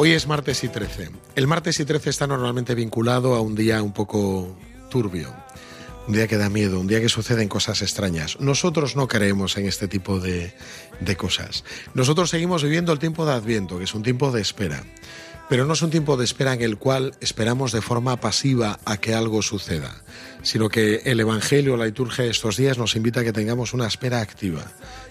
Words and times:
Hoy 0.00 0.12
es 0.12 0.28
martes 0.28 0.62
y 0.62 0.68
13. 0.68 1.10
El 1.34 1.48
martes 1.48 1.80
y 1.80 1.84
13 1.84 2.10
está 2.10 2.28
normalmente 2.28 2.76
vinculado 2.76 3.34
a 3.34 3.40
un 3.40 3.56
día 3.56 3.82
un 3.82 3.92
poco 3.92 4.56
turbio, 4.88 5.34
un 6.06 6.14
día 6.14 6.28
que 6.28 6.36
da 6.36 6.48
miedo, 6.48 6.78
un 6.78 6.86
día 6.86 7.00
que 7.00 7.08
suceden 7.08 7.48
cosas 7.48 7.82
extrañas. 7.82 8.38
Nosotros 8.38 8.94
no 8.94 9.08
creemos 9.08 9.56
en 9.56 9.66
este 9.66 9.88
tipo 9.88 10.20
de, 10.20 10.54
de 11.00 11.16
cosas. 11.16 11.64
Nosotros 11.94 12.30
seguimos 12.30 12.62
viviendo 12.62 12.92
el 12.92 13.00
tiempo 13.00 13.26
de 13.26 13.32
Adviento, 13.32 13.78
que 13.78 13.84
es 13.84 13.94
un 13.94 14.04
tiempo 14.04 14.30
de 14.30 14.40
espera. 14.40 14.84
Pero 15.48 15.64
no 15.64 15.72
es 15.72 15.82
un 15.82 15.90
tiempo 15.90 16.16
de 16.16 16.26
espera 16.26 16.54
en 16.54 16.62
el 16.62 16.76
cual 16.76 17.16
esperamos 17.20 17.72
de 17.72 17.80
forma 17.80 18.20
pasiva 18.20 18.78
a 18.84 18.98
que 18.98 19.14
algo 19.14 19.42
suceda, 19.42 20.04
sino 20.44 20.68
que 20.68 21.02
el 21.06 21.18
Evangelio, 21.18 21.76
la 21.76 21.86
liturgia 21.86 22.22
de 22.22 22.30
estos 22.30 22.56
días 22.56 22.78
nos 22.78 22.94
invita 22.94 23.22
a 23.22 23.24
que 23.24 23.32
tengamos 23.32 23.74
una 23.74 23.88
espera 23.88 24.20
activa, 24.20 24.64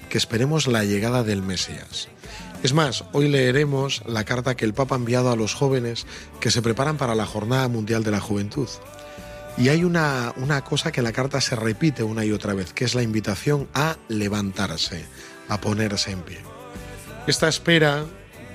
que 0.09 0.17
esperemos 0.17 0.65
la 0.65 0.85
llegada 0.85 1.23
del 1.23 1.41
Mesías. 1.41 2.07
Es 2.67 2.73
más, 2.73 3.05
hoy 3.13 3.29
leeremos 3.29 4.03
la 4.07 4.25
carta 4.25 4.57
que 4.57 4.65
el 4.65 4.73
Papa 4.73 4.95
ha 4.95 4.97
enviado 4.97 5.31
a 5.31 5.37
los 5.37 5.53
jóvenes 5.53 6.05
que 6.41 6.51
se 6.51 6.61
preparan 6.61 6.97
para 6.97 7.15
la 7.15 7.25
Jornada 7.25 7.69
Mundial 7.69 8.03
de 8.03 8.11
la 8.11 8.19
Juventud. 8.19 8.67
Y 9.57 9.69
hay 9.69 9.85
una, 9.85 10.33
una 10.35 10.61
cosa 10.65 10.91
que 10.91 11.01
la 11.01 11.13
carta 11.13 11.39
se 11.39 11.55
repite 11.55 12.03
una 12.03 12.25
y 12.25 12.33
otra 12.33 12.53
vez, 12.53 12.73
que 12.73 12.83
es 12.83 12.93
la 12.93 13.03
invitación 13.03 13.69
a 13.73 13.95
levantarse, 14.09 15.05
a 15.47 15.61
ponerse 15.61 16.11
en 16.11 16.23
pie. 16.23 16.39
Esta 17.25 17.47
espera 17.47 18.03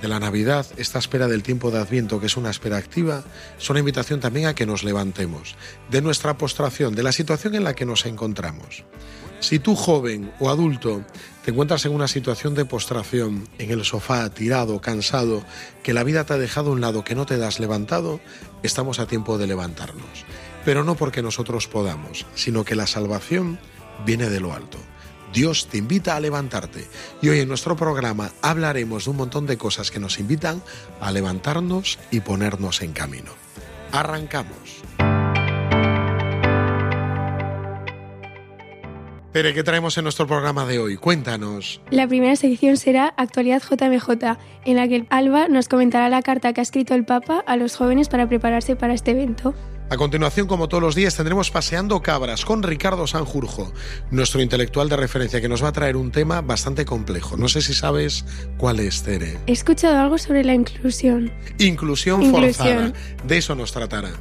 de 0.02 0.08
la 0.08 0.18
Navidad, 0.18 0.66
esta 0.76 0.98
espera 0.98 1.28
del 1.28 1.44
tiempo 1.44 1.70
de 1.70 1.78
Adviento, 1.78 2.18
que 2.18 2.26
es 2.26 2.36
una 2.36 2.50
espera 2.50 2.76
activa, 2.76 3.22
es 3.56 3.70
una 3.70 3.78
invitación 3.78 4.18
también 4.18 4.46
a 4.46 4.54
que 4.54 4.66
nos 4.66 4.82
levantemos 4.82 5.54
de 5.90 6.02
nuestra 6.02 6.36
postración, 6.36 6.96
de 6.96 7.04
la 7.04 7.12
situación 7.12 7.54
en 7.54 7.62
la 7.62 7.74
que 7.74 7.86
nos 7.86 8.04
encontramos. 8.04 8.84
Si 9.38 9.60
tú 9.60 9.76
joven 9.76 10.32
o 10.40 10.50
adulto 10.50 11.04
te 11.44 11.52
encuentras 11.52 11.84
en 11.86 11.92
una 11.92 12.08
situación 12.08 12.54
de 12.54 12.64
postración, 12.64 13.48
en 13.58 13.70
el 13.70 13.84
sofá, 13.84 14.28
tirado, 14.30 14.80
cansado, 14.80 15.44
que 15.84 15.94
la 15.94 16.04
vida 16.04 16.24
te 16.24 16.34
ha 16.34 16.38
dejado 16.38 16.72
un 16.72 16.80
lado, 16.80 17.04
que 17.04 17.14
no 17.14 17.24
te 17.24 17.38
das 17.38 17.60
levantado, 17.60 18.20
estamos 18.64 18.98
a 18.98 19.06
tiempo 19.06 19.38
de 19.38 19.46
levantarnos. 19.46 20.24
Pero 20.64 20.82
no 20.82 20.96
porque 20.96 21.22
nosotros 21.22 21.68
podamos, 21.68 22.26
sino 22.34 22.64
que 22.64 22.74
la 22.74 22.88
salvación 22.88 23.58
viene 24.04 24.28
de 24.30 24.40
lo 24.40 24.52
alto. 24.52 24.78
Dios 25.32 25.66
te 25.66 25.78
invita 25.78 26.16
a 26.16 26.20
levantarte. 26.20 26.86
Y 27.20 27.28
hoy 27.28 27.40
en 27.40 27.48
nuestro 27.48 27.76
programa 27.76 28.30
hablaremos 28.42 29.04
de 29.04 29.10
un 29.10 29.16
montón 29.16 29.46
de 29.46 29.56
cosas 29.56 29.90
que 29.90 30.00
nos 30.00 30.18
invitan 30.18 30.62
a 31.00 31.10
levantarnos 31.10 31.98
y 32.10 32.20
ponernos 32.20 32.82
en 32.82 32.92
camino. 32.92 33.32
Arrancamos. 33.92 34.82
Pere, 39.32 39.54
¿qué 39.54 39.62
traemos 39.62 39.96
en 39.96 40.04
nuestro 40.04 40.26
programa 40.26 40.66
de 40.66 40.78
hoy? 40.78 40.98
Cuéntanos. 40.98 41.80
La 41.88 42.06
primera 42.06 42.36
sección 42.36 42.76
será 42.76 43.14
Actualidad 43.16 43.62
JMJ, 43.62 44.36
en 44.66 44.76
la 44.76 44.86
que 44.86 45.06
Alba 45.08 45.48
nos 45.48 45.68
comentará 45.68 46.10
la 46.10 46.20
carta 46.20 46.52
que 46.52 46.60
ha 46.60 46.62
escrito 46.62 46.94
el 46.94 47.06
Papa 47.06 47.42
a 47.46 47.56
los 47.56 47.74
jóvenes 47.74 48.10
para 48.10 48.28
prepararse 48.28 48.76
para 48.76 48.92
este 48.92 49.12
evento. 49.12 49.54
A 49.90 49.96
continuación, 49.98 50.46
como 50.46 50.68
todos 50.68 50.82
los 50.82 50.94
días, 50.94 51.14
tendremos 51.16 51.50
Paseando 51.50 52.00
Cabras 52.00 52.46
con 52.46 52.62
Ricardo 52.62 53.06
Sanjurjo, 53.06 53.72
nuestro 54.10 54.40
intelectual 54.40 54.88
de 54.88 54.96
referencia, 54.96 55.40
que 55.42 55.48
nos 55.50 55.62
va 55.62 55.68
a 55.68 55.72
traer 55.72 55.96
un 55.96 56.10
tema 56.10 56.40
bastante 56.40 56.86
complejo. 56.86 57.36
No 57.36 57.46
sé 57.48 57.60
si 57.60 57.74
sabes 57.74 58.24
cuál 58.56 58.80
es, 58.80 59.02
Tere. 59.02 59.38
He 59.46 59.52
escuchado 59.52 59.98
algo 59.98 60.16
sobre 60.16 60.44
la 60.44 60.54
inclusión. 60.54 61.30
Inclusión, 61.58 62.22
Inclusión. 62.22 62.92
forzada. 62.92 62.92
De 63.26 63.36
eso 63.36 63.54
nos 63.54 63.72
tratará. 63.72 64.12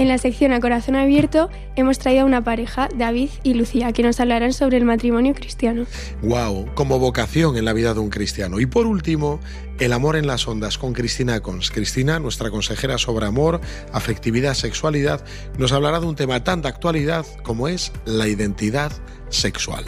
En 0.00 0.08
la 0.08 0.16
sección 0.16 0.54
A 0.54 0.60
Corazón 0.60 0.96
Abierto 0.96 1.50
hemos 1.76 1.98
traído 1.98 2.22
a 2.22 2.24
una 2.24 2.42
pareja, 2.42 2.88
David 2.96 3.28
y 3.42 3.52
Lucía, 3.52 3.92
que 3.92 4.02
nos 4.02 4.18
hablarán 4.18 4.54
sobre 4.54 4.78
el 4.78 4.86
matrimonio 4.86 5.34
cristiano. 5.34 5.84
Wow, 6.22 6.70
como 6.74 6.98
vocación 6.98 7.58
en 7.58 7.66
la 7.66 7.74
vida 7.74 7.92
de 7.92 8.00
un 8.00 8.08
cristiano. 8.08 8.60
Y 8.60 8.64
por 8.64 8.86
último, 8.86 9.40
el 9.78 9.92
amor 9.92 10.16
en 10.16 10.26
las 10.26 10.48
ondas 10.48 10.78
con 10.78 10.94
Cristina 10.94 11.40
Cons. 11.40 11.70
Cristina, 11.70 12.18
nuestra 12.18 12.48
consejera 12.48 12.96
sobre 12.96 13.26
amor, 13.26 13.60
afectividad, 13.92 14.54
sexualidad, 14.54 15.22
nos 15.58 15.70
hablará 15.70 16.00
de 16.00 16.06
un 16.06 16.16
tema 16.16 16.42
tan 16.42 16.62
de 16.62 16.68
actualidad 16.68 17.26
como 17.42 17.68
es 17.68 17.92
la 18.06 18.26
identidad 18.26 18.92
sexual. 19.28 19.84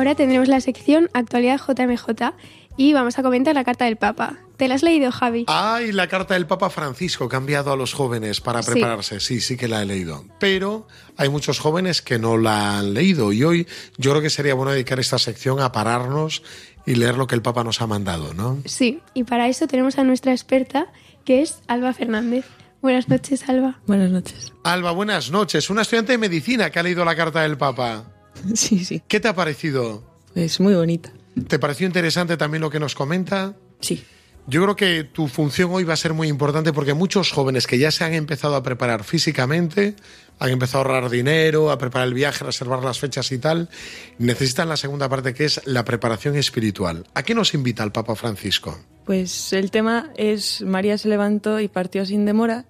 Ahora 0.00 0.14
tendremos 0.14 0.48
la 0.48 0.62
sección 0.62 1.10
Actualidad 1.12 1.60
JMJ 1.60 2.32
y 2.78 2.94
vamos 2.94 3.18
a 3.18 3.22
comentar 3.22 3.54
la 3.54 3.64
carta 3.64 3.84
del 3.84 3.96
Papa. 3.96 4.38
¿Te 4.56 4.66
la 4.66 4.76
has 4.76 4.82
leído, 4.82 5.12
Javi? 5.12 5.44
Ay, 5.46 5.92
la 5.92 6.06
carta 6.08 6.32
del 6.32 6.46
Papa 6.46 6.70
Francisco 6.70 7.28
que 7.28 7.36
ha 7.36 7.38
enviado 7.38 7.70
a 7.70 7.76
los 7.76 7.92
jóvenes 7.92 8.40
para 8.40 8.62
Sí. 8.62 8.70
prepararse. 8.72 9.20
Sí, 9.20 9.42
sí 9.42 9.58
que 9.58 9.68
la 9.68 9.82
he 9.82 9.84
leído. 9.84 10.24
Pero 10.38 10.88
hay 11.18 11.28
muchos 11.28 11.58
jóvenes 11.58 12.00
que 12.00 12.18
no 12.18 12.38
la 12.38 12.78
han 12.78 12.94
leído 12.94 13.30
y 13.34 13.44
hoy 13.44 13.66
yo 13.98 14.12
creo 14.12 14.22
que 14.22 14.30
sería 14.30 14.54
bueno 14.54 14.72
dedicar 14.72 14.98
esta 14.98 15.18
sección 15.18 15.60
a 15.60 15.70
pararnos 15.70 16.42
y 16.86 16.94
leer 16.94 17.18
lo 17.18 17.26
que 17.26 17.34
el 17.34 17.42
Papa 17.42 17.62
nos 17.62 17.82
ha 17.82 17.86
mandado, 17.86 18.32
¿no? 18.32 18.56
Sí, 18.64 19.02
y 19.12 19.24
para 19.24 19.48
eso 19.48 19.66
tenemos 19.66 19.98
a 19.98 20.04
nuestra 20.04 20.32
experta, 20.32 20.86
que 21.26 21.42
es 21.42 21.60
Alba 21.68 21.92
Fernández. 21.92 22.46
Buenas 22.80 23.10
noches, 23.10 23.46
Alba. 23.50 23.78
Buenas 23.86 24.10
noches. 24.10 24.54
Alba, 24.64 24.92
buenas 24.92 25.30
noches. 25.30 25.68
Una 25.68 25.82
estudiante 25.82 26.12
de 26.12 26.16
medicina 26.18 26.70
que 26.70 26.78
ha 26.78 26.82
leído 26.82 27.04
la 27.04 27.14
carta 27.14 27.42
del 27.42 27.58
Papa. 27.58 28.04
Sí, 28.54 28.84
sí. 28.84 29.02
¿Qué 29.06 29.20
te 29.20 29.28
ha 29.28 29.34
parecido? 29.34 30.04
Es 30.34 30.60
muy 30.60 30.74
bonita. 30.74 31.12
¿Te 31.48 31.58
pareció 31.58 31.86
interesante 31.86 32.36
también 32.36 32.60
lo 32.60 32.70
que 32.70 32.80
nos 32.80 32.94
comenta? 32.94 33.54
Sí. 33.80 34.04
Yo 34.46 34.62
creo 34.62 34.74
que 34.74 35.04
tu 35.04 35.28
función 35.28 35.70
hoy 35.72 35.84
va 35.84 35.94
a 35.94 35.96
ser 35.96 36.12
muy 36.12 36.28
importante 36.28 36.72
porque 36.72 36.94
muchos 36.94 37.30
jóvenes 37.30 37.66
que 37.66 37.78
ya 37.78 37.90
se 37.90 38.04
han 38.04 38.14
empezado 38.14 38.56
a 38.56 38.62
preparar 38.62 39.04
físicamente, 39.04 39.94
han 40.38 40.50
empezado 40.50 40.82
a 40.82 40.86
ahorrar 40.86 41.10
dinero, 41.10 41.70
a 41.70 41.78
preparar 41.78 42.08
el 42.08 42.14
viaje, 42.14 42.42
a 42.42 42.46
reservar 42.46 42.82
las 42.82 42.98
fechas 42.98 43.30
y 43.32 43.38
tal, 43.38 43.68
necesitan 44.18 44.68
la 44.68 44.76
segunda 44.76 45.08
parte 45.08 45.34
que 45.34 45.44
es 45.44 45.60
la 45.66 45.84
preparación 45.84 46.36
espiritual. 46.36 47.06
¿A 47.14 47.22
qué 47.22 47.34
nos 47.34 47.54
invita 47.54 47.84
el 47.84 47.92
Papa 47.92 48.16
Francisco? 48.16 48.76
Pues 49.04 49.52
el 49.52 49.70
tema 49.70 50.10
es 50.16 50.62
María 50.62 50.98
se 50.98 51.08
levantó 51.08 51.60
y 51.60 51.68
partió 51.68 52.04
sin 52.06 52.24
demora 52.24 52.64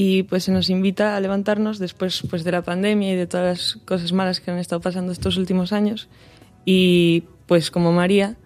y 0.00 0.22
pues 0.22 0.44
se 0.44 0.52
nos 0.52 0.70
invita 0.70 1.16
a 1.16 1.20
levantarnos 1.20 1.80
después 1.80 2.22
pues 2.30 2.44
de 2.44 2.52
la 2.52 2.62
pandemia 2.62 3.12
y 3.14 3.16
de 3.16 3.26
todas 3.26 3.46
las 3.74 3.82
cosas 3.84 4.12
malas 4.12 4.40
que 4.40 4.52
han 4.52 4.58
estado 4.58 4.80
pasando 4.80 5.10
estos 5.10 5.36
últimos 5.36 5.72
años 5.72 6.08
y 6.64 7.24
pues 7.46 7.72
como 7.72 7.90
María 7.92 8.36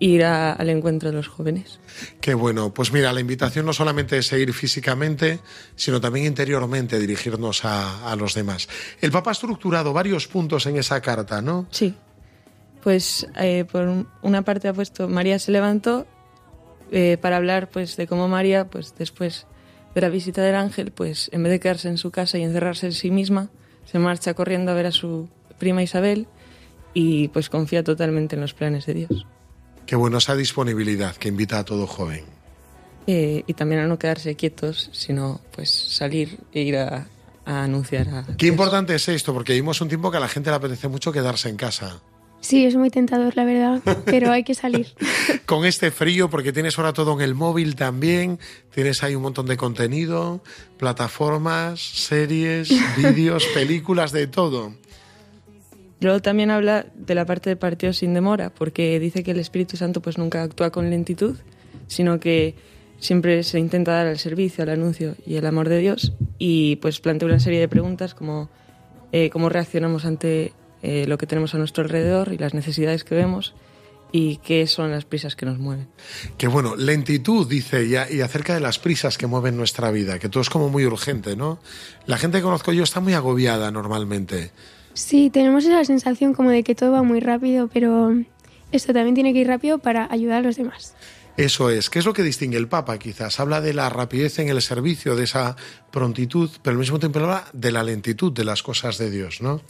ir 0.00 0.24
a- 0.24 0.52
al 0.54 0.68
encuentro 0.70 1.10
de 1.10 1.14
los 1.16 1.28
jóvenes. 1.28 1.78
Qué 2.20 2.34
bueno, 2.34 2.74
pues 2.74 2.90
mira, 2.92 3.12
la 3.12 3.20
invitación 3.20 3.66
no 3.66 3.72
solamente 3.72 4.16
es 4.18 4.26
seguir 4.26 4.52
físicamente, 4.52 5.38
sino 5.76 6.00
también 6.00 6.26
interiormente 6.26 6.98
dirigirnos 6.98 7.64
a, 7.64 8.10
a 8.10 8.16
los 8.16 8.34
demás. 8.34 8.68
El 9.00 9.12
Papa 9.12 9.30
ha 9.30 9.32
estructurado 9.32 9.92
varios 9.92 10.26
puntos 10.26 10.66
en 10.66 10.76
esa 10.78 11.00
carta, 11.02 11.40
¿no? 11.42 11.66
Sí. 11.70 11.94
Pues 12.82 13.28
eh, 13.38 13.64
por 13.70 13.82
un- 13.86 14.08
una 14.22 14.42
parte 14.42 14.66
ha 14.68 14.72
puesto 14.72 15.06
María 15.08 15.38
se 15.38 15.52
levantó 15.52 16.06
eh, 16.90 17.16
para 17.20 17.36
hablar 17.36 17.68
pues 17.70 17.96
de 17.96 18.06
cómo 18.08 18.26
María 18.26 18.68
pues 18.68 18.94
después 18.98 19.46
de 19.94 20.00
la 20.00 20.08
visita 20.08 20.42
del 20.42 20.54
ángel 20.54 20.90
pues 20.92 21.28
en 21.32 21.42
vez 21.42 21.50
de 21.52 21.60
quedarse 21.60 21.88
en 21.88 21.98
su 21.98 22.10
casa 22.10 22.38
y 22.38 22.42
encerrarse 22.42 22.86
en 22.86 22.92
sí 22.92 23.10
misma 23.10 23.50
se 23.84 23.98
marcha 23.98 24.34
corriendo 24.34 24.70
a 24.72 24.74
ver 24.74 24.86
a 24.86 24.92
su 24.92 25.28
prima 25.58 25.82
Isabel 25.82 26.26
y 26.94 27.28
pues 27.28 27.48
confía 27.50 27.82
totalmente 27.84 28.34
en 28.36 28.40
los 28.42 28.54
planes 28.54 28.86
de 28.86 28.94
Dios 28.94 29.26
Qué 29.86 29.96
bueno 29.96 30.18
esa 30.18 30.36
disponibilidad 30.36 31.16
que 31.16 31.28
invita 31.28 31.58
a 31.58 31.64
todo 31.64 31.84
joven. 31.88 32.24
Eh, 33.08 33.42
y 33.46 33.54
también 33.54 33.80
a 33.80 33.86
no 33.88 33.98
quedarse 33.98 34.36
quietos 34.36 34.88
sino 34.92 35.40
pues 35.52 35.68
salir 35.70 36.38
e 36.52 36.60
ir 36.60 36.76
a, 36.76 37.08
a 37.44 37.64
anunciar 37.64 38.08
a 38.10 38.22
Qué 38.36 38.46
Dios. 38.46 38.52
importante 38.52 38.94
es 38.94 39.08
esto, 39.08 39.32
porque 39.34 39.52
vivimos 39.54 39.80
un 39.80 39.88
tiempo 39.88 40.10
que 40.12 40.18
a 40.18 40.20
la 40.20 40.28
gente 40.28 40.50
le 40.50 40.56
apetece 40.56 40.86
mucho 40.86 41.10
quedarse 41.10 41.48
en 41.48 41.56
casa. 41.56 42.00
Sí, 42.40 42.64
es 42.64 42.74
muy 42.74 42.88
tentador, 42.88 43.36
la 43.36 43.44
verdad, 43.44 43.82
pero 44.06 44.32
hay 44.32 44.44
que 44.44 44.54
salir. 44.54 44.88
Con 45.46 45.66
este 45.66 45.90
frío, 45.90 46.30
porque 46.30 46.52
tienes 46.52 46.78
ahora 46.78 46.92
todo 46.92 47.12
en 47.14 47.20
el 47.20 47.34
móvil 47.34 47.76
también, 47.76 48.38
tienes 48.74 49.02
ahí 49.02 49.14
un 49.14 49.22
montón 49.22 49.46
de 49.46 49.58
contenido, 49.58 50.42
plataformas, 50.78 51.80
series, 51.80 52.70
vídeos, 52.96 53.46
películas, 53.52 54.12
de 54.12 54.26
todo. 54.26 54.72
Luego 56.00 56.22
también 56.22 56.50
habla 56.50 56.86
de 56.94 57.14
la 57.14 57.26
parte 57.26 57.50
de 57.50 57.56
partido 57.56 57.92
sin 57.92 58.14
demora, 58.14 58.48
porque 58.48 58.98
dice 58.98 59.22
que 59.22 59.32
el 59.32 59.38
Espíritu 59.38 59.76
Santo 59.76 60.00
pues 60.00 60.16
nunca 60.16 60.42
actúa 60.42 60.70
con 60.70 60.88
lentitud, 60.88 61.36
sino 61.88 62.20
que 62.20 62.54
siempre 62.98 63.42
se 63.42 63.58
intenta 63.58 63.92
dar 63.92 64.06
al 64.06 64.18
servicio, 64.18 64.62
al 64.62 64.70
anuncio 64.70 65.14
y 65.26 65.36
el 65.36 65.44
amor 65.44 65.68
de 65.68 65.78
Dios, 65.78 66.14
y 66.38 66.76
pues 66.76 67.00
plantea 67.00 67.28
una 67.28 67.38
serie 67.38 67.60
de 67.60 67.68
preguntas 67.68 68.14
como 68.14 68.48
eh, 69.12 69.28
cómo 69.28 69.50
reaccionamos 69.50 70.06
ante 70.06 70.54
eh, 70.82 71.04
lo 71.06 71.18
que 71.18 71.26
tenemos 71.26 71.54
a 71.54 71.58
nuestro 71.58 71.84
alrededor 71.84 72.32
y 72.32 72.38
las 72.38 72.54
necesidades 72.54 73.04
que 73.04 73.14
vemos 73.14 73.54
y 74.12 74.38
qué 74.38 74.66
son 74.66 74.90
las 74.90 75.04
prisas 75.04 75.36
que 75.36 75.46
nos 75.46 75.58
mueven. 75.58 75.88
Que 76.36 76.48
bueno, 76.48 76.76
lentitud, 76.76 77.48
dice, 77.48 77.84
y, 77.86 78.16
y 78.16 78.20
acerca 78.20 78.54
de 78.54 78.60
las 78.60 78.78
prisas 78.78 79.16
que 79.16 79.26
mueven 79.26 79.56
nuestra 79.56 79.90
vida, 79.90 80.18
que 80.18 80.28
todo 80.28 80.40
es 80.40 80.50
como 80.50 80.68
muy 80.68 80.84
urgente, 80.84 81.36
¿no? 81.36 81.60
La 82.06 82.18
gente 82.18 82.38
que 82.38 82.42
conozco 82.42 82.72
yo 82.72 82.82
está 82.82 83.00
muy 83.00 83.14
agobiada 83.14 83.70
normalmente. 83.70 84.50
Sí, 84.94 85.30
tenemos 85.30 85.64
esa 85.64 85.84
sensación 85.84 86.34
como 86.34 86.50
de 86.50 86.62
que 86.62 86.74
todo 86.74 86.92
va 86.92 87.02
muy 87.02 87.20
rápido, 87.20 87.68
pero 87.72 88.12
esto 88.72 88.92
también 88.92 89.14
tiene 89.14 89.32
que 89.32 89.40
ir 89.40 89.46
rápido 89.46 89.78
para 89.78 90.08
ayudar 90.10 90.38
a 90.38 90.42
los 90.42 90.56
demás. 90.56 90.94
Eso 91.36 91.70
es. 91.70 91.88
¿Qué 91.88 92.00
es 92.00 92.04
lo 92.04 92.12
que 92.12 92.22
distingue 92.22 92.58
el 92.58 92.68
Papa? 92.68 92.98
Quizás 92.98 93.40
habla 93.40 93.60
de 93.60 93.72
la 93.72 93.88
rapidez 93.88 94.38
en 94.40 94.48
el 94.48 94.60
servicio, 94.60 95.16
de 95.16 95.24
esa 95.24 95.56
prontitud, 95.90 96.50
pero 96.62 96.72
al 96.72 96.80
mismo 96.80 96.98
tiempo 96.98 97.18
habla 97.20 97.46
de 97.52 97.72
la 97.72 97.82
lentitud 97.82 98.32
de 98.32 98.44
las 98.44 98.62
cosas 98.62 98.98
de 98.98 99.10
Dios, 99.10 99.40
¿no? 99.40 99.62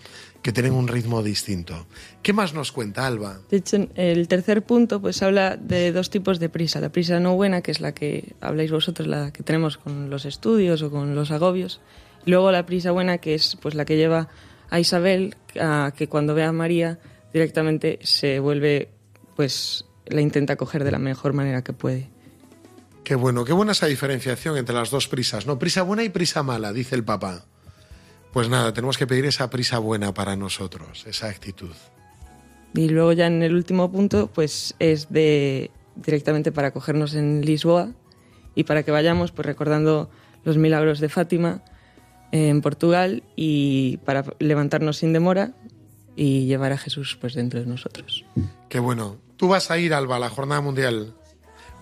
Que 0.43 0.53
tienen 0.53 0.73
un 0.73 0.89
ritmo 0.89 1.23
distinto. 1.23 1.87
¿Qué 2.23 2.33
más 2.33 2.55
nos 2.55 2.73
cuenta 2.73 3.07
Alba? 3.07 3.41
De 3.51 3.59
hecho, 3.59 3.89
el 3.95 4.27
tercer 4.27 4.63
punto 4.63 5.01
pues 5.01 5.23
habla 5.23 5.57
de 5.57 5.93
dos 5.93 6.09
tipos 6.09 6.41
de 6.41 6.49
prisa. 6.49 6.81
La 6.81 6.91
prisa 6.91 7.21
no 7.21 7.35
buena, 7.35 7.61
que 7.61 7.71
es 7.71 7.81
la 7.81 7.93
que 7.93 8.35
habláis 8.41 8.71
vosotros, 8.71 9.07
la 9.07 9.33
que 9.33 9.43
tenemos 9.43 9.77
con 9.77 10.09
los 10.09 10.25
estudios 10.25 10.81
o 10.83 10.91
con 10.91 11.15
los 11.15 11.31
agobios. 11.31 11.81
Y 12.25 12.31
luego 12.31 12.51
la 12.53 12.65
prisa 12.65 12.91
buena, 12.91 13.19
que 13.19 13.35
es 13.35 13.59
pues 13.61 13.75
la 13.75 13.85
que 13.85 13.97
lleva 13.97 14.29
a 14.71 14.81
Isabel 14.81 15.37
a 15.61 15.93
que 15.95 16.09
cuando 16.09 16.35
ve 16.35 16.45
a 16.45 16.53
María 16.53 16.99
directamente 17.33 17.99
se 18.03 18.39
vuelve 18.41 18.89
pues 19.37 19.85
la 20.07 20.21
intenta 20.21 20.57
coger 20.57 20.85
de 20.85 20.93
la 20.93 20.99
mejor 20.99 21.33
manera 21.33 21.63
que 21.63 21.73
puede. 21.73 22.09
Qué 23.05 23.15
bueno, 23.15 23.45
qué 23.45 23.53
buena 23.53 23.73
esa 23.73 23.87
diferenciación 23.87 24.57
entre 24.57 24.75
las 24.75 24.91
dos 24.91 25.09
prisas, 25.09 25.47
¿no? 25.47 25.59
Prisa 25.59 25.83
buena 25.83 26.05
y 26.05 26.09
prisa 26.09 26.43
mala, 26.43 26.73
dice 26.73 26.95
el 26.95 27.05
Papa. 27.05 27.47
Pues 28.33 28.49
nada, 28.49 28.73
tenemos 28.73 28.97
que 28.97 29.07
pedir 29.07 29.25
esa 29.25 29.51
prisa 29.51 29.79
buena 29.79 30.15
para 30.15 30.37
nosotros, 30.37 31.05
esa 31.07 31.29
actitud. 31.29 31.75
Y 32.75 32.89
luego 32.89 33.13
ya 33.13 33.27
en 33.27 33.43
el 33.43 33.55
último 33.55 33.91
punto, 33.91 34.29
pues 34.33 34.75
es 34.79 35.11
de 35.11 35.71
directamente 35.97 36.53
para 36.53 36.71
cogernos 36.71 37.15
en 37.15 37.45
Lisboa 37.45 37.91
y 38.55 38.65
para 38.65 38.85
que 38.85 38.91
vayamos 38.91 39.33
pues 39.33 39.47
recordando 39.47 40.11
los 40.45 40.57
milagros 40.57 41.01
de 41.01 41.09
Fátima 41.09 41.63
en 42.33 42.61
Portugal 42.61 43.25
y 43.35 43.97
para 43.99 44.25
levantarnos 44.39 44.99
sin 44.99 45.13
demora 45.13 45.53
y 46.15 46.47
llevar 46.47 46.73
a 46.73 46.79
Jesús 46.79 47.19
pues 47.21 47.35
dentro 47.35 47.61
de 47.61 47.67
nosotros. 47.67 48.25
Qué 48.69 48.79
bueno. 48.79 49.17
Tú 49.37 49.49
vas 49.49 49.71
a 49.71 49.79
ir, 49.79 49.95
Alba, 49.95 50.17
a 50.17 50.19
la 50.19 50.29
Jornada 50.29 50.61
Mundial. 50.61 51.15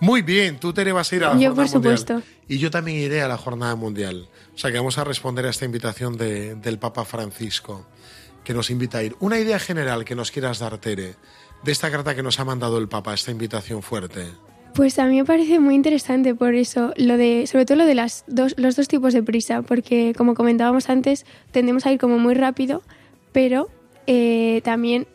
Muy 0.01 0.21
bien, 0.21 0.59
tú, 0.59 0.71
Tere, 0.73 0.91
vas 0.93 1.11
a 1.11 1.15
ir 1.15 1.23
a 1.23 1.33
la 1.33 1.39
Yo, 1.39 1.49
Jornada 1.49 1.55
por 1.55 1.67
supuesto. 1.69 2.13
Mundial. 2.13 2.33
Y 2.47 2.57
yo 2.57 2.71
también 2.71 2.97
iré 2.99 3.21
a 3.21 3.27
la 3.27 3.37
Jornada 3.37 3.75
Mundial. 3.75 4.27
O 4.55 4.57
sea 4.57 4.71
que 4.71 4.77
vamos 4.77 4.97
a 4.97 5.03
responder 5.03 5.45
a 5.45 5.49
esta 5.49 5.65
invitación 5.65 6.15
de- 6.17 6.55
del 6.55 6.79
Papa 6.79 7.03
Francisco, 7.05 7.85
que 8.43 8.53
nos 8.53 8.69
invita 8.69 8.99
a 8.99 9.03
ir. 9.03 9.15
Una 9.19 9.37
idea 9.39 9.59
general 9.59 10.05
que 10.05 10.15
nos 10.15 10.31
quieras 10.31 10.59
dar, 10.59 10.77
Tere, 10.77 11.15
de 11.63 11.71
esta 11.71 11.91
carta 11.91 12.15
que 12.15 12.23
nos 12.23 12.39
ha 12.39 12.45
mandado 12.45 12.77
el 12.77 12.87
Papa, 12.87 13.13
esta 13.13 13.31
invitación 13.31 13.81
fuerte. 13.83 14.25
Pues 14.73 14.99
a 14.99 15.05
mí 15.05 15.17
me 15.17 15.25
parece 15.25 15.59
muy 15.59 15.75
interesante 15.75 16.33
por 16.35 16.53
eso, 16.53 16.93
lo 16.95 17.17
de, 17.17 17.47
sobre 17.47 17.65
todo 17.65 17.77
lo 17.79 17.85
de 17.85 17.95
las 17.95 18.23
dos, 18.27 18.53
los 18.57 18.75
dos 18.75 18.87
tipos 18.87 19.13
de 19.13 19.23
prisa, 19.23 19.63
porque 19.63 20.13
como 20.15 20.35
comentábamos 20.35 20.89
antes, 20.89 21.25
tendemos 21.51 21.85
a 21.85 21.91
ir 21.91 21.99
como 21.99 22.19
muy 22.19 22.35
rápido, 22.35 22.83
pero 23.33 23.67
eh, 24.07 24.61
también 24.63 25.07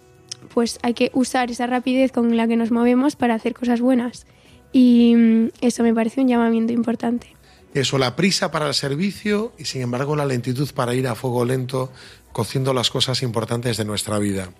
pues 0.53 0.79
hay 0.83 0.93
que 0.93 1.11
usar 1.15 1.51
esa 1.51 1.67
rapidez 1.67 2.13
con 2.13 2.37
la 2.37 2.47
que 2.47 2.57
nos 2.57 2.71
movemos 2.71 3.17
para 3.17 3.35
hacer 3.35 3.55
cosas 3.55 3.81
buenas. 3.81 4.27
Y 4.75 5.15
mm, 5.17 5.49
eso 5.61 5.85
me 5.85 5.95
parece 5.95 6.21
un 6.21 6.29
llamamiento 6.29 6.73
importante. 6.73 7.29
Eso, 7.73 7.97
la 7.97 8.17
prisa 8.17 8.51
para 8.51 8.67
el 8.67 8.75
servicio 8.75 9.53
y 9.57 9.65
sin 9.65 9.83
embargo 9.83 10.17
la 10.17 10.27
lentitud 10.27 10.69
para 10.75 10.95
ir 10.95 11.07
a 11.07 11.15
fuego 11.15 11.45
lento, 11.45 11.93
cociendo 12.33 12.75
las 12.75 12.91
cosas 12.91 13.23
importantes 13.23 13.77
de 13.77 13.85
nuestra 13.85 14.19
vida. 14.19 14.51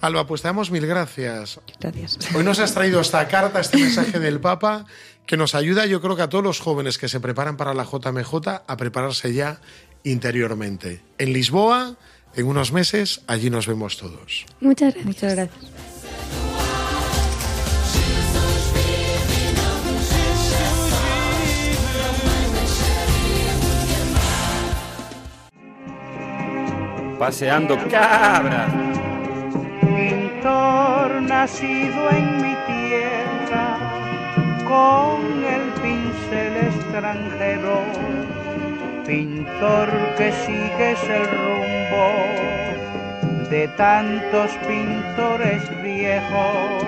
Alba, 0.00 0.28
pues 0.28 0.42
te 0.42 0.48
damos 0.48 0.70
mil 0.70 0.86
gracias. 0.86 1.60
Gracias. 1.80 2.18
Hoy 2.34 2.44
nos 2.44 2.60
has 2.60 2.72
traído 2.72 3.00
esta 3.00 3.26
carta, 3.26 3.60
este 3.60 3.78
mensaje 3.78 4.20
del 4.20 4.38
Papa, 4.40 4.86
que 5.26 5.36
nos 5.36 5.56
ayuda, 5.56 5.86
yo 5.86 6.00
creo 6.00 6.14
que 6.14 6.22
a 6.22 6.28
todos 6.28 6.44
los 6.44 6.60
jóvenes 6.60 6.96
que 6.96 7.08
se 7.08 7.18
preparan 7.18 7.56
para 7.56 7.74
la 7.74 7.84
JMJ 7.84 8.62
a 8.64 8.76
prepararse 8.76 9.34
ya 9.34 9.60
interiormente. 10.04 11.00
En 11.18 11.32
Lisboa, 11.32 11.96
en 12.36 12.46
unos 12.46 12.72
meses, 12.72 13.22
allí 13.26 13.50
nos 13.50 13.66
vemos 13.66 13.98
todos. 13.98 14.46
Muchas 14.60 14.94
gracias. 14.94 15.04
Muchas 15.04 15.34
gracias. 15.34 15.77
Paseando 27.18 27.76
cabras. 27.90 28.72
pintor 29.82 31.20
nacido 31.22 32.10
en 32.10 32.36
mi 32.36 32.54
tierra, 32.66 33.76
con 34.64 35.44
el 35.44 35.64
pincel 35.82 36.56
extranjero, 36.68 37.82
pintor 39.04 39.88
que 40.16 40.30
sigues 40.46 41.02
el 41.02 41.26
rumbo 41.26 42.06
de 43.50 43.66
tantos 43.76 44.52
pintores 44.68 45.62
viejos, 45.82 46.84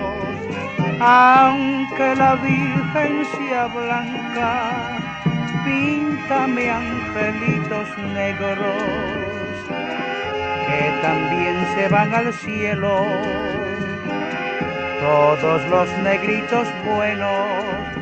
aunque 1.01 2.15
la 2.15 2.37
Virgen 2.37 3.27
sea 3.37 3.67
blanca, 3.67 5.01
píntame 5.65 6.71
angelitos 6.71 7.99
negros 8.15 9.20
que 10.71 10.93
también 11.03 11.57
se 11.75 11.89
van 11.89 12.15
al 12.15 12.33
cielo. 12.33 13.05
Todos 15.01 15.69
los 15.69 15.89
negritos 15.99 16.69
buenos. 16.85 18.00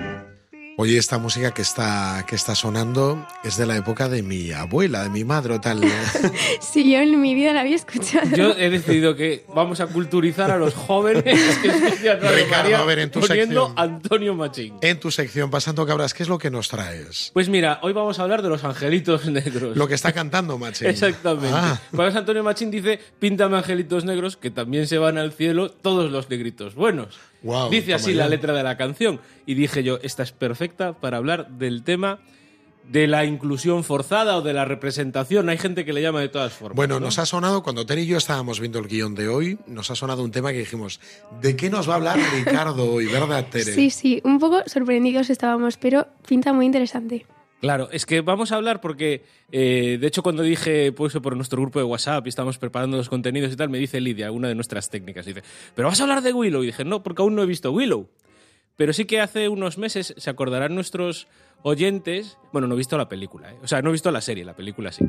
Oye, 0.80 0.96
esta 0.96 1.18
música 1.18 1.50
que 1.50 1.60
está, 1.62 2.24
que 2.24 2.36
está 2.36 2.54
sonando 2.54 3.26
es 3.42 3.56
de 3.56 3.66
la 3.66 3.76
época 3.76 4.08
de 4.08 4.22
mi 4.22 4.52
abuela, 4.52 5.02
de 5.02 5.10
mi 5.10 5.24
madre 5.24 5.54
o 5.54 5.60
tal. 5.60 5.80
Sí, 6.60 6.92
yo 6.92 7.00
en 7.00 7.20
mi 7.20 7.34
vida 7.34 7.52
la 7.52 7.62
había 7.62 7.74
escuchado. 7.74 8.28
Yo 8.36 8.52
he 8.56 8.70
decidido 8.70 9.16
que 9.16 9.44
vamos 9.52 9.80
a 9.80 9.88
culturizar 9.88 10.52
a 10.52 10.56
los 10.56 10.74
jóvenes 10.74 11.24
que 11.62 11.68
escuchan 11.68 12.20
Radio 12.20 12.44
Ricardo, 12.44 12.50
María 12.62 12.78
a 12.78 12.84
ver, 12.84 13.00
en 13.00 13.10
tu 13.10 13.18
poniendo 13.18 13.66
sección. 13.66 13.90
Antonio 13.92 14.34
Machín. 14.36 14.74
En 14.80 15.00
tu 15.00 15.10
sección, 15.10 15.50
Pasando 15.50 15.84
Cabras, 15.84 16.14
¿qué 16.14 16.22
es 16.22 16.28
lo 16.28 16.38
que 16.38 16.48
nos 16.48 16.68
traes? 16.68 17.32
Pues 17.34 17.48
mira, 17.48 17.80
hoy 17.82 17.92
vamos 17.92 18.20
a 18.20 18.22
hablar 18.22 18.42
de 18.42 18.48
los 18.48 18.62
angelitos 18.62 19.26
negros. 19.26 19.76
Lo 19.76 19.88
que 19.88 19.94
está 19.94 20.12
cantando, 20.12 20.58
Machi. 20.58 20.86
Exactamente. 20.86 21.50
Ah, 21.52 21.80
Cuando 21.90 22.20
Antonio 22.20 22.44
Machín 22.44 22.70
dice, 22.70 23.00
píntame 23.18 23.56
angelitos 23.56 24.04
negros, 24.04 24.36
que 24.36 24.52
también 24.52 24.86
se 24.86 24.98
van 24.98 25.18
al 25.18 25.32
cielo 25.32 25.72
todos 25.72 26.12
los 26.12 26.30
negritos 26.30 26.76
buenos. 26.76 27.18
Dice 27.70 27.94
así 27.94 28.14
la 28.14 28.28
letra 28.28 28.52
de 28.52 28.62
la 28.62 28.76
canción. 28.76 29.20
Y 29.46 29.54
dije 29.54 29.82
yo, 29.82 29.98
esta 30.02 30.22
es 30.22 30.32
perfecta 30.32 30.92
para 30.94 31.18
hablar 31.18 31.48
del 31.50 31.82
tema 31.82 32.20
de 32.88 33.06
la 33.06 33.24
inclusión 33.24 33.84
forzada 33.84 34.36
o 34.38 34.42
de 34.42 34.52
la 34.52 34.64
representación. 34.64 35.48
Hay 35.48 35.58
gente 35.58 35.84
que 35.84 35.92
le 35.92 36.00
llama 36.00 36.20
de 36.20 36.28
todas 36.28 36.52
formas. 36.52 36.76
Bueno, 36.76 36.98
¿no? 36.98 37.06
nos 37.06 37.18
ha 37.18 37.26
sonado, 37.26 37.62
cuando 37.62 37.84
Tere 37.84 38.02
y 38.02 38.06
yo 38.06 38.16
estábamos 38.16 38.60
viendo 38.60 38.78
el 38.78 38.88
guion 38.88 39.14
de 39.14 39.28
hoy, 39.28 39.58
nos 39.66 39.90
ha 39.90 39.94
sonado 39.94 40.22
un 40.24 40.30
tema 40.30 40.52
que 40.52 40.58
dijimos, 40.58 41.00
¿de 41.40 41.54
qué 41.54 41.68
nos 41.70 41.88
va 41.88 41.94
a 41.94 41.96
hablar 41.96 42.18
Ricardo 42.34 42.90
hoy, 42.90 43.06
verdad, 43.06 43.46
Tere? 43.50 43.72
Sí, 43.72 43.90
sí, 43.90 44.20
un 44.24 44.38
poco 44.38 44.62
sorprendidos 44.66 45.28
estábamos, 45.28 45.76
pero 45.76 46.06
pinta 46.26 46.52
muy 46.52 46.66
interesante. 46.66 47.26
Claro, 47.60 47.88
es 47.90 48.06
que 48.06 48.20
vamos 48.20 48.52
a 48.52 48.56
hablar 48.56 48.80
porque, 48.80 49.24
eh, 49.50 49.98
de 50.00 50.06
hecho, 50.06 50.22
cuando 50.22 50.44
dije 50.44 50.92
pues, 50.92 51.12
por 51.14 51.34
nuestro 51.34 51.60
grupo 51.60 51.80
de 51.80 51.84
WhatsApp 51.84 52.24
y 52.26 52.28
estamos 52.28 52.56
preparando 52.56 52.96
los 52.96 53.08
contenidos 53.08 53.52
y 53.52 53.56
tal, 53.56 53.68
me 53.68 53.78
dice 53.78 54.00
Lidia, 54.00 54.30
una 54.30 54.46
de 54.46 54.54
nuestras 54.54 54.88
técnicas, 54.90 55.26
dice, 55.26 55.42
¿pero 55.74 55.88
vas 55.88 55.98
a 55.98 56.04
hablar 56.04 56.22
de 56.22 56.32
Willow? 56.32 56.62
Y 56.62 56.66
dije, 56.66 56.84
no, 56.84 57.02
porque 57.02 57.22
aún 57.22 57.34
no 57.34 57.42
he 57.42 57.46
visto 57.46 57.72
Willow. 57.72 58.08
Pero 58.76 58.92
sí 58.92 59.06
que 59.06 59.20
hace 59.20 59.48
unos 59.48 59.76
meses 59.76 60.14
se 60.16 60.30
acordarán 60.30 60.76
nuestros 60.76 61.26
oyentes, 61.62 62.38
bueno, 62.52 62.68
no 62.68 62.74
he 62.74 62.78
visto 62.78 62.96
la 62.96 63.08
película, 63.08 63.50
¿eh? 63.50 63.56
o 63.60 63.66
sea, 63.66 63.82
no 63.82 63.88
he 63.88 63.92
visto 63.92 64.12
la 64.12 64.20
serie, 64.20 64.44
la 64.44 64.54
película 64.54 64.92
sí. 64.92 65.04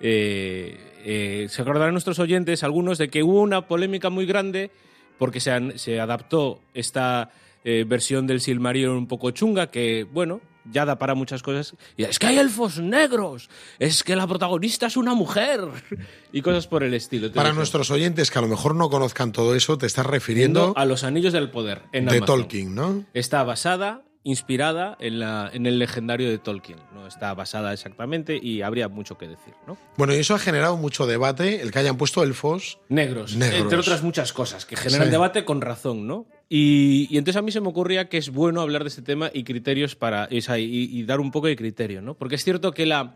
Eh, 0.00 0.76
eh, 1.04 1.46
se 1.48 1.62
acordarán 1.62 1.92
nuestros 1.94 2.18
oyentes, 2.18 2.64
algunos, 2.64 2.98
de 2.98 3.08
que 3.10 3.22
hubo 3.22 3.40
una 3.40 3.68
polémica 3.68 4.10
muy 4.10 4.26
grande 4.26 4.72
porque 5.18 5.38
se, 5.38 5.52
han- 5.52 5.78
se 5.78 6.00
adaptó 6.00 6.58
esta 6.74 7.30
eh, 7.62 7.84
versión 7.86 8.26
del 8.26 8.40
Silmarillion 8.40 8.96
un 8.96 9.06
poco 9.06 9.30
chunga, 9.30 9.70
que, 9.70 10.04
bueno, 10.12 10.40
ya 10.70 10.84
da 10.84 10.98
para 10.98 11.14
muchas 11.14 11.42
cosas. 11.42 11.74
Y 11.96 12.04
es 12.04 12.18
que 12.18 12.26
hay 12.26 12.38
elfos 12.38 12.78
negros, 12.78 13.48
es 13.78 14.02
que 14.04 14.16
la 14.16 14.26
protagonista 14.26 14.86
es 14.86 14.96
una 14.96 15.14
mujer 15.14 15.60
y 16.32 16.42
cosas 16.42 16.66
por 16.66 16.82
el 16.82 16.94
estilo. 16.94 17.32
Para 17.32 17.52
nuestros 17.52 17.90
oyentes 17.90 18.30
que 18.30 18.38
a 18.38 18.42
lo 18.42 18.48
mejor 18.48 18.74
no 18.74 18.90
conozcan 18.90 19.32
todo 19.32 19.54
eso, 19.54 19.78
te 19.78 19.86
estás 19.86 20.06
refiriendo 20.06 20.72
a 20.76 20.84
los 20.84 21.04
Anillos 21.04 21.32
del 21.32 21.50
Poder 21.50 21.82
en 21.92 22.04
de 22.06 22.18
Amazon. 22.18 22.26
Tolkien, 22.26 22.74
¿no? 22.74 23.04
Está 23.14 23.42
basada, 23.44 24.02
inspirada 24.24 24.96
en, 25.00 25.18
la, 25.18 25.50
en 25.52 25.66
el 25.66 25.78
legendario 25.78 26.28
de 26.30 26.38
Tolkien. 26.38 26.78
No 26.94 27.06
está 27.08 27.34
basada 27.34 27.72
exactamente 27.72 28.38
y 28.40 28.62
habría 28.62 28.88
mucho 28.88 29.18
que 29.18 29.26
decir, 29.26 29.52
¿no? 29.66 29.76
Bueno, 29.96 30.14
y 30.14 30.18
eso 30.18 30.34
ha 30.34 30.38
generado 30.38 30.76
mucho 30.76 31.06
debate, 31.06 31.60
el 31.60 31.72
que 31.72 31.80
hayan 31.80 31.96
puesto 31.96 32.22
elfos. 32.22 32.78
Negros, 32.88 33.34
Negros. 33.36 33.60
entre 33.62 33.78
otras 33.78 34.02
muchas 34.02 34.32
cosas 34.32 34.64
que 34.64 34.76
generan 34.76 35.06
Sí. 35.08 35.10
debate 35.10 35.44
con 35.44 35.60
razón, 35.60 36.06
¿no? 36.06 36.26
Y, 36.54 37.06
y 37.10 37.16
entonces 37.16 37.38
a 37.38 37.42
mí 37.42 37.50
se 37.50 37.62
me 37.62 37.68
ocurría 37.68 38.10
que 38.10 38.18
es 38.18 38.28
bueno 38.28 38.60
hablar 38.60 38.82
de 38.82 38.88
este 38.88 39.00
tema 39.00 39.30
y 39.32 39.42
criterios 39.42 39.96
para 39.96 40.28
o 40.30 40.40
sea, 40.42 40.58
y, 40.58 40.66
y 40.66 41.02
dar 41.04 41.18
un 41.18 41.30
poco 41.30 41.46
de 41.46 41.56
criterio, 41.56 42.02
¿no? 42.02 42.12
Porque 42.12 42.34
es 42.34 42.44
cierto 42.44 42.72
que 42.72 42.84
la 42.84 43.14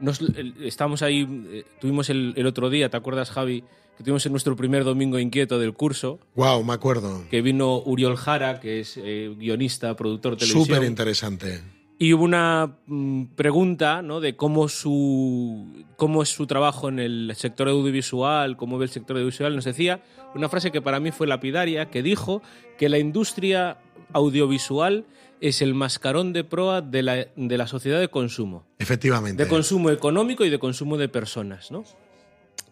nos, 0.00 0.20
estamos 0.60 1.02
ahí, 1.02 1.28
eh, 1.48 1.64
tuvimos 1.80 2.10
el, 2.10 2.34
el 2.36 2.44
otro 2.44 2.68
día, 2.68 2.88
¿te 2.90 2.96
acuerdas, 2.96 3.30
Javi? 3.30 3.62
Que 3.96 4.02
tuvimos 4.02 4.26
en 4.26 4.32
nuestro 4.32 4.56
primer 4.56 4.82
domingo 4.82 5.20
inquieto 5.20 5.60
del 5.60 5.74
curso, 5.74 6.18
Wow, 6.34 6.64
me 6.64 6.72
acuerdo. 6.72 7.24
que 7.30 7.40
vino 7.40 7.78
Uriol 7.78 8.16
Jara, 8.16 8.58
que 8.58 8.80
es 8.80 8.98
eh, 9.00 9.32
guionista, 9.38 9.94
productor 9.94 10.32
de 10.32 10.38
televisión. 10.38 10.66
Súper 10.66 10.88
interesante. 10.88 11.62
Y 11.98 12.12
hubo 12.12 12.24
una 12.24 12.76
mm, 12.86 13.24
pregunta 13.36 14.02
¿no? 14.02 14.20
de 14.20 14.36
cómo, 14.36 14.68
su, 14.68 15.84
cómo 15.96 16.22
es 16.22 16.28
su 16.28 16.46
trabajo 16.46 16.88
en 16.88 16.98
el 16.98 17.32
sector 17.36 17.68
audiovisual, 17.68 18.56
cómo 18.56 18.76
ve 18.76 18.84
el 18.84 18.90
sector 18.90 19.16
audiovisual. 19.16 19.54
Nos 19.54 19.64
decía 19.64 20.02
una 20.34 20.48
frase 20.48 20.70
que 20.70 20.82
para 20.82 21.00
mí 21.00 21.10
fue 21.10 21.26
lapidaria, 21.26 21.90
que 21.90 22.02
dijo 22.02 22.42
que 22.76 22.90
la 22.90 22.98
industria 22.98 23.78
audiovisual 24.12 25.06
es 25.40 25.62
el 25.62 25.74
mascarón 25.74 26.32
de 26.32 26.44
proa 26.44 26.82
de 26.82 27.02
la, 27.02 27.26
de 27.34 27.58
la 27.58 27.66
sociedad 27.66 27.98
de 27.98 28.08
consumo. 28.08 28.66
Efectivamente. 28.78 29.44
De 29.44 29.48
consumo 29.48 29.90
económico 29.90 30.44
y 30.44 30.50
de 30.50 30.58
consumo 30.58 30.98
de 30.98 31.08
personas, 31.08 31.70
¿no? 31.70 31.84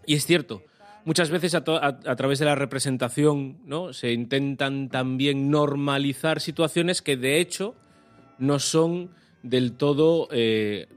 Y 0.07 0.15
es 0.15 0.27
cierto, 0.27 0.63
muchas 1.05 1.31
veces 1.31 1.55
a, 1.55 1.63
a 1.67 2.17
través 2.17 2.39
de 2.39 2.45
la 2.45 2.55
representación 2.55 3.59
¿no? 3.65 3.93
se 3.93 4.13
intentan 4.13 4.89
también 4.89 5.51
normalizar 5.51 6.41
situaciones 6.41 7.01
que 7.01 7.17
de 7.17 7.41
hecho 7.41 7.75
no 8.39 8.59
son 8.59 9.11
del 9.43 9.73
todo, 9.73 10.29
eh, 10.33 10.89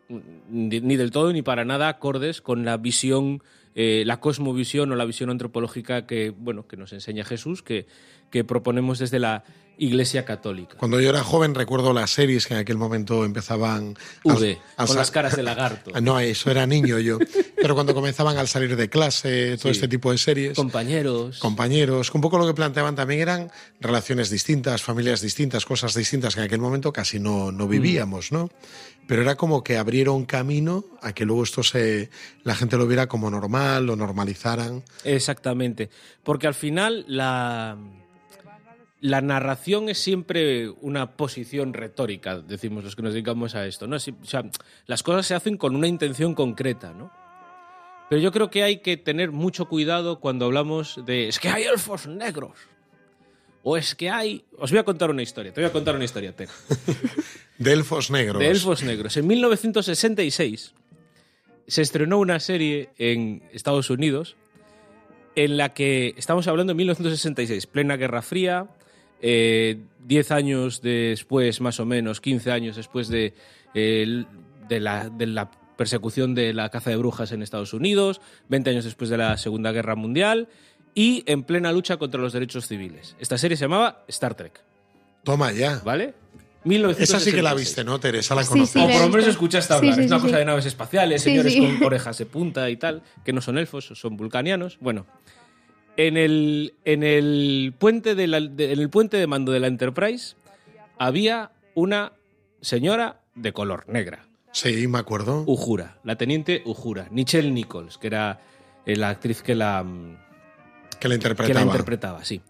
ni, 0.49 0.95
del 0.95 1.11
todo 1.11 1.33
ni 1.33 1.41
para 1.41 1.65
nada 1.65 1.89
acordes 1.89 2.41
con 2.41 2.63
la 2.63 2.77
visión, 2.77 3.43
eh, 3.75 4.03
la 4.05 4.19
cosmovisión 4.19 4.91
o 4.91 4.95
la 4.95 5.05
visión 5.05 5.29
antropológica 5.29 6.07
que, 6.07 6.29
bueno, 6.29 6.65
que 6.65 6.77
nos 6.77 6.93
enseña 6.93 7.25
Jesús, 7.25 7.61
que, 7.61 7.87
que 8.31 8.43
proponemos 8.43 8.99
desde 8.99 9.19
la 9.19 9.43
Iglesia 9.79 10.25
Católica. 10.25 10.75
Cuando 10.77 10.99
yo 10.99 11.09
era 11.09 11.23
joven 11.23 11.53
recuerdo 11.53 11.93
las 11.93 12.09
series 12.09 12.47
que 12.47 12.55
en 12.55 12.61
aquel 12.61 12.77
momento 12.77 13.23
empezaban... 13.23 13.95
V, 14.23 14.57
al 14.75 14.87
con 14.87 14.95
las 14.95 15.11
caras 15.11 15.35
de 15.35 15.43
lagarto. 15.43 15.91
No, 16.01 16.19
eso 16.19 16.49
era 16.49 16.65
niño 16.65 16.97
yo. 16.97 17.19
Pero 17.55 17.75
cuando 17.75 17.93
comenzaban 17.93 18.37
al 18.39 18.47
salir 18.47 18.75
de 18.75 18.89
clase, 18.89 19.55
todo 19.57 19.71
Sí. 19.71 19.77
este 19.77 19.87
tipo 19.87 20.11
de 20.11 20.17
series, 20.17 20.55
Compañeros. 20.55 21.37
compañeros, 21.37 22.11
un 22.15 22.21
poco 22.21 22.39
lo 22.39 22.47
que 22.47 22.55
planteaban 22.55 22.95
también 22.95 23.19
eran 23.21 23.51
relaciones 23.79 24.31
distintas, 24.31 24.81
familias 24.81 25.21
distintas, 25.21 25.63
cosas 25.63 25.93
distintas 25.93 26.33
que 26.33 26.41
en 26.41 26.47
aquel 26.47 26.59
momento 26.59 26.91
casi 26.91 27.19
no, 27.19 27.51
Mm. 27.51 27.57
no 27.57 27.67
vivíamos, 27.67 28.31
¿no? 28.31 28.49
Pero 29.07 29.21
era 29.21 29.35
como 29.35 29.63
que 29.63 29.77
abrieron 29.77 30.25
camino 30.25 30.85
a 31.03 31.13
que 31.13 31.23
luego 31.23 31.43
esto 31.43 31.61
se 31.61 32.09
la 32.43 32.55
gente 32.55 32.77
lo 32.77 32.87
viera 32.87 33.05
como 33.07 33.29
normal, 33.29 33.85
lo 33.85 33.95
normalizaran. 33.95 34.83
Exactamente. 35.03 35.91
Porque 36.23 36.47
al 36.47 36.55
final 36.55 37.05
la, 37.07 37.77
la 38.99 39.21
narración 39.21 39.89
es 39.89 39.97
siempre 39.99 40.69
una 40.69 41.11
posición 41.17 41.73
retórica, 41.73 42.39
decimos 42.39 42.83
los 42.83 42.95
que 42.95 43.03
nos 43.03 43.13
dedicamos 43.13 43.53
a 43.55 43.65
esto. 43.67 43.85
¿no? 43.87 43.99
Si- 43.99 44.11
o 44.21 44.25
sea, 44.25 44.43
las 44.85 45.03
cosas 45.03 45.25
se 45.27 45.35
hacen 45.35 45.57
con 45.57 45.75
una 45.75 45.87
intención 45.87 46.33
concreta, 46.33 46.93
¿no? 46.93 47.11
Pero 48.09 48.21
yo 48.21 48.31
creo 48.31 48.49
que 48.49 48.63
hay 48.63 48.77
que 48.77 48.95
tener 48.97 49.31
mucho 49.31 49.65
cuidado 49.65 50.19
cuando 50.19 50.45
hablamos 50.45 50.99
de 51.05 51.27
es 51.27 51.39
que 51.39 51.49
hay 51.49 51.63
elfos 51.63 52.07
negros. 52.07 52.53
O 53.63 53.75
es 53.75 53.95
que 53.95 54.09
hay... 54.09 54.45
Os 54.57 54.71
voy 54.71 54.79
a 54.79 54.83
contar 54.85 55.09
una 55.09 55.21
historia. 55.21 55.51
Te 55.53 55.59
voy 55.59 55.69
a 55.69 55.73
contar 55.73 55.93
una 55.95 56.05
historia, 56.05 56.33
Ter. 56.33 56.47
De 57.57 57.73
elfos 57.73 58.09
negros. 58.09 58.39
De 58.39 58.47
elfos 58.49 58.81
negros. 58.83 59.17
En 59.17 59.27
1966 59.27 60.73
se 61.67 61.81
estrenó 61.81 62.17
una 62.19 62.39
serie 62.39 62.89
en 62.97 63.43
Estados 63.51 63.89
Unidos 63.89 64.37
en 65.35 65.57
la 65.57 65.73
que 65.73 66.13
estamos 66.17 66.47
hablando 66.47 66.71
de 66.71 66.77
1966, 66.77 67.67
plena 67.67 67.97
Guerra 67.97 68.21
Fría, 68.21 68.67
eh, 69.21 69.79
10 70.05 70.31
años 70.31 70.81
después, 70.81 71.61
más 71.61 71.79
o 71.79 71.85
menos, 71.85 72.21
15 72.21 72.51
años 72.51 72.75
después 72.75 73.07
de, 73.09 73.33
eh, 73.73 74.23
de, 74.69 74.79
la, 74.79 75.09
de 75.09 75.27
la 75.27 75.51
persecución 75.77 76.33
de 76.33 76.53
la 76.53 76.69
caza 76.69 76.89
de 76.89 76.95
brujas 76.97 77.31
en 77.31 77.41
Estados 77.43 77.73
Unidos, 77.73 78.21
20 78.49 78.69
años 78.69 78.85
después 78.85 79.09
de 79.09 79.17
la 79.17 79.37
Segunda 79.37 79.71
Guerra 79.71 79.95
Mundial 79.95 80.47
y 80.95 81.23
en 81.27 81.43
plena 81.43 81.71
lucha 81.71 81.97
contra 81.97 82.19
los 82.21 82.33
derechos 82.33 82.67
civiles. 82.67 83.15
Esta 83.19 83.37
serie 83.37 83.57
se 83.57 83.65
llamaba 83.65 84.03
Star 84.07 84.33
Trek, 84.35 84.61
Toma 85.23 85.51
ya. 85.51 85.81
¿vale? 85.83 86.13
Esa 86.65 87.19
sí 87.19 87.31
que 87.31 87.41
la 87.41 87.53
1966. 87.53 87.57
viste, 87.59 87.83
¿no, 87.83 87.99
Teresa? 87.99 88.35
La 88.35 88.43
conozco. 88.43 88.79
sí, 88.79 88.85
o 88.85 88.89
por 88.91 89.01
lo 89.01 89.09
menos 89.09 89.27
escuchaste 89.27 89.73
Sí, 89.73 89.77
hablar. 89.77 89.95
sí, 89.95 90.01
es 90.01 90.07
una 90.07 90.17
sí, 90.17 90.21
cosa 90.23 90.33
sí. 90.35 90.39
de 90.39 90.45
naves 90.45 90.65
espaciales, 90.65 91.21
Sí, 91.21 91.29
señores 91.29 91.53
sí. 91.53 91.59
con 91.59 91.83
orejas 91.85 92.17
de 92.17 92.25
punta 92.25 92.69
y 92.69 92.75
tal, 92.77 93.03
que 93.23 93.31
no 93.31 93.39
son 93.41 93.57
elfos, 93.57 93.85
son 93.93 94.17
vulcanianos. 94.17 94.77
Bueno, 94.81 95.05
en 95.97 96.15
el, 96.17 96.73
en 96.85 97.03
el, 97.03 97.73
puente, 97.77 98.15
de 98.15 98.27
la- 98.27 98.39
de- 98.39 98.71
en 98.73 98.79
el 98.79 98.89
puente 98.89 99.17
de 99.17 99.27
mando 99.27 99.51
de 99.51 99.59
la 99.59 99.67
Enterprise 99.67 100.35
había 100.97 101.51
una 101.75 102.13
señora 102.61 103.21
de 103.35 103.53
color 103.53 103.85
negra, 103.87 104.23
Sí, 104.53 104.87
me 104.87 104.97
acuerdo. 104.97 105.43
Ujura, 105.45 105.97
la 106.03 106.15
teniente 106.15 106.63
Ujura, 106.65 107.07
Nichelle 107.11 107.51
Nichols, 107.51 107.97
que 107.99 108.07
era 108.07 108.39
eh, 108.87 108.95
la 108.95 109.09
actriz 109.09 109.43
que 109.43 109.53
la, 109.53 109.83
mm, 109.83 110.17
que 110.99 111.07
la 111.07 111.13
que 111.13 111.15
interpretaba. 111.15 111.59
la 111.59 111.65
interpretaba, 111.65 112.25
sí. 112.25 112.41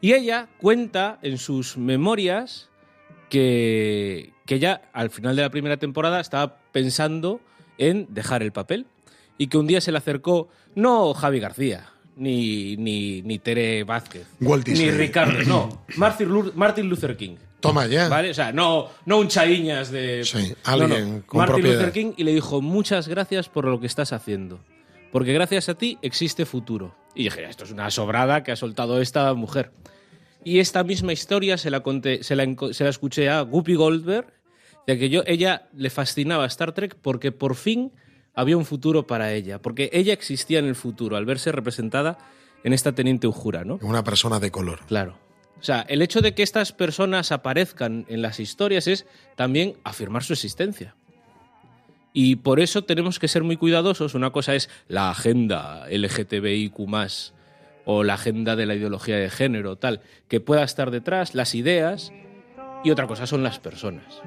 Y 0.00 0.14
ella 0.14 0.48
cuenta 0.58 1.18
en 1.22 1.38
sus 1.38 1.76
memorias 1.76 2.68
que, 3.30 4.32
que 4.46 4.56
ella 4.56 4.82
al 4.92 5.10
final 5.10 5.36
de 5.36 5.42
la 5.42 5.50
primera 5.50 5.76
temporada 5.76 6.20
estaba 6.20 6.56
pensando 6.72 7.40
en 7.78 8.06
dejar 8.10 8.42
el 8.42 8.50
papel 8.52 8.86
y 9.38 9.46
que 9.46 9.58
un 9.58 9.66
día 9.68 9.80
se 9.80 9.92
le 9.92 9.98
acercó 9.98 10.48
no 10.74 11.14
Javi 11.14 11.38
García 11.40 11.86
ni, 12.16 12.76
ni, 12.76 13.22
ni 13.22 13.38
Tere 13.38 13.84
Vázquez 13.84 14.26
Walt 14.40 14.64
Disney. 14.66 14.86
ni 14.90 14.92
Ricardo, 14.96 15.42
no, 15.44 15.84
Martin 15.96 16.28
Lu- 16.28 16.52
Martin 16.54 16.88
Luther 16.88 17.16
King. 17.16 17.36
Toma 17.60 17.86
ya. 17.86 18.08
¿Vale? 18.08 18.30
O 18.30 18.34
sea, 18.34 18.52
no, 18.52 18.88
no 19.06 19.18
un 19.18 19.28
chaiñas 19.28 19.90
de. 19.90 20.24
Sí, 20.24 20.48
No, 20.50 20.56
alguien 20.64 21.16
no. 21.18 21.26
con 21.26 21.38
Martin 21.38 21.54
propiedad. 21.54 21.78
Luther 21.78 21.92
King 21.92 22.12
y 22.16 22.24
le 22.24 22.34
dijo: 22.34 22.60
Muchas 22.60 23.06
gracias 23.08 23.48
por 23.48 23.66
lo 23.66 23.78
que 23.80 23.86
estás 23.86 24.12
haciendo. 24.12 24.60
Porque 25.12 25.32
gracias 25.32 25.68
a 25.68 25.74
ti 25.74 25.96
existe 26.02 26.44
futuro. 26.44 26.94
Y 27.14 27.24
dije: 27.24 27.44
Esto 27.44 27.62
es 27.64 27.70
una 27.70 27.88
sobrada 27.90 28.42
que 28.42 28.50
ha 28.50 28.56
soltado 28.56 29.00
esta 29.00 29.32
mujer. 29.34 29.70
Y 30.44 30.58
esta 30.58 30.82
misma 30.82 31.12
historia 31.12 31.56
se 31.56 31.70
la, 31.70 31.80
conté, 31.84 32.24
se 32.24 32.34
la, 32.34 32.44
se 32.72 32.82
la 32.82 32.90
escuché 32.90 33.28
a 33.28 33.42
Guppy 33.42 33.74
Goldberg, 33.76 34.26
de 34.88 34.98
que 34.98 35.08
yo, 35.08 35.22
ella 35.26 35.68
le 35.72 35.88
fascinaba 35.88 36.44
Star 36.46 36.72
Trek 36.72 36.96
porque 37.00 37.30
por 37.30 37.54
fin 37.54 37.92
había 38.34 38.56
un 38.56 38.64
futuro 38.64 39.06
para 39.06 39.32
ella. 39.32 39.60
Porque 39.60 39.90
ella 39.92 40.12
existía 40.12 40.58
en 40.58 40.66
el 40.66 40.74
futuro 40.74 41.16
al 41.16 41.24
verse 41.24 41.52
representada 41.52 42.18
en 42.64 42.72
esta 42.72 42.92
teniente 42.92 43.26
Ujura, 43.26 43.64
¿no? 43.64 43.78
Una 43.82 44.04
persona 44.04 44.40
de 44.40 44.50
color. 44.50 44.80
Claro. 44.86 45.18
O 45.60 45.64
sea, 45.64 45.82
el 45.82 46.02
hecho 46.02 46.20
de 46.20 46.34
que 46.34 46.42
estas 46.42 46.72
personas 46.72 47.30
aparezcan 47.30 48.04
en 48.08 48.22
las 48.22 48.40
historias 48.40 48.88
es 48.88 49.06
también 49.36 49.76
afirmar 49.84 50.24
su 50.24 50.32
existencia. 50.32 50.96
Y 52.12 52.36
por 52.36 52.60
eso 52.60 52.82
tenemos 52.82 53.18
que 53.18 53.28
ser 53.28 53.42
muy 53.42 53.56
cuidadosos. 53.56 54.14
Una 54.14 54.30
cosa 54.30 54.54
es 54.54 54.68
la 54.88 55.10
agenda 55.10 55.86
LGTBIQ 55.88 56.78
o 57.84 58.04
la 58.04 58.14
agenda 58.14 58.56
de 58.56 58.66
la 58.66 58.74
ideología 58.74 59.16
de 59.16 59.30
género, 59.30 59.76
tal, 59.76 60.02
que 60.28 60.40
pueda 60.40 60.62
estar 60.62 60.90
detrás, 60.90 61.34
las 61.34 61.54
ideas, 61.54 62.12
y 62.84 62.90
otra 62.90 63.06
cosa 63.06 63.26
son 63.26 63.42
las 63.42 63.58
personas. 63.58 64.20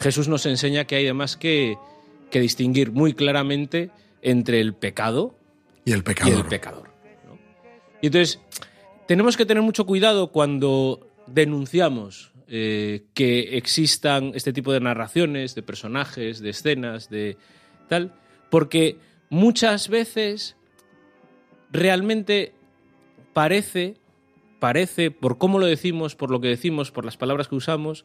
Jesús 0.00 0.28
nos 0.28 0.46
enseña 0.46 0.84
que 0.84 0.96
hay 0.96 1.04
además 1.04 1.36
que, 1.36 1.76
que 2.34 2.40
distinguir 2.40 2.90
muy 2.90 3.14
claramente 3.14 3.92
entre 4.20 4.60
el 4.60 4.74
pecado 4.74 5.38
Y 5.84 5.92
el 5.92 6.00
y 6.00 6.02
pecador. 6.02 6.34
el 6.34 6.44
pecador. 6.46 6.90
¿no? 7.24 7.38
Y 8.02 8.06
entonces, 8.08 8.40
tenemos 9.06 9.36
que 9.36 9.46
tener 9.46 9.62
mucho 9.62 9.86
cuidado 9.86 10.32
cuando 10.32 11.06
denunciamos 11.28 12.32
eh, 12.48 13.04
que 13.14 13.56
existan 13.56 14.32
este 14.34 14.52
tipo 14.52 14.72
de 14.72 14.80
narraciones, 14.80 15.54
de 15.54 15.62
personajes, 15.62 16.40
de 16.40 16.50
escenas, 16.50 17.08
de 17.08 17.36
tal, 17.88 18.12
porque 18.50 18.98
muchas 19.28 19.88
veces 19.88 20.56
realmente 21.70 22.52
parece, 23.32 23.94
parece, 24.58 25.12
por 25.12 25.38
cómo 25.38 25.60
lo 25.60 25.66
decimos, 25.66 26.16
por 26.16 26.32
lo 26.32 26.40
que 26.40 26.48
decimos, 26.48 26.90
por 26.90 27.04
las 27.04 27.16
palabras 27.16 27.46
que 27.46 27.54
usamos, 27.54 28.04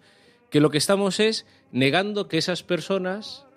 que 0.52 0.60
lo 0.60 0.70
que 0.70 0.78
estamos 0.78 1.20
es 1.20 1.48
negando 1.72 2.28
que 2.28 2.38
esas 2.38 2.62
personas 2.62 3.49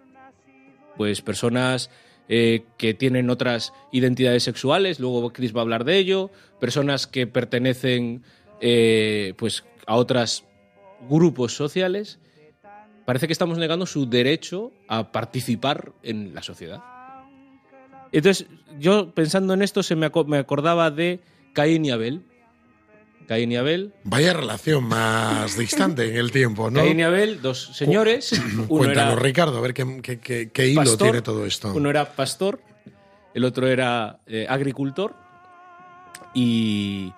pues 0.96 1.22
personas 1.22 1.90
eh, 2.28 2.64
que 2.78 2.94
tienen 2.94 3.30
otras 3.30 3.72
identidades 3.90 4.42
sexuales, 4.42 5.00
luego 5.00 5.32
Chris 5.32 5.54
va 5.54 5.60
a 5.60 5.62
hablar 5.62 5.84
de 5.84 5.98
ello, 5.98 6.30
personas 6.60 7.06
que 7.06 7.26
pertenecen 7.26 8.22
eh, 8.60 9.34
pues 9.36 9.64
a 9.86 9.96
otros 9.96 10.44
grupos 11.08 11.54
sociales, 11.54 12.18
parece 13.04 13.26
que 13.26 13.32
estamos 13.32 13.58
negando 13.58 13.86
su 13.86 14.08
derecho 14.08 14.72
a 14.88 15.10
participar 15.12 15.92
en 16.02 16.34
la 16.34 16.42
sociedad. 16.42 16.80
Entonces, 18.12 18.46
yo 18.78 19.12
pensando 19.14 19.54
en 19.54 19.62
esto 19.62 19.82
se 19.82 19.96
me, 19.96 20.10
me 20.26 20.38
acordaba 20.38 20.90
de 20.90 21.20
Caín 21.52 21.84
y 21.84 21.90
Abel. 21.90 22.22
Caín 23.26 23.52
y 23.52 23.56
Abel. 23.56 23.92
Vaya 24.04 24.32
relación 24.32 24.84
más 24.84 25.56
distante 25.56 26.08
en 26.08 26.16
el 26.16 26.30
tiempo, 26.32 26.70
¿no? 26.70 26.80
Caín 26.80 27.00
y 27.00 27.02
Abel, 27.02 27.40
dos 27.42 27.70
señores. 27.74 28.32
Uno 28.32 28.66
Cuéntanos, 28.68 29.12
era 29.14 29.22
Ricardo, 29.22 29.58
a 29.58 29.60
ver 29.60 29.74
qué, 29.74 30.00
qué- 30.02 30.18
qué- 30.20 30.50
qué 30.52 30.68
hilo 30.68 30.82
pastor, 30.82 30.98
tiene 31.08 31.22
todo 31.22 31.46
esto. 31.46 31.72
Uno 31.74 31.88
era 31.90 32.12
pastor, 32.12 32.60
el 33.34 33.44
otro 33.44 33.66
era 33.68 34.20
eh, 34.26 34.46
agricultor. 34.48 35.14
Y, 36.34 37.12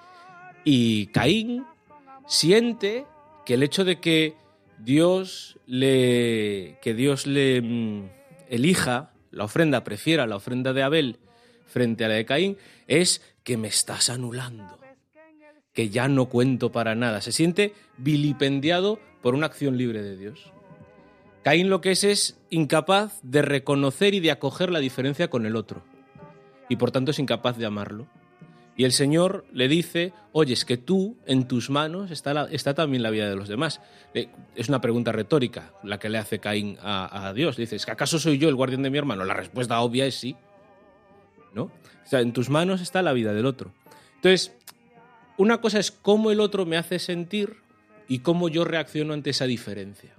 y 0.64 1.06
Caín 1.06 1.64
siente 2.26 3.06
que 3.46 3.54
el 3.54 3.62
hecho 3.62 3.84
de 3.84 4.00
que 4.00 4.34
Dios 4.78 5.58
le, 5.66 6.78
que 6.82 6.94
Dios 6.94 7.26
le 7.26 7.60
mm, 7.62 8.08
elija 8.50 9.10
la 9.30 9.44
ofrenda, 9.44 9.84
prefiera 9.84 10.26
la 10.26 10.36
ofrenda 10.36 10.72
de 10.72 10.82
Abel 10.82 11.18
frente 11.66 12.04
a 12.04 12.08
la 12.08 12.14
de 12.14 12.24
Caín, 12.24 12.56
es 12.86 13.22
que 13.42 13.56
me 13.56 13.68
estás 13.68 14.10
anulando, 14.10 14.78
que 15.74 15.90
ya 15.90 16.08
no 16.08 16.26
cuento 16.26 16.72
para 16.72 16.94
nada. 16.94 17.20
Se 17.20 17.32
siente 17.32 17.74
vilipendiado 17.98 18.98
por 19.20 19.34
una 19.34 19.46
acción 19.46 19.76
libre 19.76 20.02
de 20.02 20.16
Dios. 20.16 20.52
Caín 21.42 21.68
lo 21.68 21.82
que 21.82 21.90
es 21.90 22.04
es 22.04 22.38
incapaz 22.48 23.20
de 23.22 23.42
reconocer 23.42 24.14
y 24.14 24.20
de 24.20 24.30
acoger 24.30 24.70
la 24.70 24.78
diferencia 24.78 25.28
con 25.28 25.44
el 25.44 25.56
otro. 25.56 25.82
Y 26.70 26.76
por 26.76 26.90
tanto 26.90 27.10
es 27.10 27.18
incapaz 27.18 27.58
de 27.58 27.66
amarlo. 27.66 28.06
Y 28.76 28.84
el 28.84 28.92
Señor 28.92 29.44
le 29.52 29.68
dice, 29.68 30.12
oye, 30.32 30.52
es 30.52 30.64
que 30.64 30.76
tú, 30.76 31.16
en 31.26 31.46
tus 31.46 31.70
manos, 31.70 32.10
está, 32.10 32.48
está 32.50 32.74
también 32.74 33.02
la 33.02 33.10
vida 33.10 33.28
de 33.28 33.36
los 33.36 33.48
demás. 33.48 33.80
Es 34.56 34.68
una 34.68 34.80
pregunta 34.80 35.12
retórica 35.12 35.72
la 35.84 35.98
que 35.98 36.08
le 36.08 36.18
hace 36.18 36.40
Caín 36.40 36.78
a, 36.82 37.32
Dios. 37.34 37.56
Dice, 37.56 37.76
¿es 37.76 37.86
que 37.86 37.92
acaso 37.92 38.18
soy 38.18 38.38
yo 38.38 38.48
el 38.48 38.56
guardián 38.56 38.82
de 38.82 38.90
mi 38.90 38.98
hermano? 38.98 39.24
La 39.24 39.34
respuesta 39.34 39.80
obvia 39.80 40.06
es 40.06 40.16
sí. 40.16 40.34
¿No? 41.52 41.64
O 41.64 42.06
sea, 42.06 42.20
en 42.20 42.32
tus 42.32 42.50
manos 42.50 42.80
está 42.80 43.00
la 43.02 43.12
vida 43.12 43.32
del 43.32 43.46
otro. 43.46 43.72
Entonces, 44.16 44.56
una 45.36 45.60
cosa 45.60 45.78
es 45.78 45.90
cómo 45.90 46.30
el 46.30 46.40
otro 46.40 46.66
me 46.66 46.76
hace 46.76 46.98
sentir 46.98 47.56
y 48.08 48.20
cómo 48.20 48.48
yo 48.48 48.64
reacciono 48.64 49.14
ante 49.14 49.30
esa 49.30 49.46
diferencia. 49.46 50.14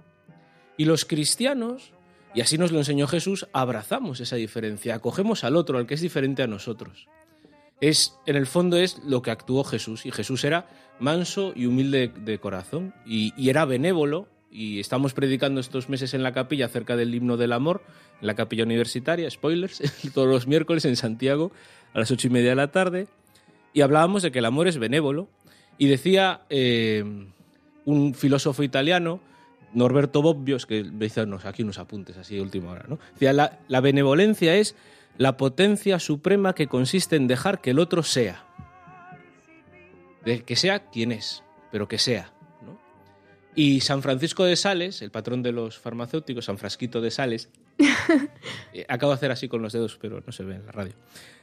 Y 0.76 0.84
los 0.84 1.04
cristianos, 1.04 1.92
y 2.34 2.40
así 2.40 2.58
nos 2.58 2.72
lo 2.72 2.78
enseñó 2.78 3.06
Jesús, 3.06 3.46
abrazamos 3.52 4.20
esa 4.20 4.36
diferencia, 4.36 4.94
acogemos 4.94 5.44
al 5.44 5.56
otro, 5.56 5.78
al 5.78 5.86
que 5.86 5.94
es 5.94 6.00
diferente 6.00 6.42
a 6.42 6.46
nosotros. 6.46 7.08
Es, 7.80 8.14
en 8.26 8.36
el 8.36 8.46
fondo 8.46 8.76
es 8.76 8.98
lo 9.04 9.22
que 9.22 9.30
actuó 9.30 9.64
Jesús, 9.64 10.06
y 10.06 10.10
Jesús 10.10 10.44
era 10.44 10.68
manso 10.98 11.52
y 11.54 11.66
humilde 11.66 12.12
de 12.14 12.38
corazón, 12.38 12.94
y, 13.06 13.32
y 13.36 13.48
era 13.50 13.64
benévolo, 13.64 14.28
y 14.50 14.80
estamos 14.80 15.12
predicando 15.12 15.60
estos 15.60 15.88
meses 15.88 16.14
en 16.14 16.22
la 16.22 16.32
capilla 16.32 16.66
acerca 16.66 16.96
del 16.96 17.14
himno 17.14 17.36
del 17.36 17.52
amor, 17.52 17.82
en 18.20 18.26
la 18.26 18.34
capilla 18.34 18.64
universitaria, 18.64 19.30
spoilers, 19.30 19.82
todos 20.14 20.28
los 20.28 20.46
miércoles 20.46 20.84
en 20.84 20.96
Santiago 20.96 21.52
a 21.94 22.00
las 22.00 22.10
ocho 22.10 22.26
y 22.26 22.30
media 22.30 22.50
de 22.50 22.56
la 22.56 22.70
tarde, 22.70 23.08
y 23.76 23.82
hablábamos 23.82 24.22
de 24.22 24.32
que 24.32 24.38
el 24.38 24.46
amor 24.46 24.68
es 24.68 24.78
benévolo, 24.78 25.28
y 25.76 25.88
decía 25.88 26.46
eh, 26.48 27.04
un 27.84 28.14
filósofo 28.14 28.62
italiano, 28.62 29.20
Norberto 29.74 30.22
Bobbio, 30.22 30.56
es 30.56 30.64
que 30.64 30.82
me 30.82 31.10
aquí 31.44 31.62
unos 31.62 31.78
apuntes 31.78 32.16
así 32.16 32.36
de 32.36 32.40
última 32.40 32.70
hora, 32.70 32.86
¿no? 32.88 32.98
Decía, 33.12 33.34
la, 33.34 33.80
benevolencia 33.82 34.56
es 34.56 34.76
la 35.18 35.36
potencia 35.36 35.98
suprema 35.98 36.54
que 36.54 36.68
consiste 36.68 37.16
en 37.16 37.26
dejar 37.26 37.60
que 37.60 37.72
el 37.72 37.78
otro 37.78 38.02
sea. 38.02 38.46
De 40.24 40.42
que 40.42 40.56
sea 40.56 40.86
quien 40.86 41.12
es, 41.12 41.42
pero 41.70 41.86
que 41.86 41.98
sea. 41.98 42.32
¿no? 42.62 42.80
Y 43.54 43.82
San 43.82 44.00
Francisco 44.00 44.46
de 44.46 44.56
Sales, 44.56 45.02
el 45.02 45.10
patrón 45.10 45.42
de 45.42 45.52
los 45.52 45.78
farmacéuticos, 45.78 46.46
San 46.46 46.56
Frasquito 46.56 47.02
de 47.02 47.10
Sales, 47.10 47.50
acabo 48.88 49.12
de 49.12 49.16
hacer 49.16 49.30
así 49.30 49.48
con 49.48 49.62
los 49.62 49.72
dedos, 49.72 49.98
pero 50.00 50.22
no 50.24 50.32
se 50.32 50.44
ve 50.44 50.56
en 50.56 50.66
la 50.66 50.72
radio. 50.72 50.94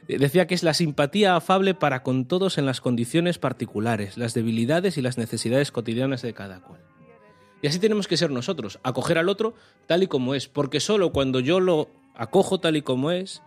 Eh, 0.08 0.18
Decía 0.18 0.46
que 0.46 0.54
es 0.54 0.62
la 0.62 0.74
simpatía 0.74 1.36
afable 1.36 1.74
para 1.74 2.02
con 2.02 2.26
todos 2.26 2.58
en 2.58 2.66
las 2.66 2.80
condiciones 2.80 3.38
particulares, 3.38 4.16
las 4.16 4.34
debilidades 4.34 4.98
y 4.98 5.02
las 5.02 5.18
necesidades 5.18 5.70
cotidianas 5.70 6.22
de 6.22 6.34
cada 6.34 6.60
cual. 6.60 6.80
Y 7.62 7.66
así 7.66 7.78
tenemos 7.78 8.08
que 8.08 8.16
ser 8.16 8.30
nosotros, 8.30 8.78
acoger 8.82 9.16
al 9.16 9.28
otro 9.28 9.54
tal 9.86 10.02
y 10.02 10.06
como 10.06 10.34
es, 10.34 10.48
porque 10.48 10.80
solo 10.80 11.12
cuando 11.12 11.40
yo 11.40 11.60
lo 11.60 11.88
acojo 12.14 12.60
tal 12.60 12.76
y 12.76 12.82
como 12.82 13.10
es, 13.10 13.42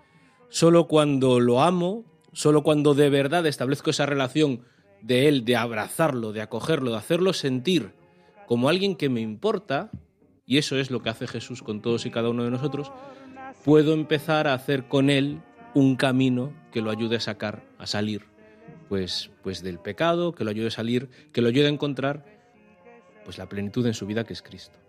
solo 0.50 0.88
cuando 0.88 1.40
lo 1.40 1.62
amo, 1.62 2.04
solo 2.34 2.64
cuando 2.64 2.96
de 2.96 3.10
verdad 3.10 3.46
establezco 3.46 3.92
esa 3.92 4.06
relación 4.06 4.62
de 5.02 5.28
él, 5.28 5.46
de 5.46 5.56
abrazarlo, 5.56 6.34
de 6.34 6.42
acogerlo, 6.42 6.92
de 6.92 6.98
hacerlo 6.98 7.34
sentir 7.34 7.92
como 8.48 8.70
alguien 8.70 8.96
que 8.96 9.10
me 9.10 9.22
importa, 9.22 9.92
y 10.48 10.58
eso 10.58 10.80
es 10.80 10.90
lo 10.90 11.04
que 11.04 11.10
hace 11.10 11.28
Jesús 11.28 11.62
con 11.62 11.82
todos 11.82 12.06
y 12.06 12.10
cada 12.10 12.30
uno 12.30 12.46
de 12.46 12.50
nosotros, 12.50 12.92
puedo 13.66 13.94
empezar 13.94 14.48
a 14.48 14.54
hacer 14.54 14.88
con 14.88 15.10
él 15.10 15.42
un 15.76 15.98
camino 15.98 16.54
que 16.72 16.82
lo 16.82 16.90
ayude 16.90 17.18
a 17.18 17.20
sacar, 17.20 17.64
a 17.78 17.86
salir, 17.86 18.24
pues, 18.88 19.30
pues 19.44 19.62
del 19.62 19.78
pecado, 19.78 20.34
que 20.34 20.46
lo 20.46 20.50
ayude 20.50 20.68
a 20.68 20.72
salir, 20.72 21.10
que 21.34 21.42
lo 21.42 21.50
ayude 21.50 21.68
a 21.68 21.70
encontrar 21.70 22.26
pues 23.26 23.38
la 23.38 23.50
plenitud 23.50 23.86
en 23.86 23.94
su 23.94 24.06
vida 24.06 24.24
que 24.24 24.32
es 24.32 24.42
Cristo. 24.42 24.80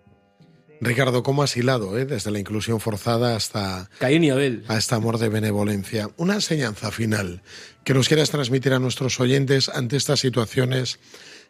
Ricardo, 0.81 1.25
¿cómo 1.25 1.43
has 1.43 1.57
hilado, 1.57 1.99
eh? 1.99 2.07
desde 2.07 2.31
la 2.31 2.39
inclusión 2.39 2.79
forzada 2.79 3.35
hasta 3.35 3.91
Caín 3.99 4.23
y 4.23 4.31
Abel. 4.31 4.65
a 4.69 4.79
este 4.79 4.95
amor 4.95 5.19
de 5.19 5.29
benevolencia? 5.29 6.09
Una 6.17 6.35
enseñanza 6.35 6.93
final 6.93 7.43
que 7.83 7.95
nos 7.95 8.07
quieras 8.07 8.31
transmitir 8.31 8.73
a 8.73 8.79
nuestros 8.79 9.19
oyentes 9.19 9.69
ante 9.69 9.97
estas 9.97 10.21
situaciones 10.21 11.01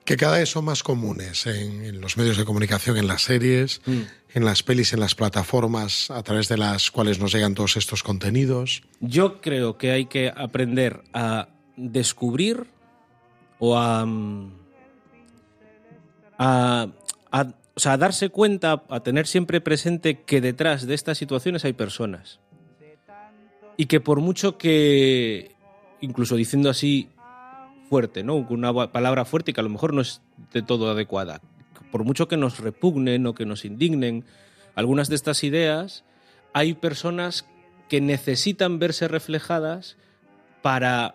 que 0.08 0.16
cada 0.16 0.38
vez 0.38 0.48
son 0.48 0.64
más 0.64 0.82
comunes 0.82 1.46
en, 1.46 1.84
en 1.84 2.00
los 2.00 2.16
medios 2.16 2.38
de 2.38 2.46
comunicación, 2.46 2.96
en 2.96 3.06
las 3.06 3.20
series, 3.22 3.82
en 3.86 4.44
las 4.44 4.62
pelis, 4.62 4.94
en 4.94 5.00
las 5.00 5.14
plataformas 5.14 6.10
a 6.10 6.22
través 6.22 6.48
de 6.48 6.56
las 6.56 6.90
cuales 6.90 7.18
nos 7.20 7.30
llegan 7.34 7.54
todos 7.54 7.76
estos 7.76 8.02
contenidos. 8.02 8.80
Yo 9.00 9.42
creo 9.42 9.76
que 9.76 9.90
hay 9.90 10.06
que 10.06 10.32
aprender 10.34 11.02
a 11.12 11.48
descubrir 11.76 12.64
o 13.58 13.76
a, 13.76 14.06
mm, 14.06 14.50
a, 16.38 16.86
a- 17.30 17.54
o 17.74 17.80
sea, 17.80 17.92
a 17.92 17.96
darse 17.98 18.30
cuenta, 18.30 18.82
a 18.88 19.00
tener 19.00 19.26
siempre 19.26 19.60
presente 19.60 20.22
que 20.22 20.40
detrás 20.40 20.86
de 20.86 20.94
estas 20.94 21.18
situaciones 21.18 21.66
hay 21.66 21.74
personas. 21.74 22.40
Y 23.76 23.86
que 23.86 24.00
por 24.00 24.20
mucho 24.20 24.56
que, 24.58 25.52
incluso 26.00 26.34
diciendo 26.34 26.70
así 26.70 27.10
fuerte, 27.88 28.22
¿no? 28.22 28.36
Una 28.36 28.92
palabra 28.92 29.24
fuerte 29.24 29.52
que 29.52 29.60
a 29.60 29.64
lo 29.64 29.70
mejor 29.70 29.94
no 29.94 30.00
es 30.00 30.22
de 30.52 30.62
todo 30.62 30.90
adecuada. 30.90 31.40
Por 31.90 32.04
mucho 32.04 32.28
que 32.28 32.36
nos 32.36 32.60
repugnen 32.60 33.26
o 33.26 33.34
que 33.34 33.46
nos 33.46 33.64
indignen 33.64 34.24
algunas 34.74 35.08
de 35.08 35.14
estas 35.14 35.42
ideas, 35.44 36.04
hay 36.52 36.74
personas 36.74 37.46
que 37.88 38.00
necesitan 38.00 38.78
verse 38.78 39.08
reflejadas 39.08 39.96
para, 40.62 41.14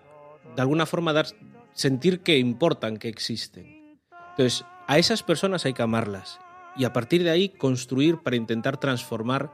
de 0.56 0.62
alguna 0.62 0.86
forma, 0.86 1.14
dar, 1.14 1.28
sentir 1.74 2.22
que 2.22 2.38
importan, 2.40 2.98
que 2.98 3.10
existen. 3.10 3.98
Entonces, 4.32 4.66
a 4.88 4.98
esas 4.98 5.24
personas 5.24 5.66
hay 5.66 5.74
que 5.74 5.84
amarlas 5.84 6.40
y 6.76 6.86
a 6.86 6.94
partir 6.94 7.24
de 7.24 7.30
ahí 7.30 7.50
construir 7.50 8.18
para 8.18 8.36
intentar 8.36 8.80
transformar 8.80 9.52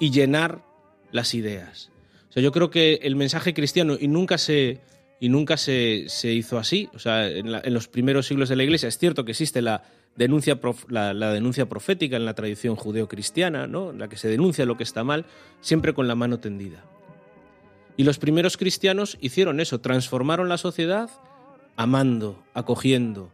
y 0.00 0.10
llenar 0.10 0.62
las 1.12 1.34
ideas. 1.34 1.90
O 2.30 2.32
sea, 2.32 2.42
yo 2.42 2.52
creo 2.52 2.70
que 2.70 3.00
el 3.02 3.16
mensaje 3.16 3.54
cristiano, 3.54 3.96
y 4.00 4.08
nunca 4.08 4.38
se, 4.38 4.80
y 5.24 5.30
nunca 5.30 5.56
se, 5.56 6.04
se 6.08 6.34
hizo 6.34 6.58
así, 6.58 6.90
o 6.92 6.98
sea, 6.98 7.26
en, 7.26 7.72
los 7.72 7.88
primeros 7.88 8.26
siglos 8.26 8.50
de 8.50 8.56
la 8.56 8.62
Iglesia 8.62 8.90
es 8.90 8.98
cierto 8.98 9.24
que 9.24 9.30
existe 9.30 9.62
la 9.62 9.82
denuncia, 10.16 10.60
la 10.90 11.32
denuncia 11.32 11.66
profética 11.66 12.16
en 12.16 12.26
la 12.26 12.34
tradición 12.34 12.76
judeo-cristiana, 12.76 13.66
¿no? 13.66 13.88
en 13.88 14.00
la 14.00 14.08
que 14.08 14.18
se 14.18 14.28
denuncia 14.28 14.66
lo 14.66 14.76
que 14.76 14.82
está 14.82 15.02
mal, 15.02 15.24
siempre 15.62 15.94
con 15.94 16.08
la 16.08 16.14
mano 16.14 16.40
tendida. 16.40 16.84
Y 17.96 18.04
los 18.04 18.18
primeros 18.18 18.58
cristianos 18.58 19.16
hicieron 19.18 19.60
eso, 19.60 19.80
transformaron 19.80 20.50
la 20.50 20.58
sociedad 20.58 21.08
amando, 21.74 22.44
acogiendo 22.52 23.32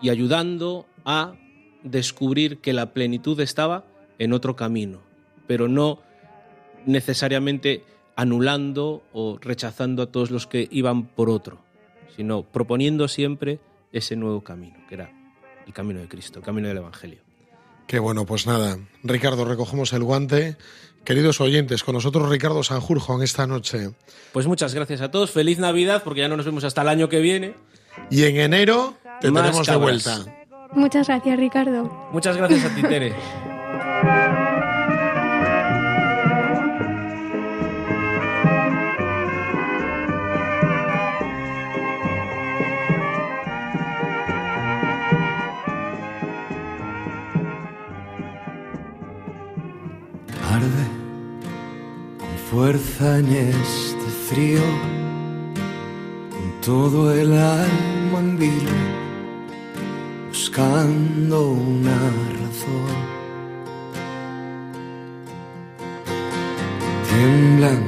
y 0.00 0.10
ayudando 0.10 0.86
a 1.04 1.34
descubrir 1.82 2.58
que 2.58 2.72
la 2.72 2.92
plenitud 2.92 3.40
estaba 3.40 3.84
en 4.20 4.32
otro 4.32 4.54
camino, 4.54 5.00
pero 5.48 5.66
no 5.66 6.02
necesariamente 6.86 7.82
anulando 8.16 9.02
o 9.12 9.38
rechazando 9.40 10.02
a 10.02 10.06
todos 10.06 10.30
los 10.30 10.46
que 10.46 10.68
iban 10.70 11.06
por 11.06 11.30
otro, 11.30 11.58
sino 12.16 12.42
proponiendo 12.42 13.08
siempre 13.08 13.58
ese 13.92 14.16
nuevo 14.16 14.42
camino, 14.42 14.76
que 14.88 14.94
era 14.94 15.10
el 15.66 15.72
camino 15.72 16.00
de 16.00 16.08
Cristo, 16.08 16.38
el 16.40 16.44
camino 16.44 16.68
del 16.68 16.78
Evangelio. 16.78 17.20
Qué 17.86 17.98
bueno, 17.98 18.24
pues 18.24 18.46
nada, 18.46 18.78
Ricardo, 19.02 19.44
recogemos 19.44 19.92
el 19.92 20.02
guante. 20.02 20.56
Queridos 21.04 21.40
oyentes, 21.40 21.82
con 21.82 21.94
nosotros 21.94 22.28
Ricardo 22.28 22.62
Sanjurjo 22.62 23.16
en 23.16 23.22
esta 23.22 23.46
noche. 23.46 23.90
Pues 24.32 24.46
muchas 24.46 24.72
gracias 24.72 25.00
a 25.00 25.10
todos, 25.10 25.32
feliz 25.32 25.58
Navidad, 25.58 26.02
porque 26.04 26.20
ya 26.20 26.28
no 26.28 26.36
nos 26.36 26.46
vemos 26.46 26.62
hasta 26.62 26.82
el 26.82 26.88
año 26.88 27.08
que 27.08 27.18
viene. 27.18 27.54
Y 28.08 28.24
en 28.24 28.36
enero 28.36 28.94
te 29.20 29.30
Más 29.30 29.42
tenemos 29.42 29.66
de 29.66 29.76
vuelta. 29.76 30.46
Muchas 30.72 31.08
gracias, 31.08 31.38
Ricardo. 31.38 32.08
Muchas 32.12 32.36
gracias 32.36 32.64
a 32.64 32.74
ti, 32.74 32.82
Tere. 32.82 33.14
fuerza 52.62 53.18
en 53.18 53.26
este 53.26 54.08
frío, 54.28 54.62
con 56.30 56.60
todo 56.60 57.12
el 57.12 57.32
alma 57.32 58.18
en 58.20 58.38
vilo, 58.38 58.76
buscando 60.28 61.50
una 61.50 61.98
razón. 62.38 62.96
Tiemblan 67.08 67.82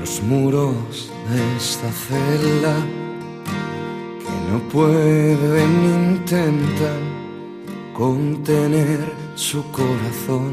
los 0.00 0.22
muros 0.22 1.10
de 1.30 1.56
esta 1.56 1.90
celda 1.92 2.76
que 4.22 4.52
no 4.52 4.58
pueden 4.68 5.72
intentar 6.18 7.00
contener 7.94 9.00
su 9.34 9.62
corazón. 9.70 10.52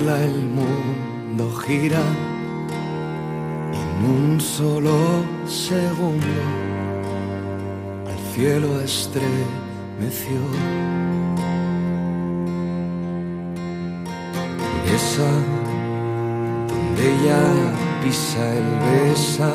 El 0.00 0.48
mundo 0.48 1.52
gira 1.66 2.00
en 3.72 4.04
un 4.04 4.40
solo 4.40 4.96
segundo. 5.46 6.26
Al 8.08 8.34
cielo 8.34 8.80
estremeció. 8.80 10.40
Esa 14.94 15.30
donde 16.68 17.02
ella 17.12 17.42
pisa 18.02 18.54
el 18.60 18.70
besa, 18.86 19.52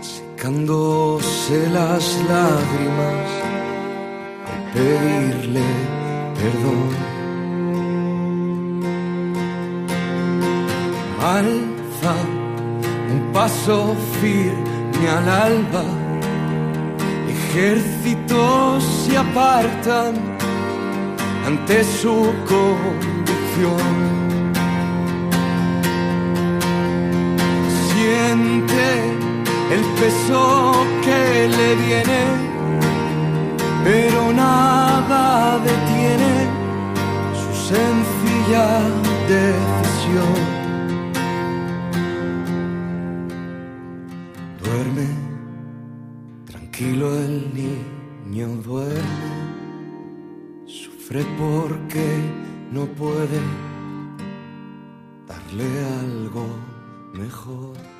secándose 0.00 1.68
las 1.70 2.04
lágrimas 2.28 3.28
al 4.50 4.72
pedirle 4.72 5.62
perdón. 6.34 7.07
Un 11.40 13.32
paso 13.32 13.94
firme 14.20 15.08
al 15.08 15.28
alba, 15.28 15.84
ejércitos 17.28 18.82
se 18.82 19.16
apartan 19.16 20.14
ante 21.46 21.84
su 21.84 22.34
convicción. 22.48 24.08
siente 27.92 28.88
el 29.74 29.84
peso 30.00 30.72
que 31.04 31.48
le 31.56 31.74
viene, 31.86 32.20
pero 33.84 34.32
nada 34.32 35.58
detiene 35.58 36.48
su 37.40 37.50
sencilla 37.72 38.80
decisión. 39.28 40.47
Porque 51.38 52.20
no 52.72 52.86
puede 52.86 53.40
darle 55.28 55.84
algo 56.00 56.46
mejor. 57.14 57.97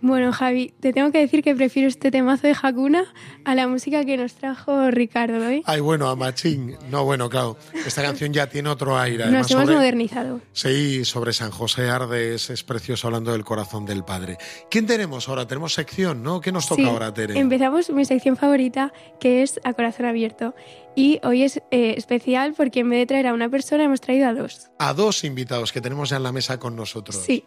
Bueno, 0.00 0.32
Javi, 0.32 0.72
te 0.78 0.92
tengo 0.92 1.10
que 1.10 1.18
decir 1.18 1.42
que 1.42 1.56
prefiero 1.56 1.88
este 1.88 2.12
temazo 2.12 2.46
de 2.46 2.54
Hakuna 2.62 3.04
a 3.44 3.54
la 3.56 3.66
música 3.66 4.04
que 4.04 4.16
nos 4.16 4.34
trajo 4.34 4.92
Ricardo 4.92 5.44
hoy. 5.44 5.62
Ay, 5.66 5.80
bueno, 5.80 6.08
a 6.08 6.14
Machín. 6.14 6.76
No, 6.88 7.04
bueno, 7.04 7.28
claro. 7.28 7.56
Esta 7.84 8.02
canción 8.02 8.32
ya 8.32 8.48
tiene 8.48 8.68
otro 8.68 8.96
aire. 8.96 9.24
Nos 9.24 9.26
Además, 9.26 9.50
hemos 9.50 9.62
sobre- 9.64 9.74
modernizado. 9.76 10.40
Sí, 10.52 11.04
sobre 11.04 11.32
San 11.32 11.50
José 11.50 11.88
Ardes 11.90 12.48
es 12.50 12.62
precioso 12.62 13.08
hablando 13.08 13.32
del 13.32 13.44
corazón 13.44 13.86
del 13.86 14.04
Padre. 14.04 14.38
¿Quién 14.70 14.86
tenemos 14.86 15.28
ahora? 15.28 15.48
Tenemos 15.48 15.74
sección, 15.74 16.22
¿no? 16.22 16.40
¿Qué 16.40 16.52
nos 16.52 16.68
toca 16.68 16.82
Sí, 16.82 16.88
ahora, 16.88 17.12
Tere? 17.12 17.36
Empezamos 17.36 17.90
mi 17.90 18.04
sección 18.04 18.36
favorita, 18.36 18.92
que 19.18 19.42
es 19.42 19.58
A 19.64 19.72
Corazón 19.74 20.06
Abierto. 20.06 20.54
Y 20.94 21.18
hoy 21.24 21.42
es 21.42 21.56
eh, 21.72 21.94
especial 21.96 22.54
porque 22.56 22.80
en 22.80 22.90
vez 22.90 23.00
de 23.00 23.06
traer 23.06 23.26
a 23.26 23.34
una 23.34 23.48
persona, 23.48 23.82
hemos 23.84 24.00
traído 24.00 24.28
a 24.28 24.34
dos. 24.34 24.68
A 24.78 24.94
dos 24.94 25.24
invitados 25.24 25.72
que 25.72 25.80
tenemos 25.80 26.10
ya 26.10 26.18
en 26.18 26.22
la 26.22 26.30
mesa 26.32 26.58
con 26.60 26.76
nosotros. 26.76 27.16
Sí. 27.24 27.44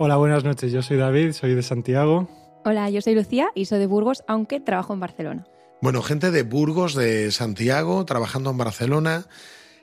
Hola, 0.00 0.16
buenas 0.16 0.44
noches. 0.44 0.70
Yo 0.70 0.80
soy 0.82 0.96
David, 0.96 1.32
soy 1.32 1.54
de 1.54 1.62
Santiago. 1.62 2.28
Hola, 2.64 2.88
yo 2.88 3.00
soy 3.02 3.14
Lucía 3.16 3.48
y 3.56 3.64
soy 3.64 3.80
de 3.80 3.86
Burgos, 3.86 4.22
aunque 4.28 4.60
trabajo 4.60 4.94
en 4.94 5.00
Barcelona. 5.00 5.44
Bueno, 5.82 6.02
gente 6.02 6.30
de 6.30 6.42
Burgos, 6.44 6.94
de 6.94 7.32
Santiago, 7.32 8.04
trabajando 8.04 8.50
en 8.50 8.58
Barcelona. 8.58 9.26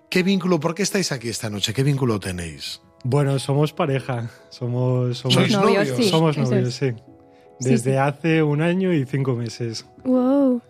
¿Qué 0.10 0.24
vínculo? 0.24 0.60
¿Por 0.62 0.74
qué 0.74 0.84
estáis 0.84 1.12
aquí 1.12 1.28
esta 1.28 1.50
noche? 1.50 1.74
¿Qué 1.74 1.84
vínculo 1.84 2.20
tenéis? 2.20 2.82
Bueno, 3.04 3.38
somos 3.40 3.74
pareja. 3.74 4.30
Somos, 4.50 5.18
somos, 5.18 5.36
¿Sois 5.36 5.52
novios? 5.52 5.90
sí, 5.98 6.10
somos 6.10 6.38
novios, 6.38 6.70
es. 6.70 6.76
sí. 6.76 6.94
Desde 7.60 7.92
sí. 7.94 7.98
hace 7.98 8.44
un 8.44 8.62
año 8.62 8.94
y 8.94 9.06
cinco 9.06 9.36
meses. 9.36 9.86
Wow. 10.04 10.62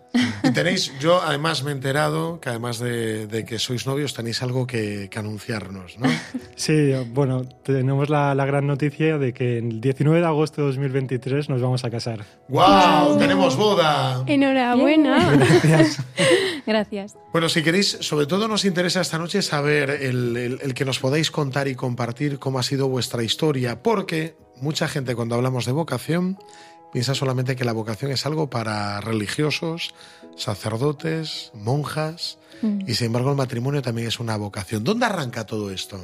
Y 0.44 0.50
tenéis, 0.52 0.92
yo 0.98 1.20
además 1.20 1.62
me 1.62 1.70
he 1.70 1.74
enterado 1.74 2.40
que 2.40 2.48
además 2.48 2.78
de, 2.78 3.26
de 3.26 3.44
que 3.44 3.58
sois 3.58 3.86
novios 3.86 4.14
tenéis 4.14 4.40
algo 4.42 4.66
que, 4.66 5.08
que 5.10 5.18
anunciarnos, 5.18 5.98
¿no? 5.98 6.06
Sí, 6.56 6.92
bueno, 7.12 7.42
tenemos 7.62 8.08
la, 8.08 8.34
la 8.34 8.46
gran 8.46 8.66
noticia 8.66 9.18
de 9.18 9.34
que 9.34 9.58
el 9.58 9.80
19 9.82 10.20
de 10.20 10.26
agosto 10.26 10.62
de 10.62 10.68
2023 10.68 11.50
nos 11.50 11.60
vamos 11.60 11.84
a 11.84 11.90
casar. 11.90 12.24
¡Guau! 12.48 13.18
¡Tenemos 13.18 13.56
boda! 13.58 14.24
Enhorabuena. 14.26 15.36
Gracias. 15.36 15.98
Gracias. 16.66 17.14
Bueno, 17.32 17.50
si 17.50 17.62
queréis, 17.62 17.98
sobre 18.00 18.24
todo 18.26 18.48
nos 18.48 18.64
interesa 18.64 19.02
esta 19.02 19.18
noche 19.18 19.42
saber 19.42 19.90
el, 19.90 20.36
el- 20.36 20.58
el 20.62 20.72
que 20.74 20.84
nos 20.86 20.98
podáis 20.98 21.30
contar 21.30 21.68
y 21.68 21.74
compartir 21.74 22.38
cómo 22.38 22.58
ha 22.58 22.62
sido 22.62 22.88
vuestra 22.88 23.22
historia, 23.22 23.82
porque 23.82 24.34
mucha 24.62 24.88
gente 24.88 25.14
cuando 25.14 25.34
hablamos 25.34 25.66
de 25.66 25.72
vocación 25.72 26.38
piensa 26.92 27.14
solamente 27.14 27.56
que 27.56 27.64
la 27.64 27.72
vocación 27.72 28.10
es 28.10 28.24
algo 28.26 28.48
para 28.50 29.00
religiosos, 29.00 29.94
sacerdotes, 30.36 31.50
monjas, 31.54 32.38
y 32.86 32.94
sin 32.94 33.08
embargo 33.08 33.30
el 33.30 33.36
matrimonio 33.36 33.82
también 33.82 34.08
es 34.08 34.18
una 34.18 34.36
vocación. 34.36 34.82
¿Dónde 34.82 35.04
arranca 35.06 35.44
todo 35.44 35.70
esto? 35.70 35.98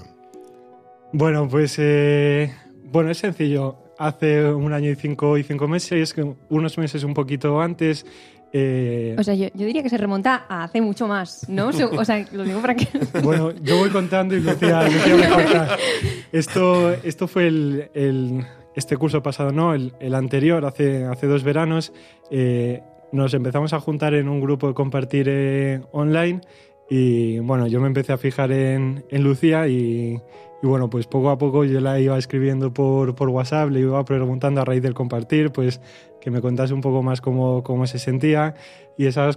Bueno, 1.13 1.49
pues 1.49 1.77
eh, 1.79 2.55
bueno, 2.85 3.11
es 3.11 3.19
sencillo. 3.19 3.79
Hace 3.99 4.45
un 4.53 4.73
año 4.73 4.91
y 4.91 4.97
cinco, 4.97 5.39
y 5.39 5.45
cinco 5.45 5.69
meses, 5.69 6.13
que 6.13 6.35
unos 6.51 6.77
meses 6.77 7.05
un 7.05 7.15
poquito 7.15 7.61
antes, 7.61 8.05
eh, 8.53 9.15
O 9.19 9.23
sea, 9.23 9.33
yo, 9.35 9.47
yo 9.55 9.65
diría 9.65 9.83
que 9.83 9.89
se 9.89 9.97
remonta 9.97 10.45
a 10.49 10.65
hace 10.65 10.81
mucho 10.83 11.07
más, 11.09 11.49
¿no? 11.49 11.69
O 11.99 12.05
sea, 12.05 12.27
lo 12.33 12.45
digo 12.45 12.61
para 12.61 12.75
que... 12.75 12.87
Bueno, 13.23 13.53
yo 13.63 13.79
voy 13.79 13.89
contando 13.91 14.35
y 14.37 14.41
Lucía, 14.41 14.83
Lucía 14.89 15.17
me 15.17 15.29
cuenta. 15.29 15.77
Esto, 16.33 16.93
esto 17.03 17.29
fue 17.29 17.47
el, 17.47 17.91
el- 17.95 18.45
este 18.75 18.97
curso 18.97 19.23
pasado, 19.23 19.53
no, 19.53 19.75
el, 19.75 19.93
el 20.01 20.15
anterior, 20.15 20.65
hace, 20.65 21.05
hace 21.05 21.27
dos 21.27 21.43
veranos. 21.45 21.93
eh, 22.31 22.83
nos 23.13 23.35
empezamos 23.35 23.75
a 23.75 23.81
juntar 23.81 24.15
en 24.15 24.27
un 24.27 24.41
grupo 24.41 24.69
de 24.69 24.75
compartir 24.75 25.27
eh, 25.29 25.83
online 25.93 26.41
y 26.89 27.39
bueno, 27.41 27.67
yo 27.67 27.79
me 27.81 27.87
empecé 27.87 28.13
a 28.13 28.19
fijar 28.19 28.51
en, 28.53 29.05
en 29.11 29.23
Lucía 29.23 29.69
y, 29.69 30.19
y 30.63 30.67
bueno, 30.67 30.89
pues 30.89 31.07
poco 31.07 31.29
a 31.29 31.37
poco 31.37 31.65
yo 31.65 31.81
la 31.81 32.01
iba 32.01 32.17
escribiendo 32.17 32.73
por, 32.73 33.15
por 33.15 33.29
WhatsApp, 33.29 33.71
le 33.71 33.81
iba 33.81 34.03
preguntando 34.05 34.63
a 34.63 34.65
raíz 34.65 34.83
del 34.83 34.95
compartir, 34.95 35.51
pues 35.53 35.81
que 36.23 36.31
me 36.31 36.41
contase 36.41 36.73
un 36.73 36.81
poco 36.81 37.03
más 37.03 37.21
cómo, 37.21 37.63
cómo 37.63 37.87
se 37.87 37.99
sentía 37.99 38.55
y 38.97 39.07
esas, 39.07 39.37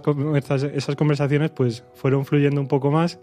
esas 0.74 0.96
conversaciones 0.96 1.50
pues 1.50 1.84
fueron 1.94 2.24
fluyendo 2.24 2.60
un 2.60 2.68
poco 2.68 2.90
más 2.90 3.20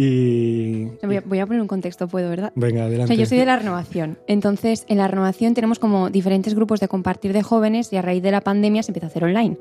y... 0.00 0.84
Voy 1.04 1.16
a, 1.16 1.22
voy 1.26 1.38
a 1.40 1.46
poner 1.46 1.60
un 1.60 1.66
contexto, 1.66 2.06
puedo, 2.06 2.30
¿verdad? 2.30 2.52
Venga, 2.54 2.82
O 2.82 2.86
adelante. 2.86 3.14
sea, 3.14 3.16
yo 3.20 3.26
soy 3.26 3.38
de 3.38 3.46
la 3.46 3.56
renovación. 3.56 4.16
Entonces, 4.28 4.84
en 4.88 4.98
la 4.98 5.08
renovación 5.08 5.54
tenemos 5.54 5.80
como 5.80 6.08
diferentes 6.08 6.54
grupos 6.54 6.78
de 6.78 6.86
compartir 6.86 7.32
de 7.32 7.42
jóvenes 7.42 7.92
y 7.92 7.96
a 7.96 8.02
raíz 8.02 8.22
de 8.22 8.30
la 8.30 8.40
pandemia 8.40 8.84
se 8.84 8.92
empieza 8.92 9.06
a 9.06 9.10
hacer 9.10 9.24
online. 9.24 9.58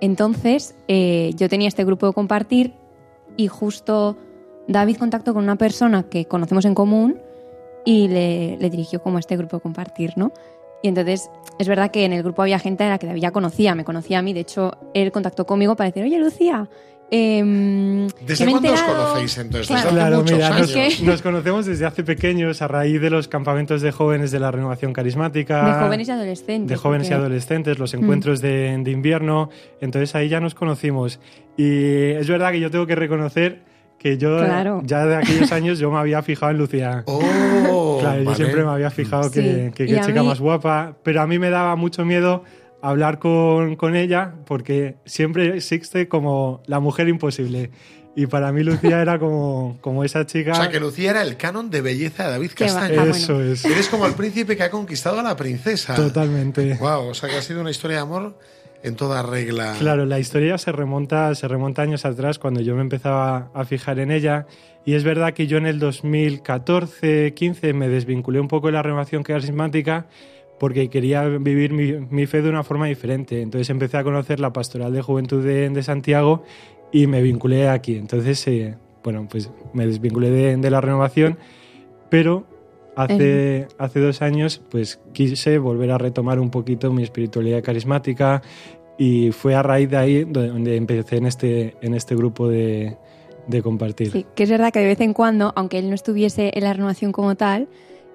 Entonces, 0.00 0.76
eh, 0.86 1.32
yo 1.36 1.48
tenía 1.48 1.66
este 1.66 1.84
grupo 1.84 2.06
de 2.06 2.12
compartir 2.12 2.72
y 3.36 3.48
justo 3.48 4.16
David 4.68 4.96
contactó 4.96 5.34
con 5.34 5.42
una 5.42 5.56
persona 5.56 6.04
que 6.04 6.26
conocemos 6.26 6.64
en 6.64 6.74
común 6.76 7.18
y 7.84 8.06
le, 8.06 8.56
le 8.58 8.70
dirigió 8.70 9.02
como 9.02 9.16
a 9.16 9.20
este 9.20 9.36
grupo 9.36 9.56
de 9.56 9.62
compartir, 9.62 10.12
¿no? 10.16 10.32
Y 10.82 10.88
entonces 10.88 11.30
es 11.58 11.68
verdad 11.68 11.90
que 11.90 12.04
en 12.04 12.12
el 12.12 12.22
grupo 12.22 12.42
había 12.42 12.58
gente 12.58 12.84
a 12.84 12.90
la 12.90 12.98
que 12.98 13.20
ya 13.20 13.32
conocía, 13.32 13.74
me 13.74 13.84
conocía 13.84 14.20
a 14.20 14.22
mí. 14.22 14.32
De 14.32 14.40
hecho, 14.40 14.72
él 14.94 15.10
contactó 15.12 15.46
conmigo 15.46 15.76
para 15.76 15.90
decir, 15.90 16.04
oye, 16.04 16.18
Lucía, 16.18 16.70
em, 17.10 18.06
¿Desde 18.26 18.44
que 18.44 18.50
cuándo 18.50 18.72
os 18.72 18.80
enterado-". 18.80 19.04
conocéis 19.08 19.38
entonces? 19.38 19.66
Claro. 19.68 19.82
Desde 19.82 19.96
Claro, 19.98 20.22
mira, 20.22 20.50
nos, 20.58 20.76
años. 20.76 21.02
nos 21.02 21.22
conocemos 21.22 21.66
desde 21.66 21.86
hace 21.86 22.04
pequeños 22.04 22.62
a 22.62 22.68
raíz 22.68 23.00
de 23.00 23.10
los 23.10 23.28
campamentos 23.28 23.82
de 23.82 23.90
jóvenes 23.92 24.30
de 24.30 24.40
la 24.40 24.50
renovación 24.50 24.92
carismática. 24.92 25.66
De 25.66 25.84
jóvenes 25.84 26.08
y 26.08 26.10
adolescentes. 26.12 26.68
de 26.68 26.76
jóvenes 26.76 27.06
y 27.08 27.10
porque- 27.10 27.20
adolescentes, 27.20 27.78
los 27.78 27.94
encuentros 27.94 28.40
de, 28.40 28.78
de 28.82 28.90
invierno. 28.90 29.50
Entonces 29.80 30.14
ahí 30.14 30.28
ya 30.28 30.40
nos 30.40 30.54
conocimos. 30.54 31.20
Y 31.56 32.10
es 32.12 32.28
verdad 32.28 32.52
que 32.52 32.60
yo 32.60 32.70
tengo 32.70 32.86
que 32.86 32.94
reconocer 32.94 33.62
que 33.98 34.16
yo 34.16 34.38
Claro. 34.38 34.80
ya 34.84 35.04
de 35.04 35.16
aquellos 35.16 35.52
años 35.52 35.78
yo 35.78 35.90
me 35.90 35.98
había 35.98 36.22
fijado 36.22 36.52
en 36.52 36.56
Lucía. 36.58 37.02
Oh, 37.06 37.98
claro, 38.00 38.18
yo 38.20 38.24
vale. 38.24 38.36
siempre 38.36 38.64
me 38.64 38.70
había 38.70 38.90
fijado 38.90 39.30
que, 39.30 39.42
Sí, 39.42 39.72
que 39.74 39.84
y 39.84 39.86
qué 39.88 39.98
a 40.00 40.06
chica 40.06 40.22
mí- 40.22 40.28
más 40.28 40.40
guapa, 40.40 40.96
pero 41.02 41.20
a 41.20 41.26
mí 41.26 41.38
me 41.38 41.50
daba 41.50 41.76
mucho 41.76 42.04
miedo 42.06 42.42
hablar 42.82 43.18
con, 43.18 43.76
con 43.76 43.96
ella 43.96 44.34
porque 44.46 44.96
siempre 45.04 45.56
existe 45.56 46.08
como 46.08 46.62
la 46.66 46.80
mujer 46.80 47.08
imposible. 47.08 47.70
Y 48.16 48.26
para 48.26 48.50
mí 48.52 48.62
Lucía 48.64 49.00
era 49.00 49.18
como, 49.18 49.78
como 49.80 50.04
esa 50.04 50.26
chica... 50.26 50.52
O 50.52 50.54
sea, 50.56 50.68
que 50.68 50.80
Lucía 50.80 51.10
era 51.10 51.22
el 51.22 51.36
canon 51.36 51.70
de 51.70 51.80
belleza 51.80 52.24
de 52.24 52.30
David 52.30 52.50
Castaño. 52.54 52.96
bueno. 52.96 53.14
Eso 53.14 53.40
es. 53.40 53.64
Eres 53.64 53.88
como 53.88 54.06
el 54.06 54.14
príncipe 54.14 54.56
que 54.56 54.64
ha 54.64 54.70
conquistado 54.70 55.20
a 55.20 55.22
la 55.22 55.36
princesa. 55.36 55.94
Totalmente. 55.94 56.74
Wow, 56.74 57.08
o 57.08 57.14
sea 57.14 57.28
que 57.28 57.36
ha 57.36 57.42
sido 57.42 57.60
una 57.60 57.70
historia 57.70 57.98
de 57.98 58.02
amor 58.02 58.36
en 58.82 58.96
toda 58.96 59.22
regla. 59.22 59.76
Claro, 59.78 60.06
la 60.06 60.18
historia 60.18 60.58
se 60.58 60.72
remonta, 60.72 61.34
se 61.34 61.46
remonta 61.46 61.82
años 61.82 62.04
atrás 62.04 62.38
cuando 62.38 62.60
yo 62.60 62.74
me 62.74 62.80
empezaba 62.80 63.50
a 63.54 63.64
fijar 63.64 64.00
en 64.00 64.10
ella. 64.10 64.46
Y 64.84 64.94
es 64.94 65.04
verdad 65.04 65.34
que 65.34 65.46
yo 65.46 65.58
en 65.58 65.66
el 65.66 65.78
2014-15 65.80 67.74
me 67.74 67.88
desvinculé 67.88 68.40
un 68.40 68.48
poco 68.48 68.68
de 68.68 68.72
la 68.72 68.82
renovación 68.82 69.22
carismática 69.22 70.08
porque 70.60 70.90
quería 70.90 71.26
vivir 71.26 71.72
mi, 71.72 72.06
mi 72.10 72.26
fe 72.26 72.42
de 72.42 72.50
una 72.50 72.62
forma 72.62 72.84
diferente. 72.84 73.40
Entonces 73.40 73.70
empecé 73.70 73.96
a 73.96 74.04
conocer 74.04 74.40
la 74.40 74.52
pastoral 74.52 74.92
de 74.92 75.00
juventud 75.00 75.42
de, 75.42 75.70
de 75.70 75.82
Santiago 75.82 76.42
y 76.92 77.06
me 77.06 77.22
vinculé 77.22 77.66
aquí. 77.70 77.96
Entonces, 77.96 78.46
eh, 78.46 78.74
bueno, 79.02 79.26
pues 79.30 79.50
me 79.72 79.86
desvinculé 79.86 80.28
de, 80.28 80.58
de 80.58 80.70
la 80.70 80.82
renovación, 80.82 81.38
pero 82.10 82.44
hace, 82.94 83.68
hace 83.78 84.00
dos 84.00 84.20
años 84.20 84.60
pues 84.70 85.00
quise 85.14 85.56
volver 85.56 85.92
a 85.92 85.96
retomar 85.96 86.38
un 86.38 86.50
poquito 86.50 86.92
mi 86.92 87.04
espiritualidad 87.04 87.62
carismática 87.62 88.42
y 88.98 89.32
fue 89.32 89.54
a 89.54 89.62
raíz 89.62 89.88
de 89.88 89.96
ahí 89.96 90.24
donde 90.24 90.76
empecé 90.76 91.16
en 91.16 91.24
este, 91.24 91.74
en 91.80 91.94
este 91.94 92.14
grupo 92.14 92.48
de, 92.48 92.98
de 93.46 93.62
compartir. 93.62 94.10
Sí, 94.10 94.26
que 94.34 94.42
es 94.42 94.50
verdad 94.50 94.74
que 94.74 94.80
de 94.80 94.88
vez 94.88 95.00
en 95.00 95.14
cuando, 95.14 95.54
aunque 95.56 95.78
él 95.78 95.88
no 95.88 95.94
estuviese 95.94 96.50
en 96.52 96.64
la 96.64 96.74
renovación 96.74 97.12
como 97.12 97.34
tal, 97.34 97.66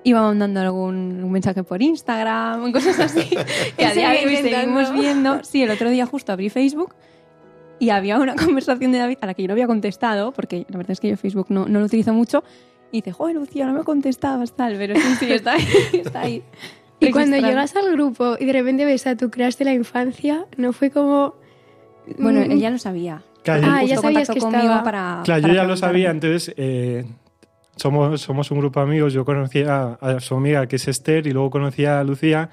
iba 0.06 0.22
mandando 0.22 0.62
algún 0.62 1.22
un 1.24 1.32
mensaje 1.32 1.64
por 1.64 1.82
Instagram, 1.82 2.72
cosas 2.72 2.98
así, 3.00 3.28
que 3.78 3.86
a 3.86 3.92
día 3.94 4.12
de 4.12 4.26
hoy 4.26 4.36
seguimos 4.38 4.94
viendo. 4.94 5.44
Sí, 5.44 5.64
el 5.64 5.72
otro 5.72 5.90
día 5.90 6.06
justo 6.06 6.32
abrí 6.32 6.50
Facebook 6.50 6.96
y 7.80 7.90
había 7.90 8.18
una 8.20 8.36
conversación 8.46 8.92
de 8.94 9.00
David 9.00 9.18
a 9.22 9.26
la 9.26 9.34
que 9.34 9.42
yo 9.42 9.48
no 9.50 9.54
había 9.54 9.68
contestado, 9.68 10.32
porque 10.32 10.66
la 10.70 10.78
verdad 10.78 10.92
es 10.92 11.00
que 11.02 11.10
yo 11.10 11.18
Facebook 11.18 11.48
no, 11.50 11.68
no 11.68 11.80
lo 11.80 11.86
utilizo 11.86 12.14
mucho, 12.14 12.44
y 12.92 12.98
dice, 13.02 13.12
joder, 13.12 13.36
Lucía, 13.36 13.66
no 13.66 13.74
me 13.74 13.84
contestabas, 13.84 14.56
tal, 14.56 14.76
pero 14.78 14.96
sí, 14.96 15.16
sí, 15.20 15.32
está 15.34 15.54
ahí. 15.54 15.68
Está 15.94 16.22
ahí 16.22 16.44
Y 17.02 17.12
cuando 17.12 17.36
llegas 17.36 17.76
al 17.76 17.92
grupo 17.92 18.38
y 18.40 18.46
de 18.46 18.54
repente 18.54 18.86
ves 18.86 19.06
a 19.08 19.18
tu 19.18 19.30
crush 19.30 19.56
de 19.58 19.66
la 19.66 19.74
infancia, 19.74 20.46
¿no 20.56 20.72
fue 20.72 20.92
como...? 20.92 21.34
Bueno, 22.20 22.40
mm, 22.42 22.52
él 22.52 22.60
ya 22.60 22.70
lo 22.70 22.78
sabía. 22.78 23.24
Claro, 23.44 23.64
Ah, 23.66 23.82
yo- 23.82 23.88
ya 23.90 23.96
sabías 23.98 24.28
contactó 24.30 24.34
que 24.36 24.40
conmigo 24.40 24.64
estaba. 24.64 24.84
para. 24.84 25.22
Claro, 25.26 25.42
para 25.42 25.54
yo 25.54 25.60
ya 25.62 25.68
lo 25.68 25.76
sabía, 25.76 26.12
entonces 26.12 26.54
eh, 26.56 27.04
somos, 27.76 28.22
somos 28.22 28.52
un 28.52 28.60
grupo 28.60 28.80
de 28.80 28.86
amigos, 28.86 29.14
yo 29.14 29.26
conocía 29.26 29.98
a 30.02 30.20
su 30.20 30.36
amiga 30.36 30.68
que 30.68 30.76
es 30.78 30.88
Esther 30.88 31.28
y 31.28 31.32
luego 31.32 31.50
conocía 31.50 32.00
a 32.00 32.04
Lucía, 32.04 32.50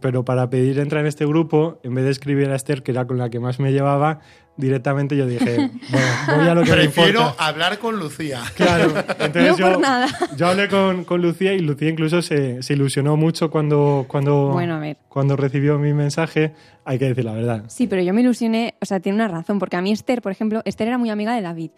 pero 0.00 0.24
para 0.24 0.50
pedir 0.50 0.78
entrar 0.80 1.02
en 1.02 1.06
este 1.06 1.26
grupo, 1.26 1.78
en 1.84 1.94
vez 1.94 2.04
de 2.04 2.10
escribir 2.10 2.50
a 2.50 2.56
Esther, 2.56 2.82
que 2.82 2.90
era 2.92 3.06
con 3.06 3.18
la 3.18 3.30
que 3.30 3.38
más 3.38 3.60
me 3.60 3.70
llevaba, 3.72 4.18
directamente 4.56 5.16
yo 5.16 5.26
dije, 5.26 5.70
bueno, 5.90 6.06
voy 6.38 6.48
a 6.48 6.54
lo 6.54 6.62
que 6.64 6.70
me 6.70 6.76
Prefiero 6.76 7.20
importa. 7.20 7.46
hablar 7.46 7.78
con 7.78 7.98
Lucía. 8.00 8.40
Claro, 8.56 8.92
entonces 9.20 9.52
No 9.52 9.58
yo, 9.58 9.72
por 9.72 9.80
nada. 9.80 10.08
yo 10.36 10.46
hablé 10.48 10.68
con, 10.68 11.04
con 11.04 11.22
Lucía 11.22 11.52
y 11.52 11.60
Lucía 11.60 11.88
incluso 11.90 12.20
se, 12.22 12.62
se 12.62 12.72
ilusionó 12.72 13.16
mucho 13.16 13.50
cuando, 13.50 14.06
cuando, 14.08 14.48
Bueno, 14.52 14.74
a 14.76 14.78
ver. 14.80 14.96
cuando 15.08 15.36
recibió 15.36 15.78
mi 15.78 15.92
mensaje, 15.92 16.52
hay 16.84 16.98
que 16.98 17.04
decir 17.08 17.24
la 17.24 17.34
verdad. 17.34 17.64
Sí, 17.68 17.86
pero 17.86 18.02
yo 18.02 18.12
me 18.14 18.22
ilusioné, 18.22 18.74
o 18.80 18.86
sea, 18.86 18.98
tiene 18.98 19.16
una 19.16 19.28
razón, 19.28 19.58
porque 19.60 19.76
a 19.76 19.82
mí 19.82 19.92
Esther, 19.92 20.20
por 20.22 20.32
ejemplo, 20.32 20.62
Esther 20.64 20.88
era 20.88 20.98
muy 20.98 21.10
amiga 21.10 21.34
de 21.36 21.42
David. 21.42 21.70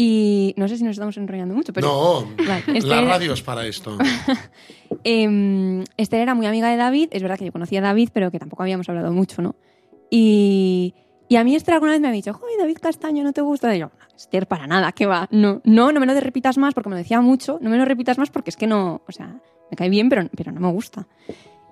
Y 0.00 0.54
no 0.56 0.68
sé 0.68 0.76
si 0.78 0.84
nos 0.84 0.92
estamos 0.92 1.16
enrollando 1.16 1.56
mucho, 1.56 1.72
pero... 1.72 1.88
no, 1.88 2.44
Vale, 2.46 2.62
la 2.68 2.74
Esther- 2.78 3.04
radio 3.08 3.32
es 3.32 3.42
para 3.42 3.66
esto. 3.66 3.98
Em, 5.04 5.82
Esther 5.96 6.20
era 6.20 6.34
muy 6.34 6.46
amiga 6.46 6.70
de 6.70 6.76
David, 6.76 7.08
es 7.12 7.20
verdad 7.22 7.36
que 7.38 7.44
yo 7.46 7.52
conocía 7.52 7.80
a 7.80 7.82
David, 7.82 8.10
pero 8.12 8.30
que 8.30 8.38
tampoco 8.38 8.62
habíamos 8.62 8.88
hablado 8.88 9.12
mucho, 9.12 9.42
¿no? 9.42 9.54
Y, 10.10 10.94
y 11.28 11.36
a 11.36 11.44
mí 11.44 11.54
Esther 11.54 11.74
alguna 11.74 11.92
vez 11.92 12.00
me 12.00 12.08
ha 12.08 12.12
dicho, 12.12 12.32
joder, 12.32 12.58
David 12.58 12.78
Castaño, 12.80 13.22
¿no 13.24 13.32
te 13.32 13.40
gusta? 13.42 13.74
Y 13.74 13.80
yo, 13.80 13.90
Esther, 14.16 14.46
para 14.46 14.66
nada, 14.66 14.92
¿qué 14.92 15.06
va? 15.06 15.28
No, 15.30 15.60
no, 15.64 15.92
no 15.92 16.00
me 16.00 16.06
lo 16.06 16.18
repitas 16.18 16.58
más 16.58 16.74
porque 16.74 16.88
me 16.90 16.94
lo 16.94 16.98
decía 17.02 17.20
mucho, 17.20 17.58
no 17.60 17.68
me 17.68 17.76
lo 17.76 17.84
repitas 17.84 18.18
más 18.18 18.30
porque 18.30 18.50
es 18.50 18.56
que 18.56 18.66
no, 18.66 19.02
o 19.06 19.12
sea, 19.12 19.36
me 19.70 19.76
cae 19.76 19.90
bien, 19.90 20.08
pero, 20.08 20.28
pero 20.36 20.52
no 20.52 20.60
me 20.60 20.70
gusta. 20.70 21.06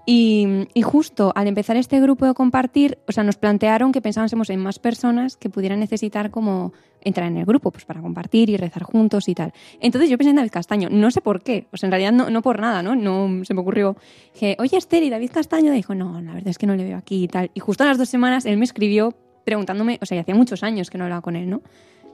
Y, 0.04 0.68
y 0.74 0.82
justo 0.82 1.32
al 1.34 1.48
empezar 1.48 1.76
este 1.76 2.00
grupo 2.00 2.26
de 2.26 2.34
compartir, 2.34 2.98
o 3.08 3.12
sea, 3.12 3.24
nos 3.24 3.36
plantearon 3.36 3.92
que 3.92 4.00
pensásemos 4.00 4.50
en 4.50 4.60
más 4.60 4.78
personas 4.78 5.36
que 5.36 5.48
pudieran 5.50 5.80
necesitar 5.80 6.30
como 6.30 6.72
entrar 7.06 7.28
en 7.28 7.36
el 7.38 7.46
grupo, 7.46 7.70
pues 7.70 7.84
para 7.84 8.00
compartir 8.00 8.50
y 8.50 8.56
rezar 8.56 8.82
juntos 8.82 9.28
y 9.28 9.34
tal. 9.34 9.52
Entonces 9.80 10.10
yo 10.10 10.18
pensé 10.18 10.30
en 10.30 10.36
David 10.36 10.50
Castaño, 10.50 10.88
no 10.90 11.10
sé 11.10 11.20
por 11.20 11.42
qué, 11.42 11.66
o 11.72 11.76
sea, 11.76 11.86
en 11.86 11.92
realidad 11.92 12.12
no, 12.12 12.30
no 12.30 12.42
por 12.42 12.60
nada, 12.60 12.82
¿no? 12.82 12.96
No 12.96 13.44
se 13.44 13.54
me 13.54 13.60
ocurrió. 13.60 13.96
Dije, 14.34 14.56
oye 14.58 14.76
Esther, 14.76 15.02
¿y 15.02 15.10
David 15.10 15.30
Castaño? 15.32 15.72
Y 15.72 15.76
dijo, 15.76 15.94
no, 15.94 16.20
la 16.20 16.34
verdad 16.34 16.48
es 16.48 16.58
que 16.58 16.66
no 16.66 16.74
le 16.74 16.84
veo 16.84 16.98
aquí 16.98 17.24
y 17.24 17.28
tal. 17.28 17.50
Y 17.54 17.60
justo 17.60 17.84
a 17.84 17.86
las 17.86 17.98
dos 17.98 18.08
semanas 18.08 18.44
él 18.44 18.56
me 18.58 18.64
escribió 18.64 19.14
preguntándome, 19.44 19.98
o 20.02 20.06
sea, 20.06 20.16
y 20.16 20.20
hacía 20.20 20.34
muchos 20.34 20.62
años 20.64 20.90
que 20.90 20.98
no 20.98 21.04
hablaba 21.04 21.22
con 21.22 21.36
él, 21.36 21.48
¿no? 21.48 21.62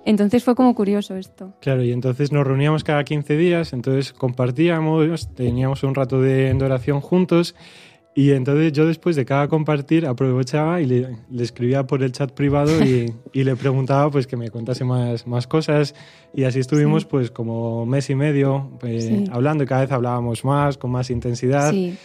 Entonces 0.05 0.43
fue 0.43 0.55
como 0.55 0.75
curioso 0.75 1.17
esto. 1.17 1.55
Claro, 1.61 1.83
y 1.83 1.93
entonces 1.93 2.33
nos 2.33 2.45
reuníamos 2.47 2.83
cada 2.83 3.05
15 3.05 3.37
días, 3.37 3.73
entonces 3.73 4.13
compartíamos, 4.13 5.33
teníamos 5.35 5.85
un 5.85 5.95
rato 5.95 6.21
de 6.21 6.53
oración 6.61 7.01
juntos 7.01 7.55
y 8.15 8.33
entonces 8.33 8.73
yo 8.73 8.87
después 8.87 9.17
de 9.17 9.25
cada 9.25 9.49
compartir 9.49 10.05
aprovechaba 10.07 10.81
y 10.83 10.87
le, 10.87 11.17
le 11.31 11.43
escribía 11.43 11.87
por 11.87 12.03
el 12.03 12.13
chat 12.13 12.31
privado 12.33 12.85
y, 12.85 13.13
y 13.33 13.45
le 13.45 13.57
preguntaba 13.57 14.11
pues 14.11 14.27
que 14.27 14.37
me 14.37 14.51
contase 14.51 14.85
más, 14.85 15.27
más 15.27 15.47
cosas 15.47 15.95
y 16.35 16.45
así 16.45 16.59
estuvimos 16.61 17.03
Sí. 17.05 17.09
pues 17.11 17.31
como 17.31 17.87
mes 17.87 18.11
y 18.11 18.15
medio 18.15 18.71
pues, 18.81 19.05
Sí. 19.05 19.25
hablando 19.33 19.65
y 19.65 19.67
cada 19.67 19.81
vez 19.83 19.93
hablábamos 19.93 20.45
más, 20.45 20.77
con 20.77 20.91
más 20.91 21.09
intensidad. 21.11 21.71
Sí, 21.71 21.97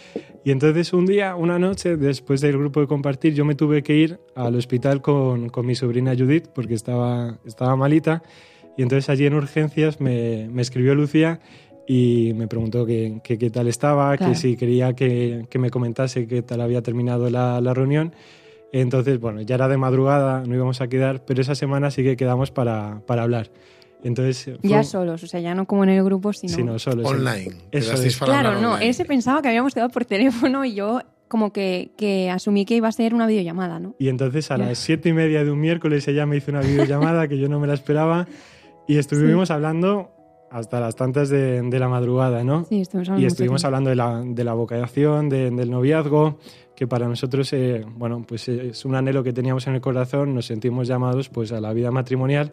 Y 0.44 0.50
entonces 0.50 0.94
un 0.94 1.04
día, 1.04 1.36
una 1.36 1.58
noche, 1.58 1.96
después 1.98 2.40
del 2.40 2.56
grupo 2.56 2.80
de 2.80 2.86
compartir, 2.86 3.34
yo 3.34 3.44
me 3.44 3.54
tuve 3.54 3.82
que 3.82 3.94
ir 3.96 4.18
al 4.34 4.54
hospital 4.54 5.02
con, 5.02 5.50
con 5.50 5.66
mi 5.66 5.74
sobrina 5.74 6.14
Judith 6.16 6.46
porque 6.54 6.72
estaba, 6.72 7.38
estaba 7.44 7.76
malita. 7.76 8.22
Y 8.78 8.82
entonces 8.82 9.10
allí 9.10 9.26
en 9.26 9.34
urgencias 9.34 10.00
me, 10.00 10.48
me 10.50 10.62
escribió 10.62 10.94
Lucía 10.94 11.40
y 11.90 12.32
me 12.34 12.46
preguntó 12.48 12.84
que, 12.84 13.20
que 13.24 13.38
qué 13.38 13.48
tal 13.50 13.66
estaba, 13.66 14.14
Claro. 14.18 14.32
que 14.34 14.38
si 14.38 14.56
quería 14.56 14.92
que, 14.92 15.46
que 15.48 15.58
me 15.58 15.70
comentase 15.70 16.26
qué 16.28 16.42
tal 16.42 16.60
había 16.60 16.82
terminado 16.82 17.30
la, 17.30 17.60
la 17.62 17.72
reunión. 17.72 18.12
Entonces, 18.72 19.18
bueno, 19.18 19.40
ya 19.40 19.54
era 19.54 19.66
de 19.68 19.78
madrugada, 19.78 20.44
no 20.46 20.54
íbamos 20.54 20.82
a 20.82 20.88
quedar, 20.88 21.24
pero 21.24 21.40
esa 21.40 21.54
semana 21.54 21.90
sí 21.90 22.02
que 22.02 22.16
quedamos 22.16 22.50
para, 22.50 23.00
para 23.06 23.22
hablar. 23.22 23.50
Entonces, 24.04 24.44
fue- 24.60 24.68
ya 24.70 24.84
solos, 24.84 25.22
o 25.22 25.26
sea, 25.26 25.40
ya 25.40 25.54
no 25.54 25.64
como 25.64 25.82
en 25.84 25.90
el 25.90 26.04
grupo, 26.04 26.32
sino... 26.34 26.54
Sí, 26.54 26.62
no, 26.62 26.78
solo, 26.78 27.02
sí. 27.02 27.08
Online. 27.14 27.52
Eso 27.72 27.94
es. 27.94 28.18
Claro, 28.18 28.60
no, 28.60 28.72
online. 28.74 28.88
él 28.88 28.94
se 28.94 29.06
pensaba 29.06 29.40
que 29.40 29.48
habíamos 29.48 29.72
quedado 29.72 29.88
por 29.88 30.04
teléfono 30.04 30.64
y 30.66 30.74
yo 30.74 31.00
como 31.26 31.52
que, 31.54 31.90
que 31.96 32.28
asumí 32.30 32.66
que 32.66 32.76
iba 32.76 32.88
a 32.88 32.92
ser 32.92 33.14
una 33.14 33.26
videollamada, 33.26 33.80
¿no? 33.80 33.94
Y 33.98 34.08
entonces 34.08 34.50
a 34.50 34.58
las 34.58 34.76
siete 34.78 35.08
y 35.08 35.12
media 35.14 35.42
de 35.44 35.50
un 35.50 35.60
miércoles 35.60 36.06
ella 36.08 36.26
me 36.26 36.36
hizo 36.36 36.50
una 36.50 36.60
videollamada 36.60 37.28
que 37.28 37.38
yo 37.38 37.48
no 37.48 37.58
me 37.60 37.66
la 37.66 37.74
esperaba 37.74 38.26
y 38.86 38.96
estuvimos 38.98 39.50
hablando 39.50 40.10
hasta 40.50 40.80
las 40.80 40.96
tantas 40.96 41.28
de, 41.28 41.60
de 41.62 41.78
la 41.78 41.88
madrugada, 41.88 42.42
¿no? 42.44 42.64
Sí, 42.64 42.80
estuvimos 42.80 43.08
hablando 43.08 43.22
y 43.22 43.26
estuvimos 43.26 43.64
hablando 43.64 43.90
de 43.90 43.96
la, 43.96 44.22
de 44.24 44.44
la 44.44 44.54
vocación, 44.54 45.28
de- 45.28 45.50
del 45.50 45.70
noviazgo, 45.70 46.38
que 46.74 46.86
para 46.86 47.08
nosotros, 47.08 47.52
eh, 47.52 47.84
bueno, 47.96 48.24
pues 48.26 48.48
es 48.48 48.84
un 48.84 48.94
anhelo 48.94 49.22
que 49.24 49.32
teníamos 49.32 49.66
en 49.66 49.74
el 49.74 49.80
corazón, 49.80 50.34
nos 50.34 50.46
sentimos 50.46 50.86
llamados 50.88 51.28
pues 51.28 51.52
a 51.52 51.60
la 51.60 51.72
vida 51.72 51.90
matrimonial 51.90 52.52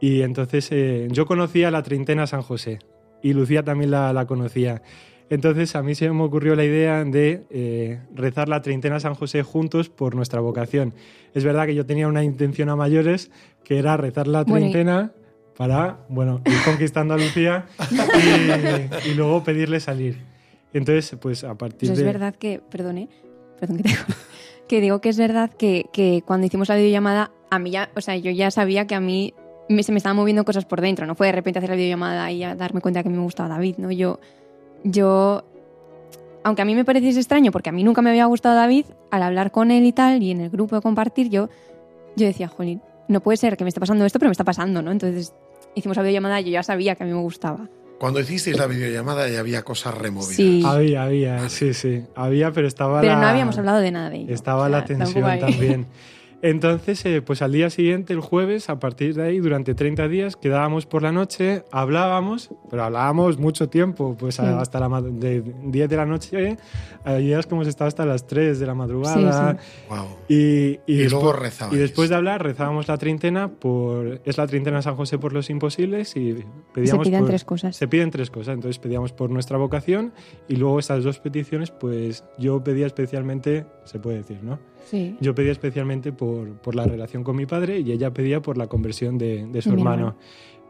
y 0.00 0.22
entonces 0.22 0.68
eh, 0.72 1.08
yo 1.10 1.26
conocía 1.26 1.70
la 1.70 1.82
treintena 1.82 2.26
San 2.26 2.42
José 2.42 2.78
y 3.22 3.32
Lucía 3.34 3.62
también 3.62 3.90
la, 3.90 4.12
la 4.12 4.26
conocía. 4.26 4.82
Entonces 5.30 5.76
a 5.76 5.82
mí 5.82 5.94
se 5.94 6.08
me 6.10 6.22
ocurrió 6.22 6.54
la 6.56 6.64
idea 6.64 7.04
de 7.04 7.44
eh, 7.50 8.00
rezar 8.14 8.48
la 8.48 8.62
treintena 8.62 8.98
San 9.00 9.14
José 9.14 9.42
juntos 9.42 9.90
por 9.90 10.14
nuestra 10.14 10.40
vocación. 10.40 10.94
Es 11.34 11.44
verdad 11.44 11.66
que 11.66 11.74
yo 11.74 11.84
tenía 11.84 12.08
una 12.08 12.24
intención 12.24 12.70
a 12.70 12.76
mayores, 12.76 13.30
que 13.62 13.78
era 13.78 13.98
rezar 13.98 14.26
la 14.26 14.44
treintena 14.46 15.12
para, 15.58 15.98
bueno, 16.08 16.40
ir 16.46 16.56
conquistando 16.64 17.12
a 17.14 17.18
Lucía 17.18 17.66
y, 19.04 19.10
y 19.10 19.14
luego 19.14 19.42
pedirle 19.44 19.80
salir. 19.80 20.16
Entonces, 20.72 21.16
pues 21.20 21.44
a 21.44 21.54
partir 21.56 21.88
Pues 21.90 21.98
de... 21.98 22.04
es 22.06 22.12
verdad 22.12 22.34
que, 22.34 22.60
perdone, 22.70 23.08
perdón 23.58 23.78
que 23.78 23.82
te 23.82 23.90
que 24.68 24.80
digo 24.80 25.00
que 25.00 25.08
es 25.08 25.18
verdad 25.18 25.50
que, 25.50 25.86
que 25.92 26.22
cuando 26.24 26.46
hicimos 26.46 26.68
la 26.68 26.76
videollamada, 26.76 27.32
a 27.50 27.58
mí 27.58 27.70
ya, 27.70 27.90
o 27.96 28.00
sea, 28.00 28.16
yo 28.16 28.30
ya 28.30 28.50
sabía 28.50 28.86
que 28.86 28.94
a 28.94 29.00
mí 29.00 29.34
me- 29.68 29.82
se 29.82 29.90
me 29.92 29.98
estaban 29.98 30.16
moviendo 30.16 30.44
cosas 30.44 30.64
por 30.64 30.80
dentro, 30.80 31.06
no 31.06 31.14
fue 31.14 31.26
de 31.26 31.32
repente 31.32 31.58
hacer 31.58 31.70
la 31.70 31.76
videollamada 31.76 32.30
y 32.30 32.38
ya 32.38 32.54
darme 32.54 32.80
cuenta 32.80 33.02
que 33.02 33.08
me 33.08 33.18
gustaba 33.18 33.48
David, 33.48 33.76
¿no? 33.78 33.90
Yo, 33.90 34.20
yo 34.84 35.42
aunque 36.44 36.62
a 36.62 36.64
mí 36.66 36.74
me 36.74 36.84
pareciese 36.84 37.18
extraño, 37.18 37.50
porque 37.50 37.70
a 37.70 37.72
mí 37.72 37.82
nunca 37.82 38.00
me 38.00 38.10
había 38.10 38.26
gustado 38.26 38.54
David, 38.54 38.84
al 39.10 39.22
hablar 39.24 39.50
con 39.50 39.70
él 39.72 39.84
y 39.86 39.92
tal, 39.92 40.22
y 40.22 40.30
en 40.30 40.40
el 40.40 40.50
grupo 40.50 40.76
de 40.76 40.82
compartir, 40.82 41.30
yo, 41.30 41.48
yo 42.14 42.26
decía, 42.26 42.46
jolín, 42.48 42.80
no 43.08 43.20
puede 43.20 43.38
ser 43.38 43.56
que 43.56 43.64
me 43.64 43.68
esté 43.68 43.80
pasando 43.80 44.04
esto, 44.04 44.18
pero 44.18 44.28
me 44.28 44.32
está 44.32 44.44
pasando, 44.44 44.82
¿no? 44.82 44.92
Entonces 44.92 45.32
hicimos 45.78 45.96
la 45.96 46.02
videollamada 46.02 46.40
y 46.40 46.44
yo 46.44 46.50
ya 46.50 46.62
sabía 46.62 46.94
que 46.94 47.04
a 47.04 47.06
mí 47.06 47.12
me 47.12 47.20
gustaba. 47.20 47.68
Cuando 47.98 48.20
hicisteis 48.20 48.56
la 48.56 48.66
videollamada 48.66 49.28
ya 49.28 49.40
había 49.40 49.62
cosas 49.64 49.94
removidas. 49.94 50.36
Sí. 50.36 50.62
Había, 50.64 51.02
había, 51.02 51.48
sí, 51.48 51.74
sí. 51.74 52.04
Había, 52.14 52.52
pero 52.52 52.68
estaba 52.68 53.00
Pero 53.00 53.14
la... 53.14 53.20
no 53.20 53.26
habíamos 53.26 53.58
hablado 53.58 53.78
de 53.80 53.90
nada 53.90 54.10
de 54.10 54.18
ello. 54.18 54.34
Estaba 54.34 54.66
O 54.66 54.68
sea, 54.68 54.78
la 54.78 54.84
tensión 54.84 55.40
también. 55.40 55.86
Entonces, 56.40 57.04
eh, 57.04 57.20
pues 57.20 57.42
al 57.42 57.50
día 57.52 57.68
siguiente, 57.68 58.12
el 58.12 58.20
jueves, 58.20 58.70
a 58.70 58.78
partir 58.78 59.14
de 59.14 59.24
ahí, 59.24 59.38
durante 59.40 59.74
30 59.74 60.06
días, 60.06 60.36
quedábamos 60.36 60.86
por 60.86 61.02
la 61.02 61.10
noche, 61.10 61.64
hablábamos, 61.72 62.50
pero 62.70 62.84
hablábamos 62.84 63.38
mucho 63.38 63.68
tiempo, 63.68 64.16
pues 64.16 64.38
a- 64.38 64.60
hasta 64.60 64.78
la 64.78 65.00
de 65.02 65.42
10 65.64 65.88
de 65.88 65.96
la 65.96 66.06
noche, 66.06 66.56
hay 67.04 67.24
días 67.26 67.46
que 67.46 67.54
hemos 67.56 67.66
estado 67.66 67.88
hasta 67.88 68.06
las 68.06 68.26
3 68.28 68.60
de 68.60 68.66
la 68.66 68.74
madrugada. 68.74 69.52
Sí, 69.54 69.58
Wow. 69.88 70.06
Y, 70.28 70.34
y, 70.36 70.80
Y 70.86 70.96
despu- 71.06 71.10
luego 71.10 71.32
rezabais. 71.32 71.76
Y 71.76 71.80
después 71.80 72.08
de 72.08 72.14
hablar, 72.14 72.42
rezábamos 72.42 72.86
la 72.86 72.98
treintena, 72.98 73.48
por, 73.48 74.20
es 74.24 74.38
la 74.38 74.46
treintena 74.46 74.80
San 74.80 74.94
José 74.94 75.18
por 75.18 75.32
los 75.32 75.50
imposibles 75.50 76.14
y 76.16 76.44
pedíamos 76.72 77.06
piden 77.08 77.20
por- 77.20 77.28
tres 77.30 77.44
cosas. 77.44 77.74
Se 77.74 77.88
piden 77.88 78.10
tres 78.12 78.30
cosas, 78.30 78.54
entonces 78.54 78.78
pedíamos 78.78 79.12
por 79.12 79.28
nuestra 79.30 79.58
vocación 79.58 80.12
y 80.46 80.54
luego 80.54 80.78
estas 80.78 81.02
dos 81.02 81.18
peticiones, 81.18 81.72
pues 81.72 82.22
yo 82.38 82.62
pedía 82.62 82.86
especialmente, 82.86 83.66
se 83.84 83.98
puede 83.98 84.18
decir, 84.18 84.38
¿no? 84.44 84.60
Sí. 84.90 85.16
Yo 85.20 85.34
pedía 85.34 85.52
especialmente 85.52 86.12
por, 86.12 86.56
por 86.60 86.74
la 86.74 86.84
relación 86.84 87.24
con 87.24 87.36
mi 87.36 87.46
padre 87.46 87.80
y 87.80 87.92
ella 87.92 88.12
pedía 88.12 88.40
por 88.40 88.56
la 88.56 88.66
conversión 88.66 89.18
de, 89.18 89.46
de 89.46 89.62
su 89.62 89.70
hermano. 89.70 89.90
hermano. 89.90 90.16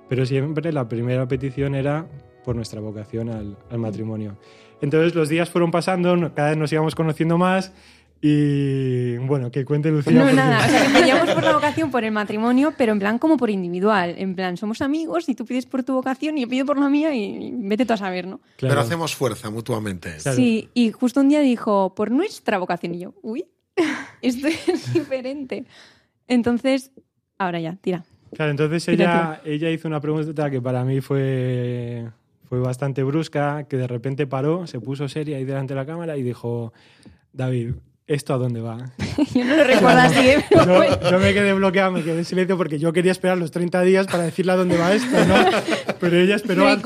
Pero 0.09 0.26
siempre 0.26 0.72
la 0.72 0.88
primera 0.88 1.28
petición 1.28 1.74
era 1.74 2.07
por 2.44 2.57
nuestra 2.57 2.81
vocación 2.81 3.28
al, 3.28 3.57
al 3.70 3.78
matrimonio. 3.78 4.38
Entonces 4.81 5.14
los 5.14 5.28
días 5.28 5.50
fueron 5.50 5.70
pasando, 5.70 6.33
cada 6.35 6.50
vez 6.50 6.59
nos 6.59 6.72
íbamos 6.72 6.94
conociendo 6.94 7.37
más 7.37 7.72
y 8.20 9.16
bueno, 9.18 9.50
que 9.50 9.64
cuente 9.64 9.90
Lucía. 9.90 10.12
No, 10.12 10.33
nada, 10.33 10.66
o 10.66 10.68
sea, 10.68 10.87
que 10.87 10.98
pedíamos 10.98 11.31
por 11.31 11.44
la 11.44 11.52
vocación 11.54 11.90
por 11.90 12.02
el 12.02 12.11
matrimonio, 12.11 12.74
pero 12.76 12.92
en 12.92 12.98
plan 12.98 13.18
como 13.18 13.37
por 13.37 13.48
individual. 13.48 14.16
En 14.18 14.35
plan, 14.35 14.57
somos 14.57 14.83
amigos 14.83 15.28
y 15.28 15.35
tú 15.37 15.44
pides 15.44 15.66
por 15.66 15.85
tu 15.85 15.94
vocación 15.94 16.37
y 16.37 16.42
yo 16.42 16.48
pido 16.48 16.66
por 16.66 16.78
la 16.78 16.88
mía 16.88 17.14
y 17.14 17.52
vete 17.54 17.87
tú 17.87 17.92
a 17.92 17.96
saber, 17.96 18.26
¿no? 18.26 18.40
Claro. 18.57 18.72
Pero 18.72 18.81
hacemos 18.81 19.14
fuerza 19.14 19.50
mutuamente. 19.50 20.16
Claro. 20.20 20.37
Sí, 20.37 20.68
y 20.74 20.90
justo 20.90 21.20
un 21.20 21.28
día 21.28 21.40
dijo, 21.40 21.94
por 21.94 22.11
nuestra 22.11 22.59
vocación. 22.59 22.94
Y 22.94 23.00
yo, 23.00 23.14
uy, 23.22 23.44
esto 24.23 24.49
es 24.49 24.93
diferente. 24.93 25.64
Entonces, 26.27 26.93
ahora 27.38 27.61
ya, 27.61 27.77
tira. 27.77 28.05
Claro, 28.35 28.51
entonces 28.51 28.87
ella, 28.88 29.41
ella 29.45 29.71
hizo 29.71 29.88
una 29.88 30.01
pregunta 30.01 30.51
que 30.51 30.61
para 30.61 30.85
mí 30.85 31.01
fue, 31.01 32.09
fue 32.49 32.61
bastante 32.61 33.03
brusca, 33.03 33.64
que 33.64 33.77
de 33.77 33.87
repente 33.87 34.27
paró, 34.27 34.67
se 34.67 34.81
puso 34.81 35.09
seria 35.09 35.38
ahí 35.38 35.45
delante 35.45 35.75
de 35.75 35.81
la 35.81 35.87
cámara 35.87 36.17
y 36.17 36.23
dijo, 36.23 36.73
David, 37.33 37.75
¿esto 38.09 38.35
a 38.35 38.38
dónde 38.38 38.61
va? 38.61 38.79
Yo 39.35 39.44
no 39.44 39.57
lo 39.57 39.64
recuerdo 39.64 39.99
así, 40.01 40.18
¿eh? 40.29 40.44
pero 40.49 40.64
Yo, 40.64 40.75
bueno. 40.77 41.11
yo 41.11 41.18
me 41.21 41.33
quedé 41.35 41.53
bloqueado, 41.53 41.92
me 41.92 42.03
quedé 42.03 42.18
en 42.18 42.25
silencio 42.25 42.57
porque 42.57 42.79
yo 42.79 42.92
quería 42.92 43.12
esperar 43.12 43.37
los 43.38 43.51
30 43.51 43.83
días 43.83 44.07
para 44.07 44.25
decirle 44.25 44.53
a 44.53 44.57
dónde 44.57 44.77
va 44.77 44.92
esto, 44.94 45.25
¿no? 45.27 45.35
Pero 46.01 46.16
ella 46.18 46.37
esperó, 46.37 46.66
al, 46.68 46.81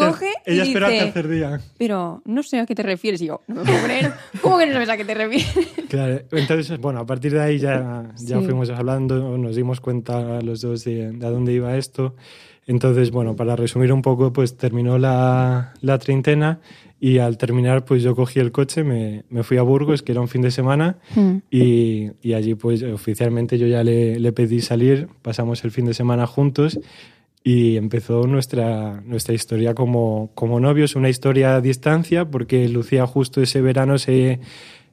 ella 0.47 0.63
esperó 0.63 0.87
al 0.87 0.99
tercer 0.99 1.29
día. 1.29 1.61
Pero 1.79 2.23
no 2.25 2.43
sé 2.43 2.59
a 2.61 2.67
qué 2.67 2.75
te 2.75 2.83
refieres. 2.83 3.21
Y 3.23 3.27
yo, 3.27 3.43
no 3.47 3.57
me 3.57 3.65
puedo 3.65 3.85
creer. 3.85 4.13
¿Cómo 4.41 4.59
que 4.59 4.67
no 4.67 4.73
sabes 4.73 4.89
a 4.89 4.97
qué 4.97 5.05
te 5.05 5.15
refieres? 5.15 5.53
Claro, 5.89 6.21
entonces, 6.33 6.79
bueno, 6.79 7.01
a 7.01 7.07
partir 7.07 7.33
de 7.33 7.41
ahí 7.43 7.59
ya, 7.59 8.05
ya 8.19 8.39
Sí. 8.39 8.45
fuimos 8.45 8.71
hablando, 8.71 9.37
nos 9.39 9.55
dimos 9.57 9.81
cuenta 9.81 10.41
los 10.41 10.61
dos 10.63 10.85
de, 10.85 11.13
de 11.13 11.27
a 11.27 11.31
dónde 11.31 11.53
iba 11.53 11.77
esto. 11.77 12.17
Entonces, 12.67 13.11
bueno, 13.11 13.35
para 13.35 13.57
resumir 13.57 13.93
un 13.93 14.03
poco, 14.03 14.33
pues 14.33 14.57
terminó 14.57 14.97
la, 14.99 15.75
la 15.81 15.99
treintena 15.99 16.61
y 17.01 17.19
al 17.19 17.37
terminar, 17.37 17.85
pues 17.85 18.03
yo 18.05 18.15
cogí 18.15 18.39
el 18.39 18.53
coche, 18.53 18.85
me, 18.85 19.25
me 19.29 19.43
fui 19.43 19.57
a 19.57 19.63
Burgos, 19.63 20.03
que 20.03 20.13
era 20.13 20.21
un 20.21 20.29
fin 20.29 20.43
de 20.43 20.53
semana, 20.53 20.99
Hmm. 21.17 21.39
y, 21.51 22.13
y 22.23 22.35
allí 22.35 22.55
pues 22.55 22.83
oficialmente 22.85 23.59
yo 23.59 23.67
ya 23.67 23.83
le, 23.83 24.21
le 24.21 24.33
pedí 24.33 24.61
salir, 24.61 25.09
pasamos 25.23 25.65
el 25.65 25.73
fin 25.73 25.87
de 25.87 25.95
semana 25.95 26.27
juntos 26.29 26.79
y 27.43 27.77
empezó 27.77 28.29
nuestra, 28.29 29.01
nuestra 29.05 29.35
historia 29.35 29.75
como, 29.75 30.31
como 30.37 30.61
novios, 30.61 30.95
una 30.95 31.09
historia 31.09 31.57
a 31.57 31.61
distancia, 31.61 32.25
porque 32.27 32.69
Lucía 32.69 33.05
justo 33.09 33.43
ese 33.43 33.61
verano 33.61 33.99
se, 33.99 34.39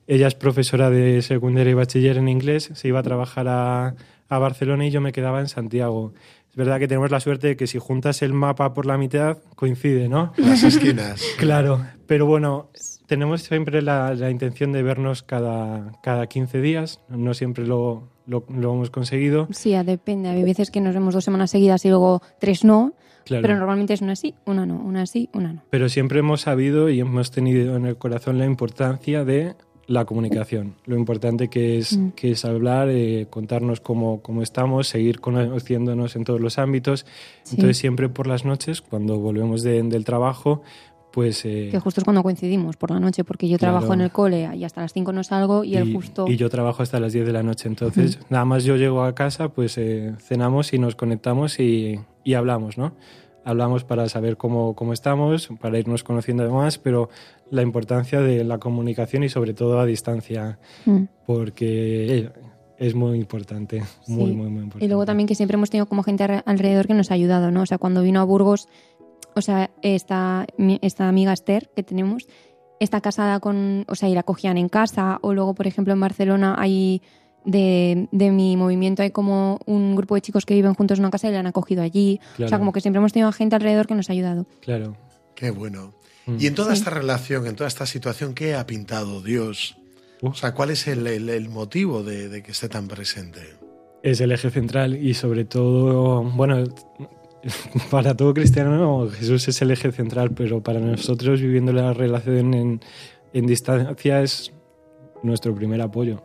ella 0.07 0.25
es 0.27 0.33
profesora 0.33 0.89
de 0.89 1.21
secundaria 1.21 1.69
y 1.69 1.75
bachiller 1.75 2.17
en 2.17 2.27
inglés, 2.27 2.71
se 2.73 2.87
iba 2.87 3.01
a 3.01 3.03
trabajar 3.03 3.47
a, 3.47 3.93
a 4.29 4.37
Barcelona 4.39 4.87
y 4.87 4.89
yo 4.89 4.99
me 4.99 5.11
quedaba 5.11 5.39
en 5.41 5.47
Santiago. 5.47 6.13
Es 6.49 6.55
verdad 6.55 6.79
que 6.79 6.87
tenemos 6.87 7.11
la 7.11 7.19
suerte 7.19 7.47
de 7.47 7.57
que 7.57 7.67
si 7.67 7.77
juntas 7.77 8.21
el 8.21 8.33
mapa 8.33 8.73
por 8.73 8.85
la 8.85 8.97
mitad, 8.97 9.37
coincide, 9.55 10.09
¿no? 10.09 10.33
Las 10.37 10.63
esquinas. 10.63 11.23
Claro, 11.37 11.85
pero 12.07 12.25
bueno, 12.25 12.69
tenemos 13.05 13.43
siempre 13.43 13.81
la, 13.81 14.13
la 14.15 14.29
intención 14.29 14.71
de 14.71 14.83
vernos 14.83 15.23
cada, 15.23 15.91
cada 16.01 16.27
15 16.27 16.59
días, 16.61 16.99
no 17.07 17.33
siempre 17.33 17.65
lo, 17.67 18.09
lo, 18.25 18.45
lo 18.49 18.73
hemos 18.73 18.89
conseguido. 18.89 19.47
Sí, 19.51 19.75
depende. 19.83 20.29
Hay 20.29 20.43
veces 20.43 20.71
que 20.71 20.81
nos 20.81 20.93
vemos 20.93 21.13
dos 21.13 21.23
semanas 21.23 21.51
seguidas 21.51 21.83
y 21.85 21.89
luego 21.89 22.21
tres 22.39 22.63
no. 22.63 22.93
Claro. 23.25 23.41
Pero 23.43 23.57
normalmente 23.57 23.93
es 23.93 24.01
una 24.01 24.15
sí, 24.15 24.33
una 24.45 24.65
no, 24.65 24.75
una 24.77 25.05
sí, 25.05 25.29
una 25.33 25.53
no. 25.53 25.63
Pero 25.69 25.89
siempre 25.89 26.19
hemos 26.19 26.41
sabido 26.41 26.89
y 26.89 26.99
hemos 26.99 27.29
tenido 27.29 27.75
en 27.75 27.85
el 27.85 27.97
corazón 27.97 28.39
la 28.39 28.45
importancia 28.45 29.23
de 29.23 29.55
la 29.89 30.05
comunicación, 30.05 30.75
lo 30.85 30.95
importante 30.95 31.49
que 31.49 31.79
es, 31.79 31.97
Mm. 31.97 32.09
que 32.11 32.31
es 32.31 32.45
hablar, 32.45 32.89
eh, 32.89 33.25
contarnos 33.29 33.81
cómo, 33.81 34.21
cómo 34.21 34.43
estamos, 34.43 34.87
seguir 34.87 35.19
conociéndonos 35.19 36.15
en 36.15 36.23
todos 36.23 36.39
los 36.39 36.57
ámbitos. 36.59 37.05
Sí. 37.43 37.55
Entonces 37.55 37.77
siempre 37.77 38.07
por 38.07 38.27
las 38.27 38.45
noches, 38.45 38.81
cuando 38.81 39.17
volvemos 39.19 39.63
de- 39.63 39.81
del 39.83 40.05
trabajo, 40.05 40.61
pues... 41.11 41.43
eh, 41.43 41.69
Que 41.71 41.79
justo 41.79 42.01
es 42.01 42.05
cuando 42.05 42.21
coincidimos 42.21 42.77
por 42.77 42.91
la 42.91 42.99
noche, 42.99 43.23
porque 43.23 43.49
yo 43.49 43.57
trabajo 43.57 43.91
en 43.95 44.01
el 44.01 44.11
cole 44.11 44.47
y 44.55 44.63
hasta 44.63 44.81
las 44.81 44.93
5 44.93 45.11
no 45.11 45.23
salgo 45.23 45.63
y, 45.63 45.75
él 45.75 45.91
justo... 45.91 46.27
y 46.27 46.37
yo 46.37 46.49
trabajo 46.51 46.83
hasta 46.83 46.99
las 46.99 47.11
10 47.13 47.25
de 47.25 47.33
la 47.33 47.41
noche. 47.41 47.67
Entonces, 47.67 48.19
nada 48.29 48.45
más 48.45 48.63
yo 48.63 48.75
llego 48.75 49.03
a 49.03 49.15
casa, 49.15 49.49
pues 49.49 49.75
eh, 49.79 50.13
cenamos 50.19 50.71
y 50.71 50.77
nos 50.77 50.95
conectamos 50.95 51.59
y, 51.59 51.99
y 52.23 52.35
hablamos, 52.35 52.77
¿no? 52.77 52.93
Hablamos 53.49 53.83
para 53.83 54.07
saber 54.09 54.37
cómo, 54.37 54.75
cómo 54.75 54.93
estamos, 54.93 55.49
para 55.59 55.79
irnos 55.79 56.03
conociendo 56.03 56.49
más, 56.53 56.77
pero 56.77 57.09
la 57.49 57.61
importancia 57.63 58.21
de 58.21 58.43
la 58.43 58.59
comunicación 58.59 59.23
y 59.23 59.29
sobre 59.29 59.53
todo 59.55 59.79
a 59.79 59.85
distancia, 59.85 60.59
Mm. 60.85 61.03
porque 61.25 62.29
es 62.77 62.93
muy 62.95 63.17
importante, 63.17 63.79
muy, 64.07 64.27
Sí. 64.29 64.33
muy, 64.35 64.49
muy 64.49 64.63
importante. 64.63 64.85
Y 64.85 64.87
luego 64.87 65.05
también 65.05 65.27
que 65.27 65.35
siempre 65.35 65.55
hemos 65.55 65.69
tenido 65.69 65.87
como 65.87 66.03
gente 66.03 66.23
alre- 66.23 66.43
alrededor 66.45 66.85
que 66.87 66.93
nos 66.93 67.09
ha 67.11 67.15
ayudado, 67.15 67.49
¿no? 67.51 67.61
O 67.61 67.65
sea, 67.65 67.77
cuando 67.79 68.01
vino 68.03 68.19
a 68.21 68.23
Burgos, 68.23 68.67
o 69.35 69.41
sea, 69.41 69.71
esta, 69.81 70.45
esta 70.81 71.07
amiga 71.07 71.33
Esther 71.33 71.69
que 71.75 71.83
tenemos 71.83 72.27
está 72.79 73.01
casada 73.01 73.39
con, 73.39 73.83
o 73.87 73.95
sea, 73.95 74.09
y 74.09 74.13
la 74.13 74.23
cogían 74.23 74.57
en 74.57 74.69
casa, 74.69 75.17
o 75.21 75.33
luego, 75.33 75.55
por 75.55 75.65
ejemplo, 75.67 75.91
en 75.93 75.99
Barcelona 75.99 76.55
hay 76.57 77.01
de, 77.45 78.07
de 78.11 78.31
mi 78.31 78.55
movimiento 78.57 79.01
hay 79.01 79.11
como 79.11 79.59
un 79.65 79.95
grupo 79.95 80.15
de 80.15 80.21
chicos 80.21 80.45
que 80.45 80.53
viven 80.53 80.73
juntos 80.73 80.97
en 80.99 81.05
una 81.05 81.11
casa 81.11 81.29
y 81.29 81.31
la 81.31 81.39
han 81.39 81.47
acogido 81.47 81.81
allí. 81.81 82.19
O 82.33 82.37
sea, 82.37 82.47
Claro. 82.47 82.59
como 82.59 82.71
que 82.73 82.81
siempre 82.81 82.97
hemos 82.99 83.13
tenido 83.13 83.31
gente 83.31 83.55
alrededor 83.55 83.87
que 83.87 83.95
nos 83.95 84.09
ha 84.09 84.13
ayudado. 84.13 84.45
Claro. 84.61 84.95
Qué 85.35 85.51
bueno. 85.51 85.93
Mm. 86.25 86.35
Y 86.39 86.47
en 86.47 86.55
toda 86.55 86.73
Sí. 86.75 86.79
esta 86.79 86.91
relación, 86.91 87.47
en 87.47 87.55
toda 87.55 87.67
esta 87.67 87.85
situación, 87.85 88.33
¿qué 88.33 88.55
ha 88.55 88.65
pintado 88.67 89.21
Dios? 89.21 89.77
Uf. 90.21 90.33
O 90.33 90.35
sea, 90.35 90.53
¿cuál 90.53 90.69
es 90.71 90.87
el, 90.87 91.07
el- 91.07 91.29
el 91.29 91.49
motivo 91.49 92.03
de, 92.03 92.27
de 92.29 92.43
que 92.43 92.51
esté 92.51 92.67
tan 92.69 92.87
presente? 92.87 93.39
es 94.01 94.21
el 94.21 94.31
eje 94.31 94.49
central 94.49 94.95
y 94.95 95.13
sobre 95.13 95.43
todo, 95.43 96.23
bueno, 96.23 96.63
para 97.91 98.15
todo 98.15 98.33
cristiano 98.33 99.07
Jesús 99.09 99.47
es 99.47 99.61
el 99.61 99.71
eje 99.71 99.91
central, 99.91 100.31
pero 100.31 100.61
para 100.63 100.79
nosotros 100.79 101.41
viviendo 101.41 101.73
la 101.73 101.93
relación 101.93 102.53
en, 102.53 102.79
en 103.33 103.45
distancia 103.45 104.21
es 104.21 104.51
nuestro 105.23 105.53
primer 105.53 105.81
apoyo. 105.81 106.23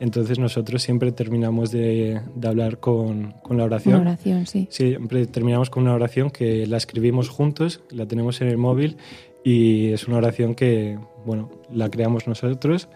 Entonces 0.00 0.38
nosotros 0.38 0.82
siempre 0.82 1.12
terminamos 1.12 1.70
de, 1.70 2.20
de 2.34 2.48
hablar 2.48 2.78
con, 2.78 3.32
con 3.42 3.56
la 3.56 3.64
oración. 3.64 4.00
Una 4.00 4.10
oración, 4.12 4.46
sí. 4.46 4.66
Siempre 4.70 5.26
terminamos 5.26 5.70
con 5.70 5.84
una 5.84 5.94
oración 5.94 6.30
que 6.30 6.66
la 6.66 6.76
escribimos 6.76 7.28
juntos, 7.28 7.80
la 7.90 8.06
tenemos 8.06 8.40
en 8.40 8.48
el 8.48 8.58
móvil 8.58 8.96
y 9.44 9.92
es 9.92 10.08
una 10.08 10.18
oración 10.18 10.54
que, 10.54 10.98
bueno, 11.24 11.50
la 11.72 11.88
creamos 11.88 12.26
nosotros 12.26 12.88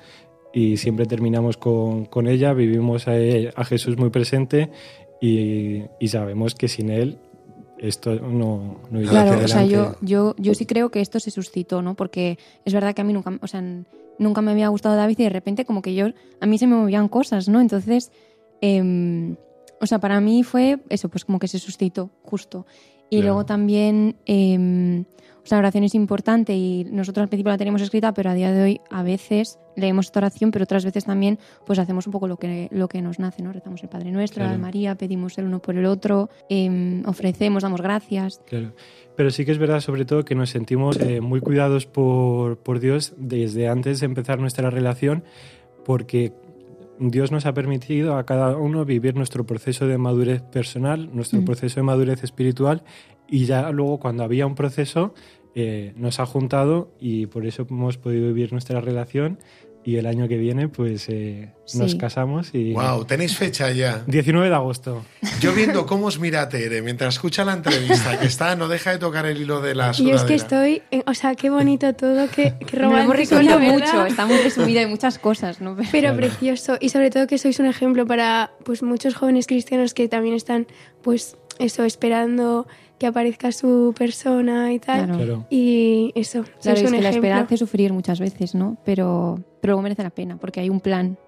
y 0.52 0.76
siempre 0.78 1.06
terminamos 1.06 1.56
con, 1.56 2.06
con 2.06 2.26
ella, 2.26 2.52
vivimos 2.52 3.06
a, 3.08 3.12
a 3.54 3.64
Jesús 3.64 3.96
muy 3.96 4.10
presente 4.10 4.70
y, 5.20 5.82
y 6.00 6.08
sabemos 6.08 6.54
que 6.54 6.68
sin 6.68 6.90
Él 6.90 7.18
esto 7.80 8.14
no, 8.14 8.76
no 8.90 8.98
iría 8.98 9.10
Claro, 9.10 9.44
o 9.44 9.48
sea, 9.48 9.64
yo, 9.64 9.96
yo, 10.00 10.34
yo 10.38 10.54
sí 10.54 10.66
creo 10.66 10.90
que 10.90 11.00
esto 11.00 11.18
se 11.18 11.30
suscitó, 11.30 11.82
¿no? 11.82 11.94
Porque 11.94 12.38
es 12.64 12.72
verdad 12.74 12.94
que 12.94 13.00
a 13.00 13.04
mí 13.04 13.12
nunca, 13.12 13.38
o 13.40 13.46
sea, 13.46 13.62
nunca 14.18 14.42
me 14.42 14.50
había 14.50 14.68
gustado 14.68 14.96
David 14.96 15.18
y 15.18 15.24
de 15.24 15.30
repente 15.30 15.64
como 15.64 15.80
que 15.82 15.94
yo, 15.94 16.06
a 16.40 16.46
mí 16.46 16.58
se 16.58 16.66
me 16.66 16.76
movían 16.76 17.08
cosas, 17.08 17.48
¿no? 17.48 17.60
Entonces, 17.60 18.12
em, 18.60 19.36
o 19.80 19.86
sea, 19.86 19.98
para 19.98 20.20
mí 20.20 20.42
fue 20.42 20.80
eso, 20.90 21.08
pues 21.08 21.24
como 21.24 21.38
que 21.38 21.48
se 21.48 21.58
suscitó, 21.58 22.10
justo. 22.22 22.66
Y 23.08 23.16
Claro. 23.16 23.26
luego 23.28 23.46
también, 23.46 24.16
eh, 24.26 25.04
o 25.29 25.29
sea, 25.46 25.56
la 25.56 25.60
oración 25.60 25.84
es 25.84 25.94
importante 25.94 26.54
y 26.54 26.84
nosotros 26.90 27.22
al 27.22 27.28
principio 27.28 27.50
la 27.50 27.58
teníamos 27.58 27.82
escrita, 27.82 28.12
pero 28.12 28.30
a 28.30 28.34
día 28.34 28.52
de 28.52 28.62
hoy 28.62 28.80
a 28.90 29.02
veces 29.02 29.58
leemos 29.76 30.06
esta 30.06 30.20
oración, 30.20 30.50
pero 30.50 30.64
otras 30.64 30.84
veces 30.84 31.04
también 31.04 31.38
pues 31.66 31.78
hacemos 31.78 32.06
un 32.06 32.12
poco 32.12 32.28
lo 32.28 32.36
que, 32.36 32.68
lo 32.70 32.88
que 32.88 33.02
nos 33.02 33.18
nace, 33.18 33.42
¿no? 33.42 33.52
Rezamos 33.52 33.82
el 33.82 33.88
Padre 33.88 34.10
Nuestro, 34.10 34.40
la 34.40 34.48
Claro. 34.48 34.54
Ave 34.54 34.62
María, 34.62 34.94
pedimos 34.96 35.38
el 35.38 35.46
uno 35.46 35.60
por 35.60 35.76
el 35.76 35.86
otro, 35.86 36.28
eh, 36.48 37.02
ofrecemos, 37.06 37.62
damos 37.62 37.80
gracias. 37.80 38.40
Claro. 38.46 38.72
Pero 39.16 39.30
sí 39.30 39.44
que 39.44 39.52
es 39.52 39.58
verdad, 39.58 39.80
sobre 39.80 40.04
todo, 40.04 40.24
que 40.24 40.34
nos 40.34 40.50
sentimos 40.50 40.98
eh, 41.00 41.20
muy 41.20 41.40
cuidados 41.40 41.86
por, 41.86 42.58
por 42.58 42.80
Dios 42.80 43.14
desde 43.16 43.68
antes 43.68 44.00
de 44.00 44.06
empezar 44.06 44.38
nuestra 44.38 44.70
relación, 44.70 45.24
porque 45.84 46.32
Dios 47.00 47.32
nos 47.32 47.46
ha 47.46 47.54
permitido 47.54 48.16
a 48.16 48.26
cada 48.26 48.56
uno 48.58 48.84
vivir 48.84 49.16
nuestro 49.16 49.46
proceso 49.46 49.86
de 49.86 49.96
madurez 49.96 50.42
personal, 50.42 51.08
nuestro 51.14 51.40
Mm. 51.40 51.44
proceso 51.46 51.80
de 51.80 51.84
madurez 51.84 52.22
espiritual, 52.22 52.82
y 53.26 53.46
ya 53.46 53.70
luego 53.70 53.98
cuando 53.98 54.22
había 54.22 54.46
un 54.46 54.54
proceso 54.54 55.14
eh, 55.56 55.94
nos 55.96 56.20
ha 56.20 56.26
juntado 56.26 56.92
y 57.00 57.26
por 57.26 57.44
eso 57.46 57.66
hemos 57.68 57.98
podido 57.98 58.28
vivir 58.28 58.52
nuestra 58.52 58.80
relación 58.80 59.38
y 59.82 59.96
el 59.96 60.06
año 60.06 60.28
que 60.28 60.36
viene 60.36 60.68
pues 60.68 61.06
eh, 61.08 61.52
nos 61.74 61.92
Sí. 61.92 61.96
casamos 61.98 62.50
y... 62.52 62.74
Wow, 62.74 63.06
tenéis 63.06 63.36
fecha 63.36 63.70
ya. 63.72 64.02
19 64.06 64.48
de 64.50 64.54
agosto. 64.54 65.04
Yo 65.40 65.52
viendo 65.54 65.86
cómo 65.86 66.06
os 66.06 66.18
mira 66.18 66.48
Tere 66.50 66.82
mientras 66.82 67.14
escucha 67.14 67.44
la 67.46 67.54
entrevista, 67.54 68.18
que 68.20 68.26
está, 68.26 68.56
no 68.56 68.68
deja 68.68 68.90
de 68.92 68.98
tocar 68.98 69.24
el 69.24 69.40
hilo 69.40 69.60
de 69.62 69.74
la 69.74 69.88
Yo 69.92 69.94
sudadera. 69.94 70.16
es 70.16 70.24
que 70.24 70.34
estoy, 70.34 70.82
en- 70.90 71.02
o 71.06 71.14
sea, 71.14 71.34
qué 71.34 71.48
bonito 71.48 71.94
todo, 71.94 72.28
qué, 72.28 72.54
qué 72.66 72.76
hemos 72.76 72.90
romántico, 72.92 73.12
resumido 73.38 73.58
verdad. 73.58 73.72
mucho, 73.72 74.06
está 74.06 74.26
muy 74.26 74.36
resumido, 74.36 74.80
hay 74.80 74.86
muchas 74.86 75.18
cosas, 75.18 75.60
¿no? 75.62 75.76
Pero 75.90 76.14
precioso. 76.14 76.76
Y 76.80 76.90
sobre 76.90 77.10
todo 77.10 77.26
que 77.26 77.38
sois 77.38 77.58
un 77.58 77.66
ejemplo 77.66 78.06
para 78.06 78.50
pues 78.64 78.82
muchos 78.82 79.14
jóvenes 79.14 79.46
cristianos 79.46 79.94
que 79.94 80.08
también 80.08 80.34
están, 80.34 80.66
pues, 81.02 81.36
eso, 81.58 81.84
esperando 81.84 82.66
que 83.00 83.06
aparezca 83.06 83.50
su 83.50 83.94
persona 83.98 84.72
y 84.74 84.78
tal. 84.78 85.06
Claro. 85.06 85.16
Claro. 85.18 85.46
Y 85.48 86.12
eso, 86.14 86.44
Claro, 86.62 86.78
es 86.78 86.84
un 86.84 86.92
que 86.92 87.00
la 87.02 87.08
ejemplo. 87.08 87.28
espera 87.28 87.40
hace 87.40 87.56
sufrir 87.56 87.92
muchas 87.94 88.20
veces, 88.20 88.54
¿no? 88.54 88.76
Pero, 88.84 89.42
pero 89.62 89.72
luego 89.72 89.82
merece 89.82 90.02
la 90.02 90.10
pena, 90.10 90.36
porque 90.36 90.60
hay 90.60 90.68
un 90.68 90.80
plan 90.80 91.18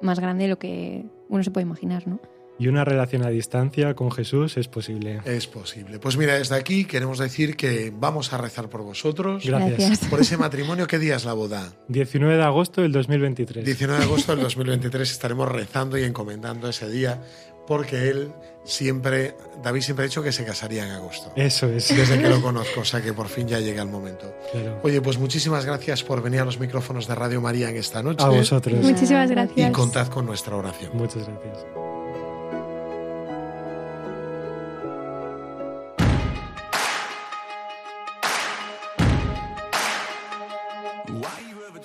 más 0.00 0.18
grande 0.18 0.44
de 0.44 0.50
lo 0.50 0.58
que 0.58 1.04
uno 1.28 1.44
se 1.44 1.50
puede 1.50 1.66
imaginar, 1.66 2.08
¿no? 2.08 2.18
Y 2.60 2.66
una 2.66 2.84
relación 2.84 3.24
a 3.24 3.28
distancia 3.28 3.94
con 3.94 4.10
Jesús 4.10 4.56
es 4.56 4.66
posible. 4.66 5.20
Es 5.26 5.46
posible. 5.46 6.00
Pues 6.00 6.16
mira, 6.16 6.34
desde 6.34 6.56
aquí 6.56 6.86
queremos 6.86 7.18
decir 7.18 7.56
que 7.56 7.92
vamos 7.94 8.32
a 8.32 8.38
rezar 8.38 8.68
por 8.68 8.82
vosotros. 8.82 9.44
Gracias. 9.46 9.78
Gracias. 9.78 10.10
Por 10.10 10.20
ese 10.20 10.36
matrimonio, 10.38 10.86
¿qué 10.88 10.98
día 10.98 11.14
es 11.16 11.24
la 11.24 11.34
boda? 11.34 11.74
19 11.86 12.36
de 12.36 12.42
agosto 12.42 12.80
del 12.82 12.90
2023. 12.90 13.64
19 13.64 13.98
de 14.00 14.04
agosto 14.06 14.32
del 14.34 14.42
2023 14.42 15.08
estaremos 15.08 15.46
rezando 15.48 15.98
y 15.98 16.02
encomendando 16.04 16.68
ese 16.68 16.90
día 16.90 17.22
porque 17.68 18.08
él 18.08 18.32
siempre, 18.64 19.36
David 19.62 19.82
siempre 19.82 20.04
ha 20.04 20.08
dicho 20.08 20.22
que 20.22 20.32
se 20.32 20.42
casaría 20.44 20.84
en 20.84 20.90
agosto. 20.90 21.30
Eso 21.36 21.68
es. 21.68 21.94
Desde 21.94 22.18
que 22.18 22.28
lo 22.28 22.40
conozco, 22.40 22.80
o 22.80 22.84
sea 22.84 23.02
que 23.02 23.12
por 23.12 23.28
fin 23.28 23.46
ya 23.46 23.60
llega 23.60 23.82
el 23.82 23.90
momento. 23.90 24.34
Claro. 24.50 24.80
Oye, 24.82 25.02
pues 25.02 25.18
muchísimas 25.18 25.66
gracias 25.66 26.02
por 26.02 26.22
venir 26.22 26.40
a 26.40 26.44
los 26.46 26.58
micrófonos 26.58 27.06
de 27.06 27.14
Radio 27.14 27.42
María 27.42 27.68
en 27.68 27.76
esta 27.76 28.02
noche. 28.02 28.24
A 28.24 28.30
vosotros. 28.30 28.82
Muchísimas 28.82 29.30
Y 29.30 29.34
gracias. 29.34 29.70
contad 29.72 30.08
con 30.08 30.24
nuestra 30.24 30.56
oración. 30.56 30.92
Muchas 30.94 31.28
gracias. 31.28 31.66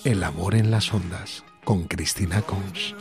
El 0.05 0.23
amor 0.23 0.55
en 0.55 0.71
las 0.71 0.93
ondas 0.93 1.43
con 1.63 1.84
Cristina 1.84 2.41
Cons. 2.41 2.95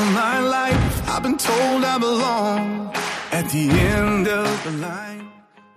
All 0.00 0.06
my 0.12 0.40
life 0.48 1.02
I've 1.08 1.22
been 1.22 1.36
told 1.36 1.84
I 1.84 1.98
belong 1.98 2.90
at 3.32 3.44
the 3.50 3.68
end 3.68 4.26
of 4.28 4.48
the 4.64 4.70
line. 4.78 5.28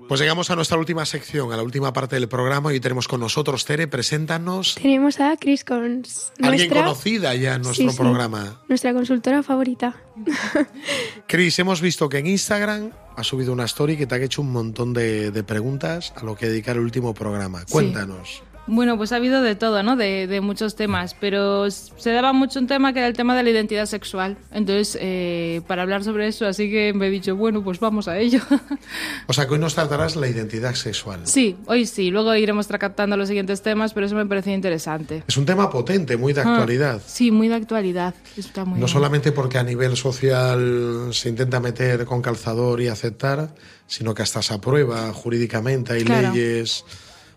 Pues 0.07 0.21
llegamos 0.21 0.49
a 0.49 0.55
nuestra 0.55 0.77
última 0.77 1.05
sección, 1.05 1.51
a 1.51 1.57
la 1.57 1.63
última 1.63 1.91
parte 1.91 2.15
del 2.15 2.29
programa. 2.29 2.69
Hoy 2.69 2.79
tenemos 2.79 3.07
con 3.09 3.19
nosotros, 3.19 3.65
Tere, 3.65 3.87
preséntanos 3.87 4.75
Tenemos 4.75 5.19
a 5.19 5.35
Chris 5.37 5.65
Cons, 5.65 6.31
alguien 6.41 6.69
nuestra, 6.69 6.83
conocida 6.83 7.35
ya 7.35 7.55
en 7.55 7.63
nuestro 7.63 7.89
Sí, 7.89 7.91
sí. 7.91 7.97
programa. 8.01 8.61
nuestra 8.69 8.93
consultora 8.93 9.43
favorita. 9.43 9.95
Cris, 11.27 11.59
hemos 11.59 11.81
visto 11.81 12.07
que 12.07 12.19
en 12.19 12.27
Instagram 12.27 12.91
has 13.17 13.27
subido 13.27 13.51
una 13.51 13.65
story 13.65 13.97
que 13.97 14.07
te 14.07 14.15
ha 14.15 14.19
hecho 14.19 14.41
un 14.41 14.51
montón 14.53 14.93
de, 14.93 15.31
de 15.31 15.43
preguntas 15.43 16.13
a 16.15 16.23
lo 16.23 16.35
que 16.35 16.47
dedicar 16.47 16.77
el 16.77 16.83
último 16.83 17.13
programa. 17.13 17.65
Cuéntanos. 17.69 18.41
Bueno, 18.65 18.95
pues 18.95 19.11
ha 19.11 19.17
habido 19.17 19.41
de 19.41 19.55
todo, 19.55 19.83
¿no? 19.83 19.97
De, 19.97 20.25
de 20.25 20.39
muchos 20.39 20.75
temas, 20.75 21.15
pero 21.19 21.69
se 21.69 22.11
daba 22.11 22.31
mucho 22.31 22.59
un 22.59 22.67
tema 22.67 22.93
que 22.93 22.99
era 22.99 23.07
el 23.09 23.13
tema 23.13 23.35
de 23.35 23.43
la 23.43 23.49
identidad 23.49 23.85
sexual. 23.87 24.37
Entonces, 24.51 24.97
eh, 25.01 25.61
para 25.67 25.81
hablar 25.81 26.03
sobre 26.05 26.27
eso, 26.29 26.45
así 26.47 26.71
que 26.71 26.93
me 26.93 27.07
he 27.07 27.09
dicho, 27.09 27.35
bueno, 27.35 27.61
pues 27.61 27.79
vamos 27.81 28.07
a 28.07 28.17
ello. 28.17 28.39
O 29.27 29.33
sea, 29.33 29.47
que 29.47 29.53
hoy 29.53 29.59
nos 29.59 29.75
tratarás 29.75 30.15
la 30.15 30.27
identidad 30.27 30.75
sexual. 30.75 31.21
sí, 31.25 31.55
hoy 31.65 31.85
sí, 31.85 32.09
luego 32.11 32.33
iremos 32.35 32.67
tratando 32.67 33.17
los 33.17 33.27
siguientes 33.27 33.61
temas, 33.61 33.93
pero 33.93 34.05
eso 34.05 34.15
me 34.15 34.25
pareció 34.25 34.53
interesante. 34.53 35.23
Es 35.27 35.37
un 35.37 35.45
tema 35.45 35.69
potente, 35.69 36.15
muy 36.17 36.33
de 36.33 36.41
Ah, 36.41 36.51
actualidad. 36.51 37.01
sí, 37.05 37.31
muy 37.31 37.47
de 37.49 37.55
actualidad. 37.55 38.13
Está 38.37 38.63
muy 38.65 38.79
No 38.79 38.85
bien. 38.85 38.87
solamente 38.93 39.31
porque 39.31 39.57
a 39.57 39.63
nivel 39.63 39.95
social 39.97 41.09
se 41.11 41.29
intenta 41.29 41.59
meter 41.59 42.05
con 42.05 42.21
calzador 42.21 42.79
y 42.81 42.87
aceptar, 42.87 43.53
sino 43.87 44.13
que 44.13 44.21
hasta 44.23 44.41
se 44.41 44.53
aprueba 44.53 45.11
jurídicamente, 45.13 45.93
hay 45.93 46.03
Claro. 46.03 46.31
leyes. 46.33 46.85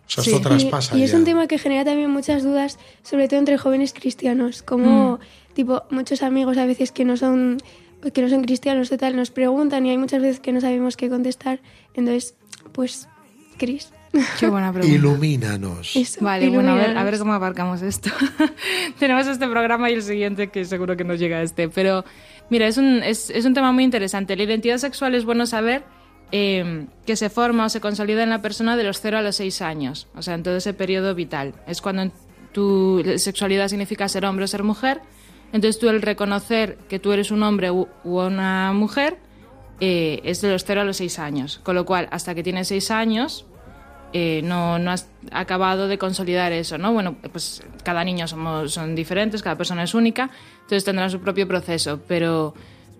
O 0.07 0.09
sea, 0.11 0.25
Sí. 0.25 0.31
esto 0.35 0.39
Y, 0.41 0.43
traspasa 0.43 0.97
y 0.97 1.03
es 1.03 1.11
ya. 1.13 1.17
un 1.19 1.25
tema 1.25 1.47
que 1.49 1.59
genera 1.59 1.85
también 1.85 2.11
muchas 2.11 2.43
dudas, 2.45 2.79
sobre 3.03 3.29
todo 3.29 3.39
entre 3.41 3.59
jóvenes 3.59 3.93
cristianos, 3.93 4.63
como 4.63 5.17
Mm. 5.17 5.55
tipo 5.55 5.83
muchos 5.91 6.23
amigos 6.23 6.57
a 6.59 6.67
veces 6.67 6.93
que 6.93 7.05
no 7.05 7.17
son 7.17 7.59
que 8.13 8.23
no 8.23 8.29
son 8.29 8.45
cristianos 8.45 8.93
y 8.93 8.99
tal 8.99 9.17
nos 9.17 9.31
preguntan 9.31 9.85
y 9.87 9.91
hay 9.91 9.99
muchas 9.99 10.23
veces 10.23 10.39
que 10.39 10.53
no 10.53 10.61
sabemos 10.61 10.97
qué 10.97 11.09
contestar. 11.09 11.61
Entonces, 11.95 12.35
pues 12.73 13.09
Cris, 13.57 13.91
Qué 14.39 14.49
buena 14.49 14.73
pregunta. 14.73 14.95
Ilumínanos. 14.97 15.97
eso. 15.97 16.25
Vale, 16.25 16.49
bueno, 16.51 16.71
a 16.71 16.75
ver, 16.75 16.81
a 16.81 16.85
ilumínanos. 16.85 17.11
ver 17.11 17.19
cómo 17.19 17.33
abarcamos 17.33 17.83
esto. 17.83 18.11
Tenemos 18.99 19.27
este 19.27 19.47
programa 19.49 19.91
y 19.91 19.95
el 19.95 20.03
siguiente 20.03 20.49
que 20.49 20.65
seguro 20.65 20.97
que 20.97 21.05
nos 21.05 21.19
llega 21.19 21.39
a 21.39 21.43
este. 21.43 21.69
Pero 21.69 22.05
mira, 22.51 22.67
es 22.67 22.77
un, 22.77 23.03
es, 23.03 23.31
es 23.31 23.45
un 23.45 23.55
tema 23.55 23.73
muy 23.73 23.83
interesante. 23.85 24.37
La 24.37 24.45
identidad 24.45 24.79
sexual 24.79 25.15
es 25.15 25.25
bueno 25.25 25.47
saber 25.47 25.85
eh, 26.33 26.87
que 27.07 27.17
se 27.17 27.31
forma 27.31 27.67
o 27.67 27.69
se 27.69 27.81
consolida 27.81 28.23
en 28.23 28.31
la 28.31 28.43
persona 28.43 28.77
de 28.77 28.85
los 28.85 29.01
0 29.01 29.19
a 29.19 29.23
los 29.23 29.37
6 29.37 29.63
años. 29.63 30.09
O 30.17 30.23
sea, 30.23 30.35
en 30.35 30.43
todo 30.43 30.57
ese 30.57 30.75
periodo 30.75 31.15
vital. 31.15 31.55
Es 31.67 31.81
cuando 31.81 32.11
tu 32.53 33.03
sexualidad 33.17 33.69
significa 33.69 34.09
ser 34.09 34.25
hombre 34.25 34.45
o 34.45 34.49
ser 34.49 34.63
mujer. 34.63 35.01
Entonces 35.53 35.79
tú 35.79 35.89
el 35.89 36.03
reconocer 36.03 36.79
que 36.89 36.99
tú 36.99 37.13
eres 37.13 37.31
un 37.31 37.43
hombre 37.43 37.71
u, 37.71 37.89
u 38.05 38.21
una 38.21 38.73
mujer 38.73 39.19
eh, 39.81 40.21
es 40.25 40.41
de 40.41 40.51
los 40.51 40.65
0 40.65 40.81
a 40.81 40.85
los 40.85 40.97
6 40.97 41.19
años. 41.19 41.61
Con 41.63 41.75
lo 41.75 41.85
cual, 41.85 42.09
hasta 42.11 42.35
que 42.35 42.43
tienes 42.43 42.69
6 42.69 42.91
años, 42.91 43.47
eh, 44.13 44.41
no, 44.43 44.79
no 44.79 44.93
has 44.93 45.09
acabado 45.31 45.89
de 45.89 45.99
consolidar 45.99 46.53
eso, 46.53 46.79
¿no? 46.79 46.93
Bueno, 46.93 47.17
pues 47.33 47.63
cada 47.83 48.05
niño 48.05 48.27
somos, 48.27 48.73
son 48.73 48.95
diferentes, 48.95 49.43
cada 49.43 49.57
persona 49.57 49.83
es 49.83 49.95
única, 49.95 50.31
entonces 50.55 50.85
tendrán 50.85 51.11
su 51.11 51.21
propio 51.21 51.47
proceso, 51.47 52.01
pero, 52.07 52.55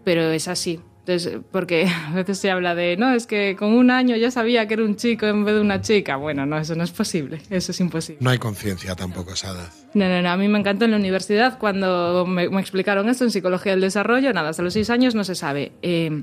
pero 0.05 0.31
es 0.31 0.49
así. 0.49 0.81
Entonces, 1.07 1.39
porque 1.53 1.87
a 2.09 2.15
veces 2.15 2.39
se 2.39 2.51
habla 2.51 2.75
de, 2.75 2.97
no, 2.97 3.13
es 3.13 3.29
que 3.29 3.55
con 3.57 3.73
un 3.73 3.93
año 3.93 4.17
ya 4.17 4.33
sabía 4.33 4.67
que 4.67 4.75
era 4.75 4.85
un 4.85 4.97
chico 4.97 5.27
en 5.27 5.45
vez 5.45 5.55
de 5.55 5.61
una 5.61 5.81
chica. 5.81 6.17
Bueno, 6.17 6.47
no, 6.47 6.59
eso 6.59 6.75
no 6.75 6.83
es 6.83 6.91
posible, 6.91 7.41
eso 7.49 7.71
es 7.71 7.81
imposible. 7.81 8.19
No 8.21 8.31
hay 8.31 8.39
conciencia 8.39 8.97
tampoco 8.97 9.33
esa 9.33 9.53
edad. 9.53 9.71
No, 9.95 10.09
no, 10.09 10.21
no, 10.21 10.31
a 10.31 10.37
mí 10.37 10.49
me 10.49 10.59
encantó 10.59 10.85
en 10.85 10.91
la 10.91 10.97
universidad 10.97 11.59
cuando 11.59 12.27
me, 12.27 12.49
me 12.49 12.61
explicaron 12.61 13.09
esto 13.09 13.23
en 13.23 13.31
psicología 13.31 13.73
del 13.73 13.83
desarrollo, 13.83 14.33
nada, 14.33 14.49
hasta 14.49 14.65
los 14.65 14.73
seis 14.73 14.91
años 14.91 15.15
no 15.15 15.23
se 15.23 15.37
sabe. 15.37 15.73
Eh, 15.81 16.23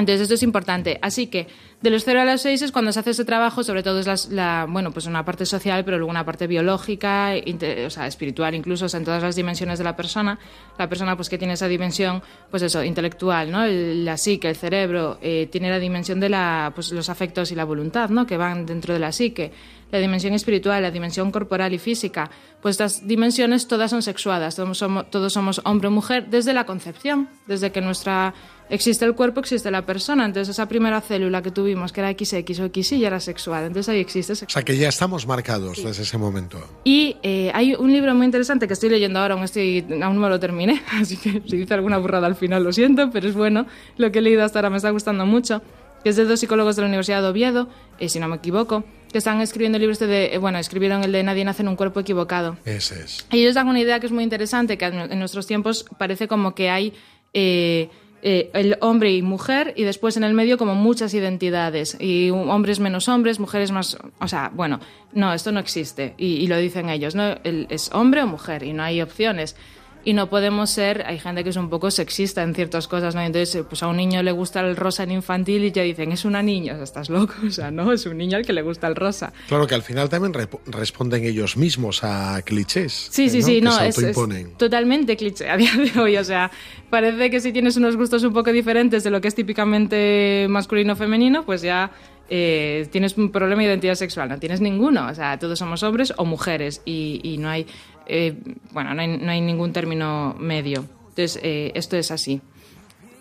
entonces 0.00 0.22
esto 0.22 0.34
es 0.34 0.42
importante. 0.42 0.98
Así 1.02 1.28
que 1.28 1.46
de 1.80 1.90
los 1.90 2.04
0 2.04 2.20
a 2.20 2.24
los 2.24 2.42
6 2.42 2.60
es 2.62 2.72
cuando 2.72 2.92
se 2.92 3.00
hace 3.00 3.10
ese 3.10 3.24
trabajo, 3.24 3.62
sobre 3.62 3.82
todo 3.82 4.00
es 4.00 4.06
las- 4.06 4.28
la, 4.28 4.66
bueno, 4.68 4.90
pues 4.90 5.06
una 5.06 5.24
parte 5.24 5.46
social, 5.46 5.84
pero 5.84 5.96
luego 5.98 6.10
una 6.10 6.24
parte 6.26 6.46
biológica, 6.46 7.36
inte- 7.36 7.86
o 7.86 7.90
sea, 7.90 8.06
espiritual 8.06 8.54
incluso, 8.54 8.86
en 8.96 9.04
todas 9.04 9.22
las 9.22 9.36
dimensiones 9.36 9.78
de 9.78 9.84
la 9.84 9.96
persona. 9.96 10.38
La 10.78 10.88
persona 10.88 11.16
pues 11.16 11.28
que 11.28 11.38
tiene 11.38 11.54
esa 11.54 11.68
dimensión, 11.68 12.22
pues 12.50 12.62
eso, 12.62 12.82
intelectual, 12.84 13.50
¿no? 13.50 13.64
El- 13.64 14.04
la 14.04 14.16
psique, 14.16 14.48
el 14.48 14.56
cerebro, 14.56 15.18
eh, 15.22 15.48
tiene 15.50 15.70
la 15.70 15.78
dimensión 15.78 16.20
de 16.20 16.28
la, 16.28 16.72
pues 16.74 16.92
los 16.92 17.08
afectos 17.08 17.50
y 17.52 17.54
la 17.54 17.64
voluntad, 17.64 18.10
¿no? 18.10 18.26
Que 18.26 18.36
van 18.36 18.66
dentro 18.66 18.92
de 18.92 19.00
la 19.00 19.12
psique. 19.12 19.52
La 19.90 19.98
dimensión 19.98 20.34
espiritual, 20.34 20.82
la 20.82 20.90
dimensión 20.90 21.30
corporal 21.30 21.72
y 21.74 21.78
física, 21.78 22.30
pues 22.62 22.74
estas 22.74 23.06
dimensiones 23.06 23.66
todas 23.66 23.90
son 23.90 24.02
sexuadas, 24.02 24.56
todos 24.56 24.78
somos, 24.78 25.10
todos 25.10 25.32
somos 25.32 25.60
hombre 25.64 25.88
o 25.88 25.90
mujer 25.90 26.26
desde 26.28 26.52
la 26.52 26.64
concepción, 26.66 27.28
desde 27.46 27.72
que 27.72 27.80
nuestra 27.80 28.34
existe 28.68 29.04
el 29.04 29.14
cuerpo, 29.16 29.40
existe 29.40 29.70
la 29.70 29.84
persona. 29.84 30.24
Entonces 30.24 30.50
esa 30.50 30.66
primera 30.68 31.00
célula 31.00 31.42
que 31.42 31.50
tuvimos, 31.50 31.92
que 31.92 32.00
era 32.00 32.12
XX 32.12 32.60
o 32.60 32.68
XY, 32.72 33.00
ya 33.00 33.08
era 33.08 33.18
sexual. 33.20 33.64
Entonces 33.64 33.88
ahí 33.88 33.98
existe 33.98 34.32
O 34.32 34.36
sexual. 34.36 34.62
sea, 34.62 34.64
que 34.64 34.78
ya 34.80 34.88
estamos 34.88 35.26
marcados 35.26 35.82
desde 35.82 36.02
ese 36.02 36.18
momento. 36.18 36.58
Y 36.84 37.16
eh, 37.22 37.50
hay 37.52 37.74
un 37.74 37.92
libro 37.92 38.14
muy 38.14 38.26
interesante 38.26 38.66
que 38.68 38.74
estoy 38.74 38.90
leyendo 38.90 39.18
ahora, 39.18 39.34
aún, 39.34 39.42
estoy, 39.42 39.84
aún 40.02 40.20
no 40.20 40.28
lo 40.28 40.38
terminé, 40.38 40.82
así 41.00 41.16
que 41.16 41.42
si 41.46 41.56
dice 41.56 41.74
alguna 41.74 41.98
burrada 41.98 42.26
al 42.28 42.36
final 42.36 42.62
lo 42.62 42.72
siento, 42.72 43.10
pero 43.10 43.28
es 43.28 43.34
bueno. 43.34 43.66
Lo 43.96 44.12
que 44.12 44.20
he 44.20 44.22
leído 44.22 44.44
hasta 44.44 44.60
ahora 44.60 44.70
me 44.70 44.76
está 44.76 44.90
gustando 44.90 45.26
mucho, 45.26 45.62
que 46.02 46.10
es 46.10 46.16
de 46.16 46.24
dos 46.24 46.40
psicólogos 46.40 46.76
de 46.76 46.82
la 46.82 46.88
Universidad 46.88 47.22
de 47.22 47.28
Oviedo, 47.28 47.68
eh, 47.98 48.08
si 48.08 48.18
no 48.20 48.28
me 48.28 48.36
equivoco, 48.36 48.84
que 49.12 49.18
están 49.18 49.40
escribiendo 49.40 49.76
el 49.76 49.82
libro 49.82 49.92
este 49.92 50.06
de, 50.06 50.34
eh, 50.34 50.38
bueno, 50.38 50.58
escribieron 50.58 51.02
el 51.04 51.12
de 51.12 51.22
Nadie 51.22 51.44
nace 51.44 51.62
en 51.62 51.68
un 51.68 51.76
cuerpo 51.76 52.00
equivocado. 52.00 52.56
Ese 52.64 53.02
es. 53.04 53.26
Ellos 53.30 53.54
dan 53.54 53.68
una 53.68 53.80
idea 53.80 53.98
que 54.00 54.06
es 54.06 54.12
muy 54.12 54.22
interesante, 54.24 54.78
que 54.78 54.84
en 54.86 55.18
nuestros 55.18 55.46
tiempos 55.46 55.84
parece 55.98 56.28
como 56.28 56.54
que 56.54 56.70
hay 56.70 56.92
eh, 57.34 57.88
eh, 58.22 58.50
el 58.52 58.76
hombre 58.82 59.12
y 59.12 59.22
mujer 59.22 59.72
y 59.76 59.84
después 59.84 60.16
en 60.16 60.24
el 60.24 60.34
medio 60.34 60.58
como 60.58 60.74
muchas 60.74 61.14
identidades 61.14 61.96
y 61.98 62.28
hombres 62.30 62.78
menos 62.78 63.08
hombres, 63.08 63.40
mujeres 63.40 63.70
más, 63.72 63.96
o 64.20 64.28
sea, 64.28 64.50
bueno, 64.54 64.78
no, 65.14 65.32
esto 65.32 65.52
no 65.52 65.58
existe 65.60 66.14
y, 66.18 66.34
y 66.36 66.46
lo 66.46 66.56
dicen 66.58 66.90
ellos, 66.90 67.14
¿no? 67.14 67.36
El- 67.44 67.66
es 67.70 67.90
hombre 67.92 68.22
o 68.22 68.26
mujer 68.26 68.62
y 68.62 68.72
no 68.74 68.82
hay 68.82 69.00
opciones. 69.00 69.56
Y 70.04 70.14
no 70.14 70.30
podemos 70.30 70.70
ser, 70.70 71.04
hay 71.06 71.18
gente 71.18 71.44
que 71.44 71.50
es 71.50 71.56
un 71.56 71.68
poco 71.68 71.90
sexista 71.90 72.42
en 72.42 72.54
ciertas 72.54 72.88
cosas, 72.88 73.14
¿no? 73.14 73.20
Entonces, 73.20 73.54
eh, 73.54 73.64
pues 73.64 73.82
a 73.82 73.88
un 73.88 73.96
niño 73.96 74.22
le 74.22 74.32
gusta 74.32 74.60
el 74.60 74.76
rosa 74.76 75.02
en 75.02 75.12
infantil 75.12 75.64
y 75.64 75.72
ya 75.72 75.82
dicen, 75.82 76.12
es 76.12 76.24
una 76.24 76.42
niña, 76.42 76.72
o 76.72 76.76
sea, 76.76 76.84
estás 76.84 77.10
loco, 77.10 77.34
o 77.46 77.50
sea, 77.50 77.70
no, 77.70 77.92
es 77.92 78.06
un 78.06 78.16
niño 78.16 78.38
al 78.38 78.46
que 78.46 78.52
le 78.52 78.62
gusta 78.62 78.86
el 78.86 78.96
rosa. 78.96 79.32
Claro 79.48 79.66
que 79.66 79.74
al 79.74 79.82
final 79.82 80.08
también 80.08 80.32
responden 80.66 81.24
ellos 81.24 81.56
mismos 81.56 82.02
a 82.02 82.40
clichés. 82.42 83.08
Sí, 83.10 83.28
sí, 83.28 83.40
¿no? 83.40 83.46
sí, 83.46 83.54
que 83.56 83.62
no, 83.62 83.72
se 83.72 83.88
es, 83.88 83.98
es 83.98 84.56
totalmente 84.56 85.16
cliché 85.16 85.50
a 85.50 85.56
día 85.56 85.72
de 85.74 86.00
hoy. 86.00 86.16
O 86.16 86.24
sea, 86.24 86.50
parece 86.88 87.30
que 87.30 87.40
si 87.40 87.52
tienes 87.52 87.76
unos 87.76 87.96
gustos 87.96 88.24
un 88.24 88.32
poco 88.32 88.52
diferentes 88.52 89.04
de 89.04 89.10
lo 89.10 89.20
que 89.20 89.28
es 89.28 89.34
típicamente 89.34 90.46
masculino 90.48 90.94
o 90.94 90.96
femenino, 90.96 91.44
pues 91.44 91.62
ya 91.62 91.90
eh, 92.28 92.86
tienes 92.92 93.16
un 93.18 93.30
problema 93.32 93.62
de 93.62 93.68
identidad 93.68 93.96
sexual. 93.96 94.28
No 94.28 94.38
tienes 94.38 94.60
ninguno. 94.60 95.08
O 95.08 95.14
sea, 95.14 95.38
todos 95.38 95.58
somos 95.58 95.82
hombres 95.82 96.12
o 96.16 96.24
mujeres 96.24 96.80
y, 96.84 97.20
y 97.22 97.38
no 97.38 97.48
hay, 97.48 97.66
eh, 98.10 98.34
bueno, 98.72 98.92
no 98.94 99.00
hay, 99.00 99.08
no 99.08 99.30
hay 99.30 99.40
ningún 99.40 99.72
término 99.72 100.34
medio. 100.38 100.84
Entonces, 101.10 101.38
eh, 101.42 101.72
esto 101.74 101.96
es 101.96 102.10
así. 102.10 102.40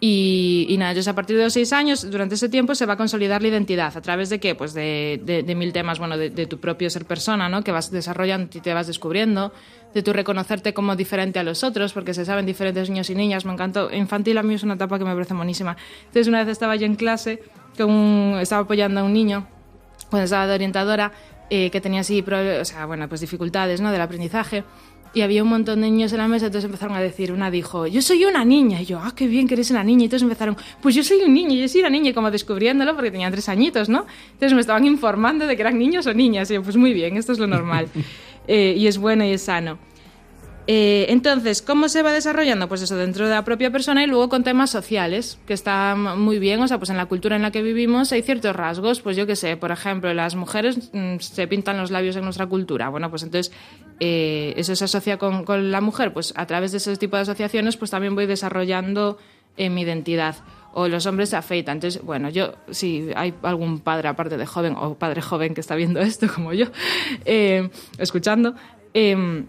Y, 0.02 0.66
y 0.70 0.78
nada, 0.78 0.92
entonces 0.92 1.10
a 1.10 1.14
partir 1.16 1.36
de 1.36 1.44
los 1.44 1.52
seis 1.52 1.74
años, 1.74 2.10
durante 2.10 2.36
ese 2.36 2.48
tiempo 2.48 2.74
se 2.74 2.86
va 2.86 2.94
a 2.94 2.96
consolidar 2.98 3.42
la 3.42 3.50
identidad. 3.50 3.98
¿A 3.98 4.02
través 4.02 4.30
de 4.30 4.40
qué? 4.40 4.56
Pues 4.56 4.74
de, 4.74 5.20
de- 5.26 5.56
mil 5.56 5.74
temas, 5.74 6.00
bueno, 6.00 6.18
de, 6.18 6.30
de 6.30 6.46
tu 6.46 6.58
propio 6.58 6.90
ser 6.90 7.04
persona, 7.04 7.50
¿no? 7.50 7.66
Que 7.66 7.74
vas 7.74 7.92
desarrollando 7.92 8.50
y 8.58 8.62
te 8.62 8.74
vas 8.74 8.88
descubriendo, 8.88 9.52
de 9.94 10.02
tu 10.02 10.14
reconocerte 10.14 10.74
como 10.74 10.96
diferente 10.96 11.38
a 11.40 11.44
los 11.44 11.66
otros, 11.66 11.92
porque 11.92 12.14
se 12.14 12.24
saben 12.24 12.46
diferentes 12.46 12.90
niños 12.90 13.10
y 13.10 13.16
niñas. 13.16 13.44
Me 13.44 13.52
encantó. 13.52 13.92
Infantil 13.92 14.38
a 14.38 14.44
mí 14.44 14.54
es 14.54 14.64
una 14.64 14.76
etapa 14.76 14.98
que 15.00 15.04
me 15.04 15.14
parece 15.14 15.34
buenísima. 15.34 15.76
Entonces 16.06 16.28
una 16.30 16.40
vez 16.46 16.48
estaba 16.54 16.78
yo 16.78 16.86
en 16.86 16.96
clase, 16.96 17.44
con 17.78 18.38
estaba 18.40 18.62
apoyando 18.62 19.02
a 19.02 19.04
un 19.04 19.12
niño, 19.12 19.48
cuando 20.10 20.24
estaba 20.24 20.48
de 20.48 20.54
orientadora, 20.56 21.12
eh, 21.50 21.70
que 21.70 21.82
tenía 21.82 22.02
así, 22.02 22.24
o 22.28 22.66
sea, 22.66 22.86
bueno, 22.86 23.08
pues 23.10 23.22
dificultades, 23.22 23.82
¿no? 23.82 23.92
Del 23.92 24.02
aprendizaje. 24.02 24.64
Y 25.12 25.22
había 25.22 25.42
un 25.42 25.50
montón 25.50 25.82
de 25.82 25.90
niños 25.90 26.12
en 26.14 26.20
la 26.20 26.28
mesa, 26.28 26.46
entonces 26.46 26.66
empezaron 26.66 26.96
a 26.96 27.02
decir, 27.02 27.32
una 27.32 27.50
dijo, 27.50 27.88
yo 27.88 28.02
soy 28.02 28.26
una 28.26 28.46
niña. 28.46 28.82
Y 28.82 28.86
yo, 28.86 29.00
ah, 29.00 29.12
qué 29.16 29.28
bien 29.28 29.48
que 29.48 29.56
eres 29.56 29.72
una 29.72 29.84
niña. 29.84 30.02
Y 30.02 30.06
entonces 30.06 30.24
empezaron, 30.24 30.56
pues 30.82 30.94
yo 30.94 31.04
soy 31.04 31.24
un 31.24 31.34
niño, 31.34 31.56
yo 31.56 31.68
soy 31.68 31.82
una 31.82 31.90
niña, 31.90 32.12
y 32.12 32.14
como 32.14 32.30
descubriéndolo 32.30 32.94
porque 32.94 33.10
tenían 33.10 33.32
tres 33.32 33.50
añitos, 33.50 33.90
¿no? 33.90 34.06
Entonces 34.34 34.54
me 34.54 34.62
estaban 34.62 34.86
informando 34.86 35.48
de 35.48 35.56
que 35.56 35.62
eran 35.64 35.80
niños 35.80 36.06
o 36.06 36.14
niñas. 36.14 36.52
Y 36.52 36.56
yo, 36.56 36.64
pues 36.64 36.78
muy 36.78 36.94
bien, 36.94 37.18
esto 37.18 37.32
es 37.32 37.40
lo 37.40 37.48
normal. 37.48 37.88
Eh, 38.52 38.74
y 38.76 38.88
es 38.88 38.98
bueno 38.98 39.24
y 39.24 39.30
es 39.34 39.44
sano. 39.44 39.78
Eh, 40.72 41.12
entonces, 41.12 41.64
¿cómo 41.64 41.90
se 41.90 42.04
va 42.04 42.14
desarrollando? 42.14 42.68
Pues 42.68 42.84
eso, 42.84 42.96
dentro 42.96 43.28
de 43.28 43.34
la 43.34 43.44
propia 43.44 43.72
persona 43.72 44.04
y 44.04 44.08
luego 44.08 44.30
con 44.30 44.44
temas 44.44 44.70
sociales, 44.70 45.40
que 45.48 45.56
está 45.56 45.96
muy 45.96 46.38
bien, 46.38 46.62
o 46.62 46.68
sea, 46.68 46.78
pues 46.78 46.92
en 46.92 46.98
la 46.98 47.08
cultura 47.08 47.36
en 47.36 47.42
la 47.42 47.50
que 47.50 47.64
vivimos 47.64 48.12
hay 48.12 48.22
ciertos 48.22 48.56
rasgos, 48.56 49.02
pues 49.02 49.18
yo 49.18 49.26
qué 49.26 49.36
sé, 49.36 49.58
por 49.58 49.72
ejemplo, 49.72 50.14
las 50.14 50.36
mujeres 50.36 50.92
mm, 50.94 51.18
se 51.22 51.48
pintan 51.48 51.78
los 51.78 51.90
labios 51.90 52.18
en 52.18 52.24
nuestra 52.24 52.46
cultura, 52.46 52.90
bueno, 52.90 53.10
pues 53.10 53.24
entonces 53.24 53.52
eh, 54.00 54.54
eso 54.58 54.76
se 54.76 54.86
asocia 54.86 55.18
con, 55.18 55.72
la 55.72 55.82
mujer, 55.82 56.14
pues 56.14 56.34
a 56.36 56.46
través 56.46 56.72
de 56.72 56.78
ese 56.78 56.96
tipo 56.98 57.16
de 57.16 57.24
asociaciones, 57.24 57.76
pues 57.76 57.90
también 57.90 58.14
voy 58.14 58.28
desarrollando 58.28 59.18
eh, 59.58 59.72
mi 59.72 59.82
identidad. 59.82 60.36
O 60.72 60.88
los 60.88 61.08
hombres 61.08 61.30
se 61.30 61.36
afeitan. 61.36 61.78
Entonces, 61.78 62.04
bueno, 62.04 62.30
yo, 62.30 62.54
si 62.70 63.10
hay 63.16 63.34
algún 63.42 63.80
padre 63.80 64.08
aparte 64.08 64.38
de 64.38 64.46
joven 64.46 64.76
o 64.78 64.94
padre 64.94 65.24
joven 65.24 65.56
que 65.56 65.62
está 65.62 65.74
viendo 65.74 66.00
esto, 66.00 66.28
como 66.32 66.54
yo, 66.54 66.68
eh, 67.26 67.72
escuchando, 67.98 68.54
eh, 68.94 69.46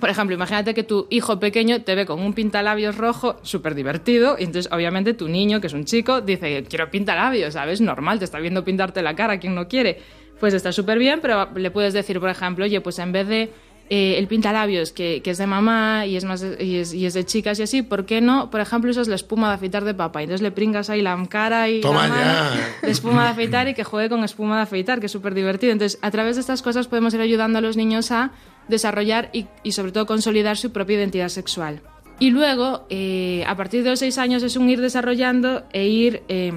por 0.00 0.10
ejemplo, 0.10 0.34
imagínate 0.34 0.74
que 0.74 0.82
tu 0.82 1.06
hijo 1.10 1.38
pequeño 1.38 1.82
te 1.82 1.94
ve 1.94 2.06
con 2.06 2.20
un 2.20 2.32
pintalabios 2.32 2.96
rojo 2.96 3.36
súper 3.42 3.74
divertido 3.74 4.36
y 4.38 4.44
entonces 4.44 4.72
obviamente 4.72 5.14
tu 5.14 5.28
niño, 5.28 5.60
que 5.60 5.66
es 5.68 5.72
un 5.74 5.84
chico, 5.84 6.20
dice, 6.20 6.64
quiero 6.68 6.90
pintalabios, 6.90 7.54
¿sabes? 7.54 7.80
Normal, 7.80 8.18
te 8.18 8.24
está 8.24 8.38
viendo 8.40 8.64
pintarte 8.64 9.02
la 9.02 9.14
cara, 9.14 9.38
quien 9.38 9.54
no 9.54 9.68
quiere? 9.68 10.00
Pues 10.40 10.54
está 10.54 10.72
súper 10.72 10.98
bien, 10.98 11.20
pero 11.20 11.50
le 11.54 11.70
puedes 11.70 11.92
decir, 11.92 12.18
por 12.18 12.30
ejemplo, 12.30 12.64
oye, 12.64 12.80
pues 12.80 12.98
en 12.98 13.12
vez 13.12 13.28
de 13.28 13.50
eh, 13.92 14.16
el 14.18 14.28
pintalabios 14.28 14.92
que, 14.92 15.20
que 15.20 15.30
es 15.32 15.38
de 15.38 15.46
mamá 15.48 16.06
y 16.06 16.16
es, 16.16 16.24
más 16.24 16.40
de- 16.40 16.64
y, 16.64 16.76
es, 16.76 16.94
y 16.94 17.06
es 17.06 17.12
de 17.14 17.24
chicas 17.26 17.58
y 17.58 17.64
así, 17.64 17.82
¿por 17.82 18.06
qué 18.06 18.20
no? 18.20 18.48
Por 18.48 18.60
ejemplo, 18.60 18.88
usas 18.90 19.08
la 19.08 19.16
espuma 19.16 19.48
de 19.48 19.54
afeitar 19.56 19.84
de 19.84 19.94
papá 19.94 20.20
y 20.22 20.24
entonces 20.24 20.42
le 20.42 20.52
pringas 20.52 20.88
ahí 20.90 21.02
la 21.02 21.20
cara 21.28 21.68
y 21.68 21.80
Toma 21.80 22.04
la 22.06 22.14
mano 22.14 22.24
ya. 22.24 22.86
de 22.86 22.90
espuma 22.92 23.24
de 23.24 23.30
afeitar 23.30 23.66
y 23.68 23.74
que 23.74 23.82
juegue 23.82 24.08
con 24.08 24.22
espuma 24.22 24.56
de 24.56 24.62
afeitar, 24.62 25.00
que 25.00 25.06
es 25.06 25.12
súper 25.12 25.34
divertido. 25.34 25.72
Entonces, 25.72 25.98
a 26.02 26.10
través 26.12 26.36
de 26.36 26.40
estas 26.40 26.62
cosas 26.62 26.86
podemos 26.86 27.12
ir 27.14 27.20
ayudando 27.20 27.58
a 27.58 27.60
los 27.62 27.76
niños 27.76 28.12
a 28.12 28.30
desarrollar 28.70 29.30
y, 29.32 29.72
sobre 29.72 29.92
todo 29.92 30.06
consolidar 30.06 30.56
su 30.56 30.72
propia 30.72 30.96
identidad 30.96 31.28
sexual. 31.28 31.80
Y 32.18 32.30
luego, 32.30 32.86
eh, 32.90 33.44
a 33.46 33.56
partir 33.56 33.82
de 33.82 33.90
los 33.90 33.98
seis 33.98 34.18
años, 34.18 34.42
es 34.42 34.56
un 34.56 34.68
ir 34.68 34.80
desarrollando 34.80 35.64
e 35.72 35.86
ir, 35.88 36.22
eh, 36.28 36.52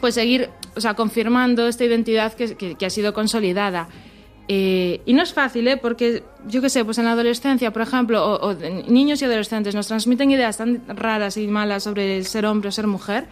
pues 0.00 0.14
seguir, 0.14 0.48
o 0.76 0.80
sea, 0.80 0.94
confirmando 0.94 1.66
esta 1.66 1.84
identidad 1.84 2.32
que, 2.34 2.56
que- 2.56 2.86
ha 2.86 2.90
sido 2.90 3.12
consolidada. 3.12 3.88
Eh, 4.50 5.02
y 5.04 5.12
no 5.12 5.22
es 5.22 5.34
fácil, 5.34 5.68
¿eh? 5.68 5.76
porque 5.76 6.22
yo 6.46 6.62
qué 6.62 6.70
sé, 6.70 6.82
pues 6.82 6.96
en 6.96 7.04
la 7.04 7.12
adolescencia, 7.12 7.70
por 7.70 7.82
ejemplo, 7.82 8.24
o, 8.24 8.54
niños 8.88 9.20
y 9.20 9.26
adolescentes 9.26 9.74
nos 9.74 9.88
transmiten 9.88 10.30
ideas 10.30 10.56
tan 10.56 10.82
raras 10.88 11.36
y 11.36 11.46
malas 11.48 11.82
sobre 11.82 12.24
ser 12.24 12.46
hombre 12.46 12.70
o 12.70 12.72
ser 12.72 12.86
mujer. 12.86 13.26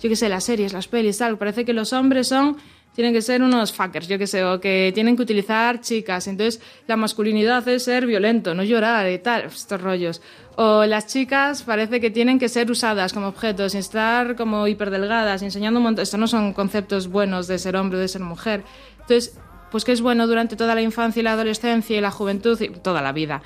Yo 0.00 0.08
qué 0.08 0.14
sé, 0.14 0.28
las 0.28 0.44
series, 0.44 0.72
las 0.72 0.86
pelis, 0.86 1.18
tal. 1.18 1.36
Parece 1.38 1.64
que 1.64 1.72
los 1.72 1.92
hombres 1.92 2.28
son, 2.28 2.56
tienen 2.94 3.12
que 3.12 3.22
ser 3.22 3.42
unos 3.42 3.72
fuckers, 3.72 4.08
yo 4.08 4.18
qué 4.18 4.26
sé, 4.26 4.44
o 4.44 4.60
que 4.60 4.90
tienen 4.94 5.16
que 5.16 5.22
utilizar 5.22 5.80
chicas. 5.80 6.26
Entonces, 6.26 6.60
la 6.86 6.96
masculinidad 6.96 7.66
es 7.68 7.84
ser 7.84 8.06
violento, 8.06 8.54
no 8.54 8.62
llorar 8.62 9.10
y 9.10 9.18
tal, 9.18 9.44
estos 9.44 9.80
rollos. 9.80 10.22
O 10.56 10.84
las 10.84 11.06
chicas 11.06 11.62
parece 11.62 12.00
que 12.00 12.10
tienen 12.10 12.38
que 12.38 12.48
ser 12.48 12.70
usadas 12.70 13.12
como 13.12 13.28
objetos, 13.28 13.74
estar 13.74 14.36
como 14.36 14.66
hiperdelgadas, 14.66 15.42
enseñando 15.42 15.78
un 15.78 15.84
montón. 15.84 16.02
Estos 16.02 16.20
no 16.20 16.26
son 16.26 16.52
conceptos 16.52 17.08
buenos 17.08 17.46
de 17.46 17.58
ser 17.58 17.76
hombre 17.76 17.98
o 17.98 18.00
de 18.00 18.08
ser 18.08 18.22
mujer. 18.22 18.64
Entonces, 19.00 19.38
pues 19.70 19.84
que 19.84 19.92
es 19.92 20.00
bueno 20.00 20.26
durante 20.26 20.56
toda 20.56 20.74
la 20.74 20.82
infancia 20.82 21.20
y 21.20 21.22
la 21.22 21.32
adolescencia 21.32 21.96
y 21.96 22.00
la 22.00 22.10
juventud 22.10 22.60
y 22.60 22.68
toda 22.70 23.00
la 23.00 23.12
vida 23.12 23.42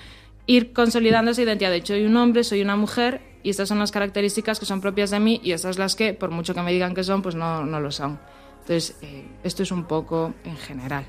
ir 0.47 0.73
consolidando 0.73 1.31
esa 1.31 1.43
identidad 1.43 1.71
de 1.71 1.85
soy 1.85 2.05
un 2.05 2.17
hombre, 2.17 2.45
soy 2.45 2.63
una 2.63 2.77
mujer 2.77 3.23
y 3.43 3.51
estas 3.51 3.69
son 3.69 3.79
las 3.79 3.91
características 3.91 4.59
que 4.59 4.67
son 4.67 4.81
propias 4.81 5.11
de 5.11 5.21
mí 5.21 5.41
y 5.43 5.53
estas 5.53 5.79
las 5.79 5.97
que 5.97 6.15
por 6.15 6.31
mucho 6.31 6.55
que 6.55 6.63
me 6.63 6.73
digan 6.73 6.95
que 6.95 7.05
son 7.05 7.23
pues 7.23 7.35
no, 7.35 7.65
no 7.65 7.81
lo 7.81 7.91
son. 7.91 8.19
Entonces 8.65 8.97
eh, 9.03 9.27
esto 9.45 9.63
es 9.63 9.71
un 9.71 9.85
poco 9.85 10.35
en 10.45 10.57
general. 10.57 11.07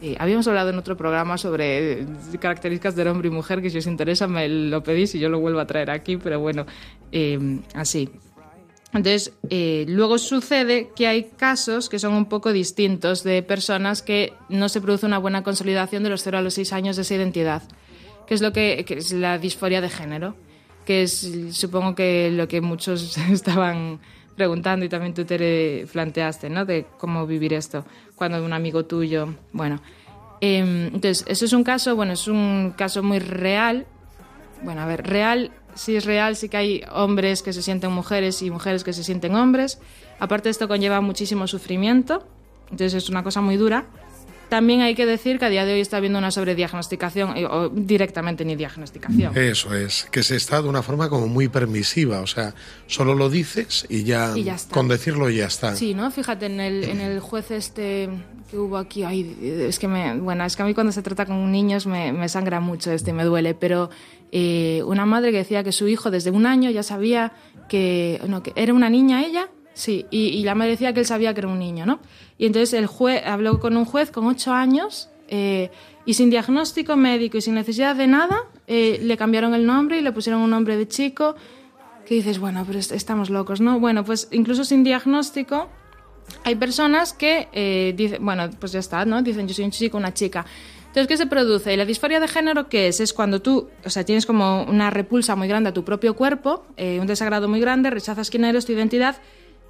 Eh, 0.00 0.16
habíamos 0.20 0.46
hablado 0.46 0.70
en 0.70 0.78
otro 0.78 0.96
programa 0.96 1.38
sobre 1.38 2.02
eh, 2.02 2.06
características 2.38 2.94
del 2.94 3.08
hombre 3.08 3.28
y 3.28 3.30
mujer 3.32 3.60
que 3.60 3.70
si 3.70 3.78
os 3.78 3.86
interesa 3.86 4.28
me 4.28 4.48
lo 4.48 4.82
pedís 4.82 5.14
y 5.14 5.18
yo 5.18 5.28
lo 5.28 5.40
vuelvo 5.40 5.58
a 5.58 5.66
traer 5.66 5.90
aquí, 5.90 6.16
pero 6.16 6.38
bueno, 6.38 6.66
eh, 7.10 7.60
así. 7.74 8.08
Entonces, 8.92 9.32
eh, 9.50 9.84
luego 9.88 10.16
sucede 10.18 10.90
que 10.96 11.06
hay 11.06 11.24
casos 11.24 11.88
que 11.88 11.98
son 11.98 12.14
un 12.14 12.26
poco 12.26 12.52
distintos 12.52 13.22
de 13.22 13.42
personas 13.42 14.02
que 14.02 14.32
no 14.48 14.68
se 14.68 14.80
produce 14.80 15.04
una 15.04 15.18
buena 15.18 15.42
consolidación 15.42 16.04
de 16.04 16.10
los 16.10 16.22
0 16.22 16.38
a 16.38 16.42
los 16.42 16.54
6 16.54 16.72
años 16.72 16.96
de 16.96 17.02
esa 17.02 17.14
identidad, 17.14 17.62
que 18.26 18.34
es 18.34 18.40
lo 18.40 18.52
que, 18.52 18.84
que 18.86 18.94
es 18.94 19.12
la 19.12 19.38
disforia 19.38 19.80
de 19.80 19.90
género, 19.90 20.36
que 20.86 21.02
es 21.02 21.30
supongo 21.50 21.94
que 21.94 22.30
lo 22.30 22.48
que 22.48 22.62
muchos 22.62 23.18
estaban 23.30 24.00
preguntando 24.38 24.86
y 24.86 24.88
también 24.88 25.12
tú 25.12 25.24
te 25.24 25.86
planteaste, 25.92 26.48
¿no? 26.48 26.64
De 26.64 26.86
cómo 26.96 27.26
vivir 27.26 27.52
esto 27.52 27.84
cuando 28.14 28.42
un 28.44 28.52
amigo 28.52 28.84
tuyo, 28.84 29.34
bueno, 29.52 29.80
eh, 30.40 30.90
entonces 30.92 31.24
eso 31.28 31.44
es 31.44 31.52
un 31.52 31.64
caso, 31.64 31.96
bueno, 31.96 32.12
es 32.12 32.28
un 32.28 32.72
caso 32.76 33.02
muy 33.02 33.18
real, 33.18 33.86
bueno, 34.62 34.80
a 34.80 34.86
ver, 34.86 35.06
real, 35.06 35.50
sí 35.74 35.96
es 35.96 36.04
real, 36.04 36.36
sí 36.36 36.48
que 36.48 36.56
hay 36.56 36.82
hombres 36.92 37.42
que 37.42 37.52
se 37.52 37.62
sienten 37.62 37.92
mujeres 37.92 38.42
y 38.42 38.50
mujeres 38.50 38.84
que 38.84 38.92
se 38.92 39.04
sienten 39.04 39.34
hombres. 39.34 39.80
Aparte 40.18 40.48
esto 40.48 40.68
conlleva 40.68 41.00
muchísimo 41.00 41.46
sufrimiento, 41.46 42.26
entonces 42.70 42.94
es 42.94 43.08
una 43.08 43.22
cosa 43.22 43.40
muy 43.40 43.56
dura. 43.56 43.86
También 44.48 44.80
hay 44.80 44.94
que 44.94 45.06
decir 45.06 45.38
que 45.38 45.44
a 45.44 45.48
día 45.50 45.64
de 45.66 45.74
hoy 45.74 45.80
está 45.80 45.98
habiendo 45.98 46.18
una 46.18 46.30
sobrediagnosticación, 46.30 47.36
eh, 47.36 47.46
o 47.46 47.68
directamente 47.68 48.44
ni 48.44 48.56
diagnosticación. 48.56 49.36
Eso 49.36 49.74
es, 49.74 50.06
que 50.10 50.22
se 50.22 50.36
está 50.36 50.62
de 50.62 50.68
una 50.68 50.82
forma 50.82 51.08
como 51.08 51.26
muy 51.28 51.48
permisiva, 51.48 52.20
o 52.20 52.26
sea, 52.26 52.54
solo 52.86 53.14
lo 53.14 53.28
dices 53.28 53.86
y 53.88 54.04
ya, 54.04 54.32
Y 54.36 54.44
ya 54.44 54.54
está. 54.54 54.74
con 54.74 54.88
decirlo 54.88 55.28
ya 55.30 55.46
está. 55.46 55.76
Sí, 55.76 55.94
¿no? 55.94 56.10
Fíjate, 56.10 56.46
en 56.46 56.60
el, 56.60 56.84
en 56.84 57.00
el 57.00 57.20
juez 57.20 57.50
este 57.50 58.08
que 58.50 58.58
hubo 58.58 58.78
aquí, 58.78 59.02
ay, 59.02 59.36
es 59.68 59.78
que 59.78 59.88
me, 59.88 60.18
bueno, 60.18 60.42
es 60.44 60.56
que 60.56 60.62
a 60.62 60.64
mí 60.64 60.72
cuando 60.72 60.90
se 60.90 61.02
trata 61.02 61.26
con 61.26 61.52
niños 61.52 61.86
me, 61.86 62.12
me 62.12 62.30
sangra 62.30 62.60
mucho 62.60 62.90
este, 62.90 63.12
me 63.12 63.24
duele, 63.24 63.54
pero 63.54 63.90
eh, 64.32 64.82
una 64.86 65.04
madre 65.04 65.32
que 65.32 65.38
decía 65.38 65.62
que 65.62 65.72
su 65.72 65.86
hijo 65.86 66.10
desde 66.10 66.30
un 66.30 66.46
año 66.46 66.70
ya 66.70 66.82
sabía 66.82 67.32
que, 67.68 68.20
no, 68.26 68.42
que 68.42 68.52
era 68.56 68.72
una 68.72 68.88
niña 68.88 69.22
ella, 69.24 69.50
sí, 69.78 70.06
y, 70.10 70.28
y 70.38 70.42
la 70.42 70.54
madre 70.56 70.72
decía 70.72 70.92
que 70.92 71.00
él 71.00 71.06
sabía 71.06 71.32
que 71.34 71.40
era 71.40 71.48
un 71.48 71.58
niño, 71.58 71.86
¿no? 71.86 72.00
Y 72.36 72.46
entonces 72.46 72.72
el 72.74 72.86
juez 72.86 73.22
habló 73.24 73.60
con 73.60 73.76
un 73.76 73.84
juez 73.84 74.10
con 74.10 74.26
ocho 74.26 74.52
años 74.52 75.08
eh, 75.28 75.70
y 76.04 76.14
sin 76.14 76.30
diagnóstico 76.30 76.96
médico 76.96 77.36
y 77.38 77.40
sin 77.42 77.54
necesidad 77.54 77.94
de 77.94 78.06
nada, 78.08 78.36
eh, 78.66 78.98
le 79.02 79.16
cambiaron 79.16 79.54
el 79.54 79.64
nombre 79.66 79.98
y 79.98 80.02
le 80.02 80.10
pusieron 80.12 80.40
un 80.42 80.50
nombre 80.50 80.76
de 80.76 80.88
chico 80.88 81.36
que 82.06 82.14
dices, 82.14 82.38
bueno, 82.38 82.64
pero 82.66 82.78
est- 82.78 82.92
estamos 82.92 83.30
locos, 83.30 83.60
¿no? 83.60 83.78
Bueno, 83.78 84.04
pues 84.04 84.28
incluso 84.32 84.64
sin 84.64 84.82
diagnóstico 84.84 85.68
hay 86.44 86.54
personas 86.56 87.12
que 87.12 87.48
eh, 87.52 87.94
dicen, 87.96 88.24
bueno, 88.24 88.50
pues 88.58 88.72
ya 88.72 88.80
está, 88.80 89.04
¿no? 89.04 89.22
Dicen, 89.22 89.46
yo 89.48 89.54
soy 89.54 89.64
un 89.64 89.70
chico, 89.70 89.96
una 89.96 90.12
chica. 90.14 90.44
Entonces, 90.86 91.06
¿qué 91.06 91.16
se 91.18 91.26
produce? 91.26 91.72
Y 91.74 91.76
la 91.76 91.84
disforia 91.84 92.18
de 92.20 92.28
género, 92.28 92.68
¿qué 92.68 92.88
es? 92.88 93.00
Es 93.00 93.12
cuando 93.12 93.42
tú, 93.42 93.68
o 93.84 93.90
sea, 93.90 94.04
tienes 94.04 94.24
como 94.24 94.62
una 94.64 94.88
repulsa 94.90 95.36
muy 95.36 95.46
grande 95.48 95.68
a 95.68 95.72
tu 95.74 95.84
propio 95.84 96.16
cuerpo, 96.16 96.64
eh, 96.78 96.98
un 97.00 97.06
desagrado 97.06 97.46
muy 97.48 97.60
grande, 97.60 97.90
rechazas 97.90 98.30
quién 98.30 98.44
eres, 98.46 98.64
tu 98.64 98.72
identidad 98.72 99.16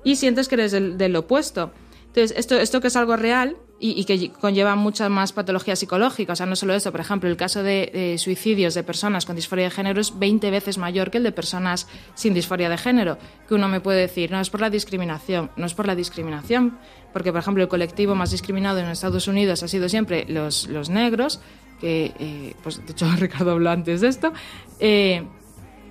y 0.05 0.17
sientes 0.17 0.49
que 0.49 0.55
eres 0.57 0.73
del, 0.73 0.99
del 0.99 1.17
opuesto. 1.17 1.73
Entonces, 2.09 2.37
esto, 2.37 2.57
esto 2.59 2.81
que 2.81 2.89
es 2.89 2.97
algo 2.97 3.17
real 3.17 3.57
y, 3.79 4.01
y 4.01 4.05
que 4.05 4.31
conlleva 4.31 4.75
mucha 4.75 5.09
más 5.09 5.33
patología 5.33 5.77
psicológica, 5.77 6.33
o 6.33 6.37
sea, 6.37 6.47
no 6.47 6.57
solo 6.57 6.75
eso, 6.75 6.91
por 6.91 7.01
ejemplo, 7.01 7.29
el 7.29 7.37
caso 7.37 7.63
de, 7.63 7.91
de 7.93 8.19
suicidios 8.19 8.75
de 8.75 8.83
personas 8.83 9.25
con 9.25 9.37
disforia 9.37 9.67
de 9.67 9.71
género 9.71 10.01
es 10.01 10.19
20 10.19 10.51
veces 10.51 10.79
mayor 10.79 11.11
que 11.11 11.19
el 11.19 11.25
de 11.25 11.33
personas 11.33 11.87
sin 12.15 12.35
disforia 12.35 12.69
de 12.69 12.79
género, 12.79 13.19
que 13.47 13.55
uno 13.55 13.69
me 13.69 13.81
puede 13.81 14.01
decir, 14.01 14.33
no 14.33 14.41
es 14.41 14.51
por 14.51 14.61
la 14.61 14.71
discriminación, 14.71 15.51
no 15.57 15.67
es 15.67 15.75
por 15.75 15.87
la 15.87 15.95
discriminación, 15.95 16.79
porque, 17.13 17.31
por 17.31 17.41
ejemplo, 17.41 17.63
el 17.63 17.69
colectivo 17.69 18.15
más 18.15 18.31
discriminado 18.31 18.81
en 18.81 18.87
Estados 18.87 19.29
Unidos 19.29 19.63
ha 19.63 19.69
sido 19.69 19.89
siempre 19.89 20.25
los, 20.29 20.67
los 20.67 20.91
negros, 20.91 21.41
que, 21.81 22.13
eh, 22.19 22.55
pues, 22.63 22.85
de 22.85 22.93
hecho, 22.93 23.07
Ricardo 23.19 23.53
habló 23.53 23.71
antes 23.71 24.01
de 24.01 24.09
esto, 24.09 24.33
eh, 24.81 25.25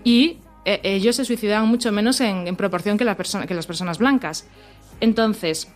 y 0.04 0.40
eh, 0.68 0.82
ellos 0.84 1.16
se 1.16 1.24
suicidaban 1.26 1.68
mucho 1.68 1.92
menos 1.92 2.20
en, 2.22 2.48
en 2.48 2.56
proporción 2.56 2.98
que, 2.98 3.06
la 3.06 3.16
persona, 3.16 3.48
que 3.48 3.56
las 3.56 3.66
personas 3.66 3.98
blancas. 3.98 4.46
Entonces, 5.00 5.68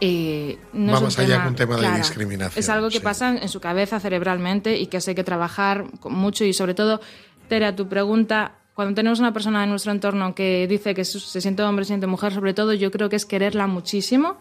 eh, 0.00 0.58
no 0.72 0.92
Va 1.00 1.08
es 1.08 1.16
un 1.16 1.24
allá 1.24 1.36
tema- 1.36 1.48
un 1.48 1.54
tema 1.54 1.76
de 1.76 1.96
discriminación, 1.98 2.58
Es 2.58 2.68
algo 2.68 2.88
que 2.88 2.98
sí. 2.98 3.04
pasa 3.04 3.36
en 3.36 3.48
su 3.48 3.60
cabeza 3.60 4.00
cerebralmente 4.00 4.76
y 4.78 4.86
que 4.86 4.98
hay 5.06 5.14
que 5.14 5.24
trabajar 5.24 5.84
con 6.00 6.12
mucho 6.14 6.44
y 6.44 6.52
sobre 6.52 6.74
todo, 6.74 7.00
Tere, 7.48 7.66
a 7.66 7.76
tu 7.76 7.86
pregunta, 7.88 8.56
cuando 8.74 8.94
tenemos 8.94 9.20
una 9.20 9.32
persona 9.32 9.62
en 9.64 9.70
nuestro 9.70 9.92
entorno 9.92 10.34
que 10.34 10.66
dice 10.66 10.94
que 10.94 11.04
se 11.04 11.40
siente 11.40 11.62
hombre, 11.62 11.84
se 11.84 11.88
siente 11.88 12.06
mujer, 12.06 12.32
sobre 12.32 12.52
todo 12.54 12.72
yo 12.72 12.90
creo 12.90 13.08
que 13.08 13.16
es 13.16 13.26
quererla 13.26 13.66
muchísimo 13.66 14.38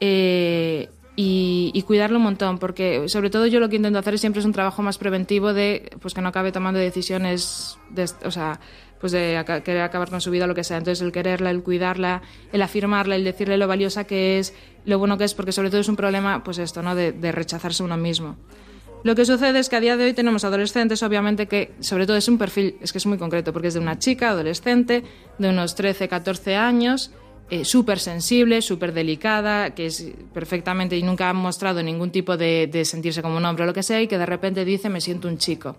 eh, 0.00 0.88
y, 1.16 1.70
y 1.74 1.82
cuidarlo 1.82 2.18
un 2.18 2.24
montón, 2.24 2.58
porque 2.58 3.08
sobre 3.08 3.30
todo 3.30 3.46
yo 3.46 3.58
lo 3.58 3.68
que 3.70 3.76
intento 3.76 3.98
hacer 3.98 4.18
siempre 4.18 4.40
es 4.40 4.46
un 4.46 4.52
trabajo 4.52 4.82
más 4.82 4.98
preventivo 4.98 5.52
de 5.54 5.90
pues 6.00 6.12
que 6.12 6.20
no 6.20 6.28
acabe 6.28 6.52
tomando 6.52 6.78
decisiones, 6.78 7.78
de, 7.90 8.04
o 8.24 8.30
sea, 8.30 8.60
pues 9.00 9.12
de 9.12 9.42
querer 9.64 9.82
acabar 9.82 10.10
con 10.10 10.20
su 10.20 10.30
vida 10.30 10.46
lo 10.46 10.54
que 10.54 10.64
sea. 10.64 10.78
Entonces 10.78 11.04
el 11.04 11.12
quererla, 11.12 11.50
el 11.50 11.62
cuidarla, 11.62 12.22
el 12.52 12.62
afirmarla, 12.62 13.16
el 13.16 13.24
decirle 13.24 13.56
lo 13.56 13.68
valiosa 13.68 14.04
que 14.04 14.38
es, 14.38 14.54
lo 14.84 14.98
bueno 14.98 15.18
que 15.18 15.24
es, 15.24 15.34
porque 15.34 15.52
sobre 15.52 15.70
todo 15.70 15.80
es 15.80 15.88
un 15.88 15.96
problema, 15.96 16.42
pues 16.44 16.58
esto, 16.58 16.82
¿no? 16.82 16.94
De, 16.94 17.12
de 17.12 17.32
rechazarse 17.32 17.82
uno 17.82 17.96
mismo. 17.96 18.36
Lo 19.02 19.14
que 19.14 19.24
sucede 19.24 19.58
es 19.60 19.68
que 19.68 19.76
a 19.76 19.80
día 19.80 19.96
de 19.96 20.04
hoy 20.04 20.14
tenemos 20.14 20.44
adolescentes, 20.44 21.02
obviamente, 21.02 21.46
que 21.46 21.72
sobre 21.80 22.06
todo 22.06 22.16
es 22.16 22.26
un 22.26 22.38
perfil, 22.38 22.76
es 22.80 22.90
que 22.90 22.98
es 22.98 23.06
muy 23.06 23.18
concreto, 23.18 23.52
porque 23.52 23.68
es 23.68 23.74
de 23.74 23.80
una 23.80 23.98
chica 23.98 24.30
adolescente 24.30 25.04
de 25.38 25.48
unos 25.48 25.76
13, 25.76 26.08
14 26.08 26.56
años, 26.56 27.12
eh, 27.48 27.64
súper 27.64 28.00
sensible, 28.00 28.62
súper 28.62 28.92
delicada, 28.92 29.76
que 29.76 29.86
es 29.86 30.04
perfectamente 30.34 30.96
y 30.96 31.04
nunca 31.04 31.30
ha 31.30 31.32
mostrado 31.32 31.80
ningún 31.82 32.10
tipo 32.10 32.36
de, 32.36 32.66
de 32.66 32.84
sentirse 32.84 33.22
como 33.22 33.36
un 33.36 33.44
hombre 33.44 33.62
o 33.62 33.66
lo 33.66 33.74
que 33.74 33.84
sea, 33.84 34.02
y 34.02 34.08
que 34.08 34.18
de 34.18 34.26
repente 34.26 34.64
dice, 34.64 34.88
me 34.88 35.00
siento 35.00 35.28
un 35.28 35.38
chico. 35.38 35.76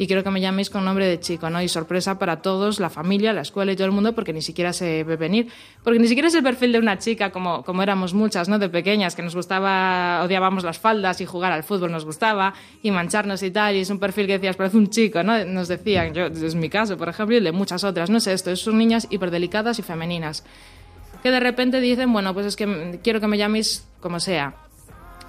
Y 0.00 0.06
quiero 0.06 0.24
que 0.24 0.30
me 0.30 0.40
llaméis 0.40 0.70
con 0.70 0.82
nombre 0.82 1.06
de 1.06 1.20
chico, 1.20 1.50
¿no? 1.50 1.60
Y 1.60 1.68
sorpresa 1.68 2.18
para 2.18 2.40
todos, 2.40 2.80
la 2.80 2.88
familia, 2.88 3.34
la 3.34 3.42
escuela 3.42 3.70
y 3.70 3.76
todo 3.76 3.84
el 3.84 3.92
mundo, 3.92 4.14
porque 4.14 4.32
ni 4.32 4.40
siquiera 4.40 4.72
se 4.72 5.04
ve 5.04 5.16
venir. 5.16 5.48
Porque 5.84 5.98
ni 5.98 6.08
siquiera 6.08 6.28
es 6.28 6.34
el 6.34 6.42
perfil 6.42 6.72
de 6.72 6.78
una 6.78 6.98
chica 6.98 7.30
como, 7.30 7.62
como 7.64 7.82
éramos 7.82 8.14
muchas, 8.14 8.48
¿no? 8.48 8.58
De 8.58 8.70
pequeñas, 8.70 9.14
que 9.14 9.20
nos 9.20 9.34
gustaba, 9.34 10.22
odiábamos 10.24 10.64
las 10.64 10.78
faldas 10.78 11.20
y 11.20 11.26
jugar 11.26 11.52
al 11.52 11.64
fútbol 11.64 11.92
nos 11.92 12.06
gustaba, 12.06 12.54
y 12.82 12.90
mancharnos 12.90 13.42
y 13.42 13.50
tal, 13.50 13.76
y 13.76 13.80
es 13.80 13.90
un 13.90 13.98
perfil 13.98 14.26
que 14.26 14.38
decías, 14.38 14.56
parece 14.56 14.78
un 14.78 14.88
chico, 14.88 15.22
¿no? 15.22 15.44
Nos 15.44 15.68
decían, 15.68 16.14
yo, 16.14 16.28
es 16.28 16.54
mi 16.54 16.70
caso, 16.70 16.96
por 16.96 17.10
ejemplo, 17.10 17.36
y 17.36 17.40
de 17.40 17.52
muchas 17.52 17.84
otras, 17.84 18.08
no 18.08 18.20
sé 18.20 18.32
esto, 18.32 18.56
son 18.56 18.78
niñas 18.78 19.06
hiperdelicadas 19.10 19.78
y 19.80 19.82
femeninas, 19.82 20.44
que 21.22 21.30
de 21.30 21.40
repente 21.40 21.78
dicen, 21.78 22.10
bueno, 22.10 22.32
pues 22.32 22.46
es 22.46 22.56
que 22.56 22.66
mm, 22.66 23.00
quiero 23.02 23.20
que 23.20 23.26
me 23.26 23.36
llaméis 23.36 23.86
como 24.00 24.18
sea. 24.18 24.54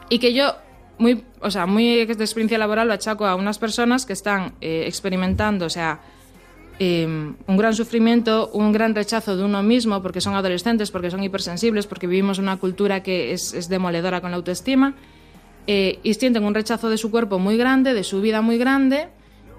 Y 0.07 0.19
que 0.19 0.33
yo, 0.33 0.55
muy, 1.01 1.23
o 1.41 1.49
sea, 1.49 1.65
muy 1.65 2.05
de 2.05 2.23
experiencia 2.23 2.59
laboral, 2.59 2.87
lo 2.87 2.93
achaco 2.93 3.25
a 3.25 3.35
unas 3.35 3.57
personas 3.57 4.05
que 4.05 4.13
están 4.13 4.53
eh, 4.61 4.83
experimentando, 4.85 5.65
o 5.65 5.69
sea, 5.69 5.99
eh, 6.77 7.05
un 7.05 7.57
gran 7.57 7.73
sufrimiento, 7.73 8.51
un 8.53 8.71
gran 8.71 8.93
rechazo 8.93 9.35
de 9.35 9.43
uno 9.43 9.63
mismo, 9.63 10.01
porque 10.03 10.21
son 10.21 10.35
adolescentes, 10.35 10.91
porque 10.91 11.09
son 11.09 11.23
hipersensibles, 11.23 11.87
porque 11.87 12.05
vivimos 12.05 12.37
una 12.37 12.57
cultura 12.57 13.01
que 13.01 13.33
es, 13.33 13.53
es 13.53 13.67
demoledora 13.67 14.21
con 14.21 14.29
la 14.29 14.37
autoestima, 14.37 14.93
eh, 15.65 15.99
y 16.03 16.13
sienten 16.13 16.43
un 16.43 16.53
rechazo 16.53 16.87
de 16.89 16.97
su 16.97 17.09
cuerpo 17.09 17.39
muy 17.39 17.57
grande, 17.57 17.95
de 17.95 18.03
su 18.03 18.21
vida 18.21 18.41
muy 18.41 18.59
grande, 18.59 19.09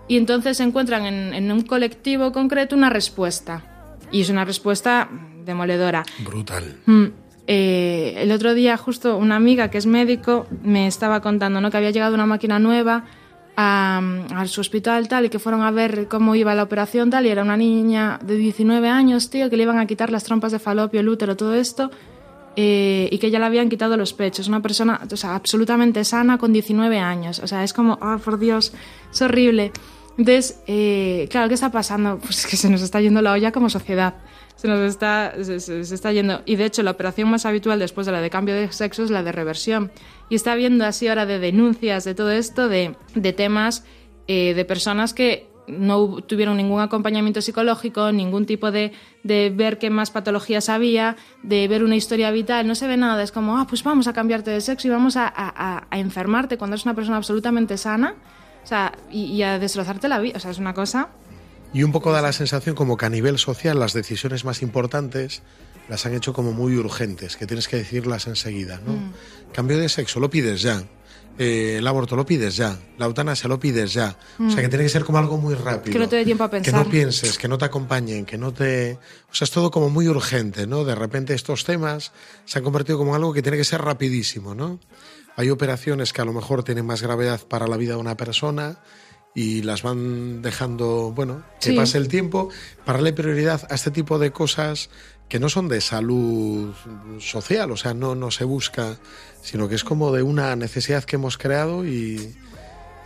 y 0.06 0.18
entonces 0.18 0.60
encuentran 0.60 1.06
en, 1.06 1.34
en 1.34 1.50
un 1.50 1.62
colectivo 1.62 2.30
concreto 2.30 2.76
una 2.76 2.90
respuesta. 2.90 3.64
Y 4.12 4.20
es 4.20 4.30
una 4.30 4.44
respuesta 4.44 5.08
demoledora. 5.44 6.04
Brutal. 6.24 6.76
Mm, 6.86 7.06
eh, 7.46 8.14
el 8.18 8.30
otro 8.32 8.54
día 8.54 8.76
justo 8.76 9.16
una 9.16 9.36
amiga 9.36 9.68
que 9.68 9.78
es 9.78 9.86
médico 9.86 10.46
me 10.62 10.86
estaba 10.86 11.20
contando 11.20 11.60
¿no? 11.60 11.70
que 11.70 11.76
había 11.76 11.90
llegado 11.90 12.14
una 12.14 12.26
máquina 12.26 12.58
nueva 12.58 13.04
a, 13.56 14.00
su 14.46 14.60
hospital 14.60 15.08
tal 15.08 15.26
y 15.26 15.28
que 15.28 15.38
fueron 15.38 15.62
a 15.62 15.70
ver 15.70 16.08
cómo 16.08 16.34
iba 16.34 16.54
la 16.54 16.62
operación 16.62 17.10
tal 17.10 17.26
y 17.26 17.30
era 17.30 17.42
una 17.42 17.56
niña 17.56 18.18
de 18.22 18.36
19 18.36 18.88
años, 18.88 19.28
tío, 19.28 19.50
que 19.50 19.56
le 19.56 19.64
iban 19.64 19.78
a 19.78 19.86
quitar 19.86 20.10
las 20.10 20.24
trompas 20.24 20.52
de 20.52 20.58
falopio, 20.58 21.00
el 21.00 21.08
útero, 21.08 21.36
todo 21.36 21.54
esto 21.54 21.90
eh, 22.54 23.08
y 23.10 23.18
que 23.18 23.30
ya 23.30 23.38
le 23.38 23.46
habían 23.46 23.68
quitado 23.68 23.96
los 23.96 24.12
pechos. 24.12 24.48
Una 24.48 24.60
persona 24.60 25.00
o 25.10 25.16
sea, 25.16 25.34
absolutamente 25.34 26.04
sana 26.04 26.38
con 26.38 26.52
19 26.52 26.98
años. 26.98 27.38
O 27.38 27.46
sea, 27.46 27.64
es 27.64 27.72
como, 27.72 27.98
oh, 28.00 28.18
por 28.18 28.38
Dios, 28.38 28.72
es 29.10 29.22
horrible. 29.22 29.72
Entonces, 30.18 30.60
eh, 30.66 31.28
claro, 31.30 31.48
¿qué 31.48 31.54
está 31.54 31.70
pasando? 31.70 32.18
Pues 32.18 32.46
que 32.46 32.56
se 32.56 32.68
nos 32.68 32.82
está 32.82 33.00
yendo 33.00 33.22
la 33.22 33.32
olla 33.32 33.52
como 33.52 33.70
sociedad. 33.70 34.14
Se 34.62 34.68
nos 34.68 34.78
está, 34.78 35.32
se, 35.42 35.58
se- 35.58 35.80
está 35.80 36.12
yendo. 36.12 36.42
Y 36.46 36.54
de 36.54 36.66
hecho, 36.66 36.84
la 36.84 36.92
operación 36.92 37.28
más 37.28 37.46
habitual 37.46 37.80
después 37.80 38.06
de 38.06 38.12
la 38.12 38.20
de 38.20 38.30
cambio 38.30 38.54
de 38.54 38.70
sexo 38.70 39.02
es 39.02 39.10
la 39.10 39.24
de 39.24 39.32
reversión. 39.32 39.90
Y 40.28 40.36
está 40.36 40.52
habiendo 40.52 40.84
así 40.84 41.08
ahora 41.08 41.26
de 41.26 41.40
denuncias 41.40 42.04
de 42.04 42.14
todo 42.14 42.30
esto, 42.30 42.68
de, 42.68 42.94
de 43.16 43.32
temas 43.32 43.84
eh, 44.28 44.54
de 44.54 44.64
personas 44.64 45.14
que 45.14 45.48
no 45.66 46.18
tuvieron 46.22 46.56
ningún 46.56 46.80
acompañamiento 46.80 47.40
psicológico, 47.42 48.12
ningún 48.12 48.46
tipo 48.46 48.70
de, 48.70 48.92
de 49.24 49.50
ver 49.52 49.78
qué 49.78 49.90
más 49.90 50.12
patologías 50.12 50.68
había, 50.68 51.16
de 51.42 51.66
ver 51.66 51.82
una 51.82 51.96
historia 51.96 52.30
vital, 52.30 52.64
no 52.68 52.76
se 52.76 52.86
ve 52.86 52.96
nada. 52.96 53.20
Es 53.24 53.32
como, 53.32 53.58
ah, 53.58 53.66
pues 53.68 53.82
vamos 53.82 54.06
a 54.06 54.12
cambiarte 54.12 54.52
de 54.52 54.60
sexo 54.60 54.86
y 54.86 54.90
vamos 54.92 55.16
a- 55.16 55.26
a- 55.34 55.86
a 55.90 55.98
enfermarte 55.98 56.56
cuando 56.56 56.74
eres 56.76 56.84
una 56.86 56.94
persona 56.94 57.16
absolutamente 57.16 57.76
sana. 57.78 58.14
O 58.62 58.66
sea, 58.66 58.92
y, 59.10 59.24
y 59.24 59.42
a 59.42 59.58
destrozarte 59.58 60.06
la 60.08 60.20
vida. 60.20 60.34
O 60.36 60.40
sea, 60.40 60.52
es 60.52 60.58
una 60.58 60.72
cosa. 60.72 61.08
Y 61.72 61.82
un 61.84 61.92
poco 61.92 62.12
da 62.12 62.20
la 62.22 62.32
sensación 62.32 62.74
como 62.74 62.96
que 62.96 63.06
a 63.06 63.10
nivel 63.10 63.38
social 63.38 63.78
las 63.80 63.92
decisiones 63.94 64.44
más 64.44 64.60
importantes 64.62 65.42
las 65.88 66.04
han 66.06 66.14
hecho 66.14 66.32
como 66.32 66.52
muy 66.52 66.76
urgentes, 66.76 67.36
que 67.36 67.46
tienes 67.46 67.66
que 67.68 67.76
decirlas 67.76 68.26
enseguida, 68.26 68.80
¿no? 68.86 68.92
Mm. 68.92 69.12
Cambio 69.52 69.78
de 69.78 69.88
sexo, 69.88 70.20
lo 70.20 70.30
pides 70.30 70.62
ya. 70.62 70.84
Eh, 71.38 71.76
el 71.78 71.86
aborto 71.86 72.14
lo 72.14 72.26
pides 72.26 72.56
ya. 72.56 72.78
La 72.98 73.06
eutanasia 73.06 73.48
lo 73.48 73.58
pides 73.58 73.94
ya. 73.94 74.16
O 74.38 74.50
sea, 74.50 74.60
que 74.60 74.66
Mm. 74.66 74.70
tiene 74.70 74.84
que 74.84 74.90
ser 74.90 75.04
como 75.04 75.16
algo 75.18 75.38
muy 75.38 75.54
rápido. 75.54 75.92
Que 75.94 75.98
no 75.98 76.08
te 76.08 76.16
dé 76.16 76.24
tiempo 76.26 76.44
a 76.44 76.50
Que 76.50 76.58
pensar. 76.60 76.74
no 76.84 76.90
pienses, 76.90 77.38
que 77.38 77.48
no 77.48 77.56
te 77.56 77.64
acompañen, 77.64 78.26
que 78.26 78.36
no 78.36 78.52
te... 78.52 78.98
O 79.30 79.34
sea, 79.34 79.46
es 79.46 79.50
todo 79.50 79.70
como 79.70 79.88
muy 79.88 80.08
urgente, 80.08 80.66
¿no? 80.66 80.84
De 80.84 80.94
repente 80.94 81.32
estos 81.32 81.64
temas 81.64 82.12
se 82.44 82.58
han 82.58 82.64
convertido 82.64 82.98
como 82.98 83.14
algo 83.14 83.32
que 83.32 83.40
tiene 83.42 83.56
que 83.56 83.64
ser 83.64 83.80
rapidísimo, 83.80 84.54
¿no? 84.54 84.78
Hay 85.36 85.48
operaciones 85.48 86.12
que 86.12 86.20
a 86.20 86.26
lo 86.26 86.34
mejor 86.34 86.62
tienen 86.64 86.84
más 86.84 87.00
gravedad 87.00 87.40
para 87.48 87.66
la 87.66 87.78
vida 87.78 87.94
de 87.94 88.00
una 88.00 88.16
persona 88.18 88.76
y 89.34 89.62
las 89.62 89.82
van 89.82 90.42
dejando, 90.42 91.12
bueno, 91.14 91.42
que 91.60 91.70
Sí. 91.70 91.76
pase 91.76 91.98
el 91.98 92.08
tiempo 92.08 92.50
para 92.84 92.98
darle 92.98 93.12
prioridad 93.12 93.66
a 93.70 93.74
este 93.74 93.90
tipo 93.90 94.18
de 94.18 94.30
cosas 94.30 94.90
que 95.28 95.38
no 95.40 95.48
son 95.48 95.68
de 95.68 95.80
salud 95.80 96.74
social, 97.18 97.70
o 97.70 97.76
sea, 97.78 97.94
no, 97.94 98.14
no 98.14 98.30
se 98.30 98.44
busca, 98.44 98.98
sino 99.42 99.68
que 99.68 99.74
es 99.76 99.84
como 99.84 100.12
de 100.12 100.22
una 100.22 100.54
necesidad 100.56 101.04
que 101.04 101.16
hemos 101.16 101.38
creado 101.38 101.86
y, 101.86 102.34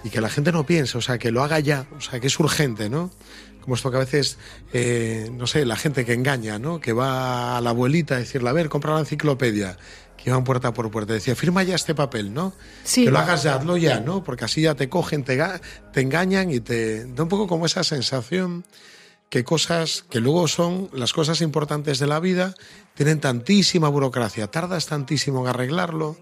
y 0.02 0.10
que 0.10 0.20
la 0.20 0.28
gente 0.28 0.50
no 0.50 0.66
piense, 0.66 0.98
o 0.98 1.00
sea, 1.00 1.18
que 1.18 1.30
lo 1.30 1.44
haga 1.44 1.60
ya, 1.60 1.86
o 1.96 2.00
sea, 2.00 2.18
que 2.18 2.26
es 2.26 2.38
urgente, 2.40 2.88
¿no? 2.90 3.12
Como 3.60 3.76
esto 3.76 3.90
que 3.92 3.96
a 3.96 4.00
veces, 4.00 4.38
eh, 4.72 5.30
no 5.32 5.46
sé, 5.46 5.64
la 5.64 5.76
gente 5.76 6.04
que 6.04 6.12
engaña, 6.14 6.58
¿no? 6.58 6.80
Que 6.80 6.92
va 6.92 7.56
a 7.56 7.60
la 7.60 7.70
abuelita 7.70 8.16
a 8.16 8.18
decirle, 8.18 8.48
a 8.48 8.52
ver, 8.52 8.68
compra 8.68 8.94
la 8.94 9.00
enciclopedia, 9.00 9.76
que 10.16 10.30
iban 10.30 10.44
puerta 10.44 10.72
por 10.72 10.90
puerta, 10.90 11.12
decía, 11.12 11.34
firma 11.36 11.62
ya 11.62 11.74
este 11.74 11.94
papel, 11.94 12.32
¿no? 12.32 12.52
Sí. 12.84 13.04
Que 13.04 13.10
lo 13.10 13.18
hagas 13.18 13.42
ya, 13.42 13.54
hazlo 13.56 13.76
ya, 13.76 14.00
¿no? 14.00 14.24
Porque 14.24 14.44
así 14.44 14.62
ya 14.62 14.74
te 14.74 14.88
cogen, 14.88 15.24
te, 15.24 15.42
te 15.92 16.00
engañan 16.00 16.50
y 16.50 16.60
te 16.60 17.06
da 17.06 17.22
un 17.22 17.28
poco 17.28 17.46
como 17.46 17.66
esa 17.66 17.84
sensación 17.84 18.64
que 19.28 19.44
cosas 19.44 20.04
que 20.08 20.20
luego 20.20 20.48
son 20.48 20.88
las 20.92 21.12
cosas 21.12 21.40
importantes 21.40 21.98
de 21.98 22.06
la 22.06 22.20
vida 22.20 22.54
tienen 22.94 23.20
tantísima 23.20 23.88
burocracia, 23.88 24.46
tardas 24.46 24.86
tantísimo 24.86 25.42
en 25.42 25.48
arreglarlo 25.48 26.16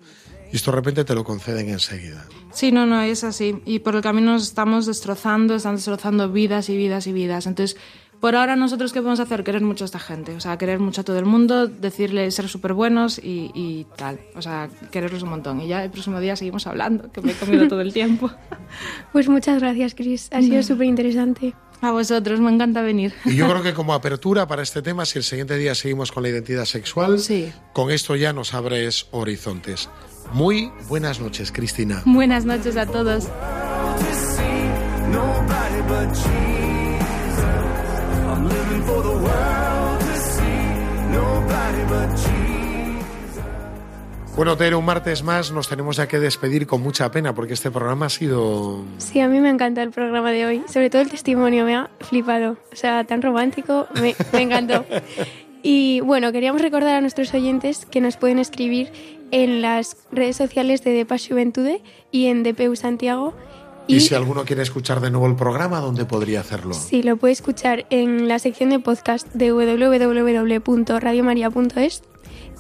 y 0.53 0.57
esto 0.57 0.71
de 0.71 0.77
repente 0.77 1.05
te 1.05 1.15
lo 1.15 1.25
conceden 1.25 1.69
enseguida. 1.69 2.27
Sí, 2.53 2.71
no, 2.71 2.87
no, 2.87 3.03
es 3.03 3.25
así. 3.25 3.61
Y 3.67 3.81
por 3.81 3.97
el 3.97 4.03
camino 4.03 4.33
nos 4.33 4.45
estamos 4.45 4.87
destrozando, 4.87 5.57
están 5.57 5.75
destrozando 5.75 6.31
vidas 6.31 6.69
y 6.69 6.77
vidas 6.77 7.09
y 7.09 7.13
vidas. 7.13 7.47
Entonces, 7.47 7.77
por 8.25 8.37
ahora 8.37 8.57
nosotros 8.57 8.95
qué 8.95 9.01
podemos 9.01 9.21
hacer? 9.21 9.45
Querer 9.45 9.61
mucho 9.61 9.85
a 9.85 9.87
esta 9.87 9.99
gente. 9.99 10.35
O 10.35 10.41
sea, 10.41 10.57
querer 10.57 10.79
mucho 10.79 11.03
a 11.03 11.05
todo 11.05 11.19
el 11.19 11.27
mundo, 11.27 11.67
decirle 11.67 12.31
ser 12.31 12.49
súper 12.49 12.73
buenos 12.73 13.19
y, 13.19 13.51
y 13.53 13.87
tal. 13.97 14.19
O 14.35 14.41
sea, 14.41 14.71
quererlos 14.91 15.23
un 15.25 15.29
montón. 15.29 15.61
Y 15.61 15.69
ya 15.69 15.85
el 15.85 15.91
próximo 15.91 16.19
día 16.21 16.35
seguimos 16.35 16.67
hablando, 16.67 17.13
que 17.13 17.21
me 17.21 17.33
he 17.33 17.35
comido 17.35 17.69
todo 17.69 17.83
el 17.83 17.93
tiempo. 17.93 18.31
Pues 19.13 19.29
muchas 19.29 19.61
gracias, 19.61 19.95
Cris. 19.95 20.31
Ha 20.33 20.41
sido 20.41 20.63
súper 20.63 20.87
interesante. 20.87 21.53
A 21.83 21.91
vosotros, 21.93 22.41
me 22.41 22.51
encanta 22.51 22.81
venir. 22.81 23.13
Y 23.27 23.37
yo 23.37 23.47
creo 23.47 23.63
que 23.63 23.75
como 23.75 23.93
apertura 23.93 24.49
para 24.49 24.63
este 24.63 24.81
tema, 24.81 25.05
si 25.05 25.19
el 25.19 25.23
siguiente 25.23 25.59
día 25.59 25.75
seguimos 25.75 26.11
con 26.11 26.23
la 26.23 26.31
identidad 26.31 26.65
sexual, 26.65 27.19
Sí. 27.21 27.53
con 27.75 27.91
esto 27.91 28.17
ya 28.17 28.33
nos 28.33 28.55
abres 28.55 29.07
horizontes. 29.11 29.91
Muy 30.33 30.73
buenas 30.89 31.21
noches, 31.21 31.53
Cristina. 31.53 32.03
Buenas 32.07 32.47
noches 32.47 32.79
a 32.79 32.87
todos. 32.87 33.29
Bueno, 44.37 44.57
Tere, 44.57 44.75
un 44.75 44.85
martes 44.85 45.23
más 45.23 45.53
nos 45.53 45.69
tenemos 45.69 45.97
ya 45.97 46.09
que 46.09 46.19
despedir 46.19 46.67
con 46.67 46.83
mucha 46.83 47.09
pena 47.13 47.37
porque 47.37 47.55
este 47.55 47.71
programa 47.71 48.07
ha 48.07 48.11
sido... 48.11 48.83
Sí, 48.99 49.21
a 49.21 49.29
mí 49.29 49.39
me 49.39 49.49
encanta 49.49 49.81
el 49.81 49.93
programa 49.93 50.33
de 50.33 50.45
hoy, 50.45 50.65
sobre 50.67 50.91
todo 50.91 51.03
el 51.03 51.09
testimonio, 51.09 51.65
me 51.65 51.77
ha 51.77 51.89
flipado. 52.01 52.57
O 52.73 52.77
sea, 52.77 53.05
tan 53.05 53.23
romántico, 53.23 53.87
me, 54.01 54.17
me 54.33 54.43
encantó. 54.43 54.85
Y 55.67 56.01
bueno, 56.01 56.31
queríamos 56.31 56.61
recordar 56.61 56.95
a 56.95 57.01
nuestros 57.01 57.33
oyentes 57.33 57.87
que 57.87 58.03
nos 58.03 58.19
pueden 58.19 58.39
escribir 58.39 58.93
en 59.31 59.63
las 59.63 59.97
redes 60.13 60.37
sociales 60.37 60.85
de 60.85 60.91
Depas 60.91 61.27
Juventude 61.27 61.83
y 62.11 62.27
en 62.27 62.43
DPU 62.43 62.77
Santiago. 62.77 63.33
Y, 63.87 64.01
si 64.01 64.15
alguno 64.15 64.45
quiere 64.45 64.61
escuchar 64.61 65.01
de 65.01 65.11
nuevo 65.11 65.27
el 65.27 65.37
programa, 65.37 65.81
¿dónde 65.81 66.05
podría 66.05 66.41
hacerlo? 66.41 66.75
Sí, 66.75 67.03
lo 67.03 67.17
puede 67.17 67.33
escuchar 67.33 67.87
en 67.89 68.29
la 68.29 68.39
sección 68.41 68.69
de 68.69 68.79
podcast 68.79 69.27
de 69.33 69.53
www.radiomaria.es 69.53 72.03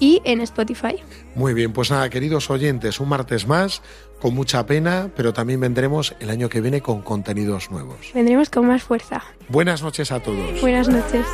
y 0.04 0.20
en 0.24 0.42
Spotify. 0.42 0.96
Muy 1.34 1.54
bien, 1.54 1.72
pues 1.72 1.90
nada, 1.90 2.10
queridos 2.10 2.50
oyentes, 2.50 3.00
un 3.00 3.08
martes 3.08 3.46
más, 3.46 3.80
con 4.20 4.34
mucha 4.34 4.66
pena, 4.66 5.08
pero 5.16 5.32
también 5.32 5.60
vendremos 5.60 6.14
el 6.20 6.28
año 6.28 6.50
que 6.50 6.60
viene 6.60 6.82
con 6.82 7.00
contenidos 7.00 7.70
nuevos. 7.70 8.10
Vendremos 8.12 8.50
con 8.50 8.66
más 8.66 8.82
fuerza. 8.82 9.24
Buenas 9.48 9.82
noches 9.82 10.12
a 10.12 10.20
todos. 10.20 10.60
Buenas 10.60 10.88
noches. 10.88 11.24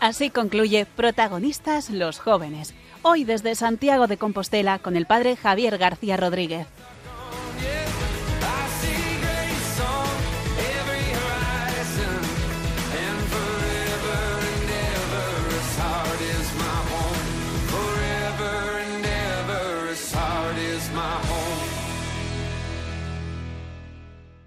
Así 0.00 0.30
concluye 0.30 0.86
Protagonistas 0.86 1.90
los 1.90 2.18
jóvenes. 2.18 2.74
Hoy 3.02 3.24
desde 3.24 3.54
Santiago 3.54 4.06
de 4.06 4.18
Compostela 4.18 4.78
con 4.78 4.94
el 4.96 5.06
padre 5.06 5.36
Javier 5.36 5.78
García 5.78 6.16
Rodríguez. 6.16 6.66